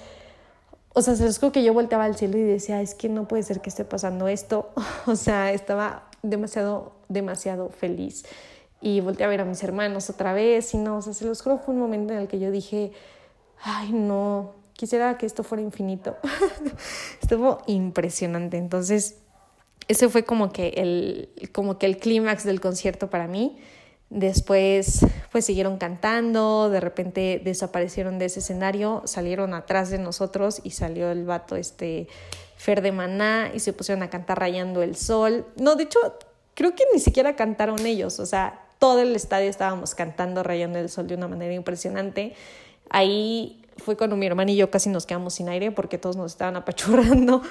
o 0.93 1.03
sea, 1.03 1.15
se 1.15 1.25
los 1.25 1.37
juro 1.37 1.51
que 1.51 1.63
yo 1.63 1.73
volteaba 1.73 2.05
al 2.05 2.15
cielo 2.15 2.39
y 2.39 2.43
decía, 2.43 2.81
es 2.81 2.95
que 2.95 3.09
no 3.09 3.27
puede 3.27 3.43
ser 3.43 3.61
que 3.61 3.69
esté 3.69 3.85
pasando 3.85 4.27
esto. 4.27 4.71
O 5.05 5.15
sea, 5.15 5.51
estaba 5.51 6.09
demasiado, 6.23 6.93
demasiado 7.09 7.69
feliz. 7.69 8.25
Y 8.81 8.99
volteé 9.01 9.25
a 9.25 9.29
ver 9.29 9.41
a 9.41 9.45
mis 9.45 9.63
hermanos 9.63 10.09
otra 10.09 10.33
vez 10.33 10.73
y 10.73 10.77
no, 10.77 10.97
o 10.97 11.01
sea, 11.01 11.13
se 11.13 11.25
los 11.25 11.41
juro, 11.41 11.59
fue 11.59 11.73
un 11.73 11.79
momento 11.79 12.13
en 12.13 12.19
el 12.19 12.27
que 12.27 12.39
yo 12.39 12.51
dije, 12.51 12.91
ay, 13.62 13.91
no, 13.93 14.55
quisiera 14.73 15.17
que 15.17 15.25
esto 15.25 15.43
fuera 15.43 15.62
infinito. 15.62 16.17
Estuvo 17.21 17.62
impresionante. 17.67 18.57
Entonces, 18.57 19.19
ese 19.88 20.09
fue 20.09 20.23
como 20.23 20.51
que 20.51 20.69
el, 20.69 21.49
como 21.51 21.77
que 21.77 21.86
el 21.86 21.97
clímax 21.97 22.43
del 22.43 22.59
concierto 22.59 23.09
para 23.09 23.27
mí. 23.27 23.57
Después, 24.09 25.05
pues 25.31 25.45
siguieron 25.45 25.77
cantando, 25.77 26.69
de 26.69 26.79
repente 26.79 27.41
desaparecieron 27.43 28.19
de 28.19 28.25
ese 28.25 28.41
escenario, 28.41 29.01
salieron 29.05 29.55
atrás 29.55 29.89
de 29.89 29.97
nosotros 29.97 30.62
y 30.63 30.71
salió 30.71 31.09
el 31.09 31.25
vato 31.25 31.55
este 31.55 32.07
Fer 32.63 32.82
y 33.54 33.60
se 33.60 33.73
pusieron 33.73 34.04
a 34.04 34.10
cantar 34.10 34.39
Rayando 34.39 34.84
el 34.84 34.95
Sol. 34.95 35.45
No, 35.58 35.76
de 35.76 35.84
hecho, 35.84 35.99
creo 36.54 36.73
que 36.76 36.86
ni 36.93 36.99
siquiera 37.02 37.36
cantaron 37.36 37.86
ellos, 37.86 38.21
o 38.21 38.26
sea, 38.26 38.62
todo 38.80 39.02
el 39.02 39.13
estadio 39.17 39.49
estábamos 39.49 39.95
cantando 39.95 40.43
Rayando 40.43 40.80
el 40.80 40.88
Sol 40.88 41.08
de 41.08 41.15
una 41.15 41.28
manera 41.28 41.54
impresionante. 41.54 42.36
Ahí 42.89 43.62
fue 43.76 43.97
cuando 43.97 44.15
mi 44.15 44.28
hermana 44.28 44.52
y 44.52 44.56
yo 44.56 44.71
casi 44.71 44.89
nos 44.89 45.06
quedamos 45.06 45.34
sin 45.34 45.49
aire 45.49 45.71
porque 45.71 45.97
todos 45.97 46.15
nos 46.15 46.32
estaban 46.32 46.56
apachurrando, 46.58 47.41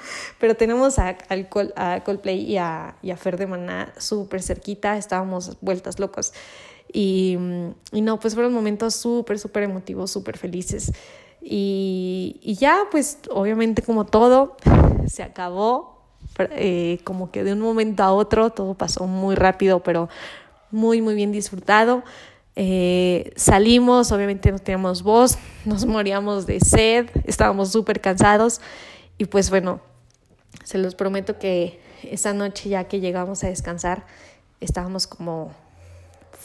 pero 0.40 0.56
tenemos 0.56 0.98
a, 0.98 1.18
Coldplay 2.04 2.50
y 2.50 2.56
a, 2.56 2.96
y 3.02 3.10
a 3.10 3.18
Maná 3.46 3.92
súper 3.98 4.42
cerquita, 4.42 4.96
estábamos 4.96 5.58
vueltas 5.60 5.98
locos. 5.98 6.32
Y, 6.90 7.36
y 7.92 8.00
no, 8.00 8.18
pues 8.18 8.32
fueron 8.32 8.54
momentos 8.54 8.94
súper, 8.94 9.38
súper 9.38 9.64
emotivos, 9.64 10.10
súper 10.10 10.38
felices. 10.38 10.90
Y, 11.42 12.38
y 12.42 12.54
ya, 12.54 12.84
pues 12.90 13.18
obviamente 13.30 13.82
como 13.82 14.06
todo, 14.06 14.56
se 15.06 15.22
acabó, 15.22 15.98
eh, 16.38 17.00
como 17.04 17.30
que 17.30 17.44
de 17.44 17.52
un 17.52 17.60
momento 17.60 18.02
a 18.02 18.12
otro, 18.12 18.50
todo 18.50 18.74
pasó 18.74 19.06
muy 19.06 19.34
rápido, 19.34 19.82
pero 19.82 20.08
muy, 20.70 21.02
muy 21.02 21.14
bien 21.14 21.32
disfrutado. 21.32 22.02
Eh, 22.54 23.32
salimos, 23.36 24.12
obviamente 24.12 24.52
no 24.52 24.58
teníamos 24.58 25.02
voz, 25.02 25.38
nos 25.64 25.86
moríamos 25.86 26.46
de 26.46 26.60
sed, 26.60 27.08
estábamos 27.24 27.72
súper 27.72 28.00
cansados 28.00 28.60
y 29.18 29.24
pues 29.24 29.50
bueno, 29.50 29.80
se 30.64 30.78
los 30.78 30.94
prometo 30.94 31.38
que 31.38 31.80
esa 32.02 32.34
noche 32.34 32.68
ya 32.68 32.84
que 32.84 33.00
llegamos 33.00 33.42
a 33.44 33.48
descansar, 33.48 34.04
estábamos 34.60 35.06
como 35.06 35.52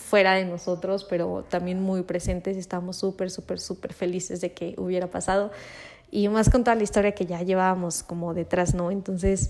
fuera 0.07 0.35
de 0.35 0.45
nosotros, 0.45 1.03
pero 1.03 1.43
también 1.49 1.81
muy 1.81 2.01
presentes 2.03 2.55
y 2.55 2.59
estábamos 2.59 2.95
súper, 2.95 3.29
súper, 3.29 3.59
súper 3.59 3.93
felices 3.93 4.39
de 4.39 4.53
que 4.53 4.73
hubiera 4.77 5.07
pasado. 5.07 5.51
Y 6.09 6.29
más 6.29 6.49
con 6.49 6.63
toda 6.63 6.75
la 6.75 6.83
historia 6.83 7.11
que 7.11 7.25
ya 7.25 7.41
llevábamos 7.41 8.03
como 8.03 8.33
detrás, 8.33 8.73
¿no? 8.73 8.89
Entonces, 8.89 9.49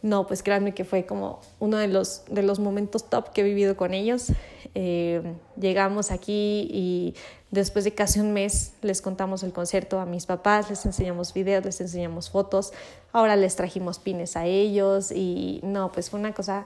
no, 0.00 0.26
pues 0.26 0.42
créanme 0.42 0.72
que 0.72 0.84
fue 0.84 1.04
como 1.04 1.40
uno 1.60 1.76
de 1.76 1.88
los, 1.88 2.22
de 2.30 2.42
los 2.42 2.58
momentos 2.58 3.10
top 3.10 3.32
que 3.32 3.42
he 3.42 3.44
vivido 3.44 3.76
con 3.76 3.92
ellos. 3.92 4.32
Eh, 4.74 5.22
llegamos 5.60 6.10
aquí 6.10 6.68
y 6.72 7.14
después 7.50 7.84
de 7.84 7.92
casi 7.92 8.18
un 8.18 8.32
mes 8.32 8.72
les 8.80 9.02
contamos 9.02 9.42
el 9.42 9.52
concierto 9.52 10.00
a 10.00 10.06
mis 10.06 10.24
papás, 10.24 10.70
les 10.70 10.86
enseñamos 10.86 11.34
videos, 11.34 11.66
les 11.66 11.82
enseñamos 11.82 12.30
fotos, 12.30 12.72
ahora 13.12 13.36
les 13.36 13.56
trajimos 13.56 13.98
pines 13.98 14.36
a 14.38 14.46
ellos 14.46 15.12
y 15.12 15.60
no, 15.62 15.92
pues 15.92 16.08
fue 16.08 16.18
una 16.18 16.32
cosa 16.32 16.64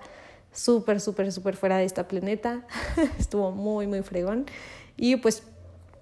súper, 0.57 1.01
súper, 1.01 1.31
súper 1.31 1.57
fuera 1.57 1.79
de 1.79 1.85
esta 1.85 2.09
planeta. 2.09 2.67
Estuvo 3.19 3.53
muy, 3.53 3.87
muy 3.87 4.03
fregón. 4.03 4.47
Y 4.97 5.17
pues 5.17 5.43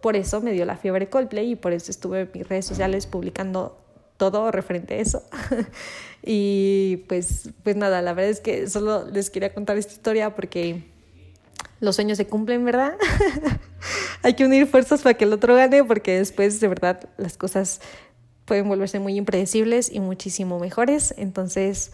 por 0.00 0.16
eso 0.16 0.40
me 0.40 0.52
dio 0.52 0.64
la 0.64 0.76
fiebre 0.76 1.08
Coldplay 1.08 1.52
y 1.52 1.56
por 1.56 1.72
eso 1.72 1.90
estuve 1.90 2.20
en 2.20 2.30
mis 2.34 2.48
redes 2.48 2.66
sociales 2.66 3.06
publicando 3.06 3.78
todo 4.16 4.50
referente 4.50 4.94
a 4.94 4.98
eso. 4.98 5.22
y 6.22 7.04
pues, 7.08 7.50
pues 7.62 7.76
nada, 7.76 8.02
la 8.02 8.12
verdad 8.12 8.30
es 8.30 8.40
que 8.40 8.68
solo 8.68 9.06
les 9.10 9.30
quería 9.30 9.52
contar 9.52 9.76
esta 9.76 9.92
historia 9.92 10.34
porque 10.34 10.84
los 11.80 11.96
sueños 11.96 12.16
se 12.16 12.26
cumplen, 12.26 12.64
¿verdad? 12.64 12.96
Hay 14.22 14.34
que 14.34 14.44
unir 14.44 14.66
fuerzas 14.66 15.02
para 15.02 15.14
que 15.14 15.24
el 15.24 15.32
otro 15.32 15.54
gane 15.54 15.82
porque 15.84 16.18
después 16.18 16.60
de 16.60 16.68
verdad 16.68 17.08
las 17.16 17.36
cosas 17.36 17.80
pueden 18.44 18.68
volverse 18.68 18.98
muy 18.98 19.16
impredecibles 19.16 19.90
y 19.90 20.00
muchísimo 20.00 20.58
mejores. 20.58 21.14
Entonces, 21.16 21.92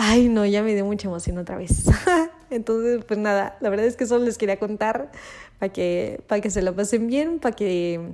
Ay, 0.00 0.28
no, 0.28 0.46
ya 0.46 0.62
me 0.62 0.76
dio 0.76 0.84
mucha 0.84 1.08
emoción 1.08 1.38
otra 1.38 1.56
vez. 1.56 1.86
Entonces, 2.50 3.04
pues 3.04 3.18
nada, 3.18 3.56
la 3.60 3.68
verdad 3.68 3.84
es 3.84 3.96
que 3.96 4.06
solo 4.06 4.24
les 4.24 4.38
quería 4.38 4.56
contar 4.56 5.10
para 5.58 5.72
que, 5.72 6.22
para 6.28 6.40
que 6.40 6.50
se 6.50 6.62
lo 6.62 6.72
pasen 6.76 7.08
bien, 7.08 7.40
para 7.40 7.56
que, 7.56 8.12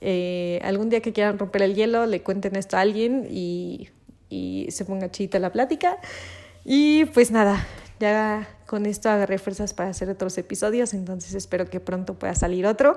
eh, 0.00 0.58
algún 0.64 0.90
día 0.90 1.02
que 1.02 1.12
quieran 1.12 1.38
romper 1.38 1.62
el 1.62 1.76
hielo, 1.76 2.06
le 2.06 2.24
cuenten 2.24 2.56
esto 2.56 2.76
a 2.76 2.80
alguien 2.80 3.28
y, 3.30 3.88
y 4.28 4.66
se 4.70 4.84
ponga 4.84 5.08
chita 5.08 5.38
la 5.38 5.52
plática. 5.52 5.96
Y 6.64 7.04
pues 7.04 7.30
nada, 7.30 7.64
ya 8.00 8.48
con 8.66 8.84
esto 8.84 9.08
agarré 9.08 9.38
fuerzas 9.38 9.74
para 9.74 9.90
hacer 9.90 10.10
otros 10.10 10.36
episodios, 10.38 10.92
entonces 10.92 11.34
espero 11.34 11.66
que 11.66 11.78
pronto 11.78 12.14
pueda 12.14 12.34
salir 12.34 12.66
otro. 12.66 12.96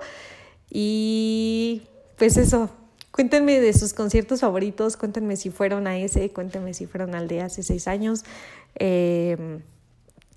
Y 0.68 1.84
pues 2.18 2.38
eso, 2.38 2.72
cuéntenme 3.12 3.60
de 3.60 3.74
sus 3.74 3.94
conciertos 3.94 4.42
favoritos, 4.42 4.98
cuéntenme 4.98 5.36
si 5.36 5.50
fueron 5.50 5.88
a 5.88 5.98
ese, 5.98 6.32
cuéntenme 6.32 6.74
si 6.74 6.86
fueron 6.86 7.16
al 7.16 7.28
de 7.28 7.42
hace 7.42 7.64
seis 7.64 7.88
años. 7.88 8.24
Eh, 8.76 9.60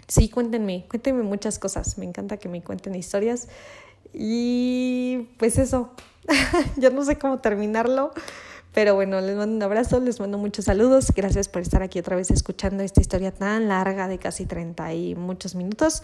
sí, 0.09 0.29
cuéntenme, 0.29 0.87
cuéntenme 0.89 1.23
muchas 1.23 1.59
cosas, 1.59 1.99
me 1.99 2.05
encanta 2.05 2.37
que 2.37 2.49
me 2.49 2.63
cuenten 2.63 2.95
historias. 2.95 3.49
Y 4.13 5.29
pues 5.39 5.59
eso, 5.59 5.91
ya 6.77 6.91
no 6.91 7.05
sé 7.05 7.19
cómo 7.19 7.39
terminarlo. 7.41 8.13
Pero 8.75 8.95
bueno, 8.95 9.21
les 9.21 9.37
mando 9.37 9.55
un 9.57 9.63
abrazo, 9.63 10.01
les 10.01 10.19
mando 10.19 10.39
muchos 10.39 10.65
saludos. 10.65 11.13
Gracias 11.15 11.49
por 11.49 11.61
estar 11.61 11.83
aquí 11.83 11.99
otra 11.99 12.17
vez 12.17 12.31
escuchando 12.31 12.83
esta 12.83 13.03
historia 13.03 13.31
tan 13.31 13.69
larga 13.69 14.09
de 14.09 14.19
casi 14.19 14.47
30 14.47 14.95
y 14.95 15.15
muchos 15.15 15.55
minutos. 15.55 16.03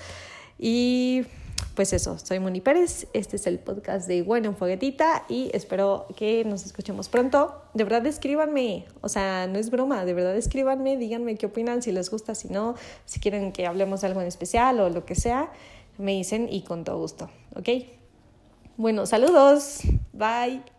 Y 0.58 1.24
pues 1.74 1.92
eso, 1.92 2.18
soy 2.18 2.40
Moni 2.40 2.60
Pérez. 2.60 3.06
Este 3.12 3.36
es 3.36 3.46
el 3.46 3.58
podcast 3.58 4.08
de 4.08 4.22
Bueno 4.22 4.48
en 4.48 4.56
Foguetita 4.56 5.24
y 5.28 5.50
espero 5.54 6.06
que 6.16 6.44
nos 6.44 6.66
escuchemos 6.66 7.08
pronto. 7.08 7.62
De 7.74 7.84
verdad, 7.84 8.04
escríbanme. 8.06 8.84
O 9.00 9.08
sea, 9.08 9.46
no 9.46 9.58
es 9.58 9.70
broma, 9.70 10.04
de 10.04 10.12
verdad, 10.12 10.36
escríbanme. 10.36 10.96
Díganme 10.96 11.36
qué 11.36 11.46
opinan, 11.46 11.82
si 11.82 11.92
les 11.92 12.10
gusta, 12.10 12.34
si 12.34 12.48
no, 12.48 12.74
si 13.04 13.20
quieren 13.20 13.52
que 13.52 13.66
hablemos 13.66 14.00
de 14.00 14.08
algo 14.08 14.20
en 14.20 14.26
especial 14.26 14.80
o 14.80 14.90
lo 14.90 15.04
que 15.04 15.14
sea. 15.14 15.52
Me 15.98 16.12
dicen 16.12 16.48
y 16.50 16.62
con 16.62 16.84
todo 16.84 16.98
gusto. 16.98 17.30
¿Ok? 17.54 17.68
Bueno, 18.76 19.06
saludos. 19.06 19.80
Bye. 20.12 20.77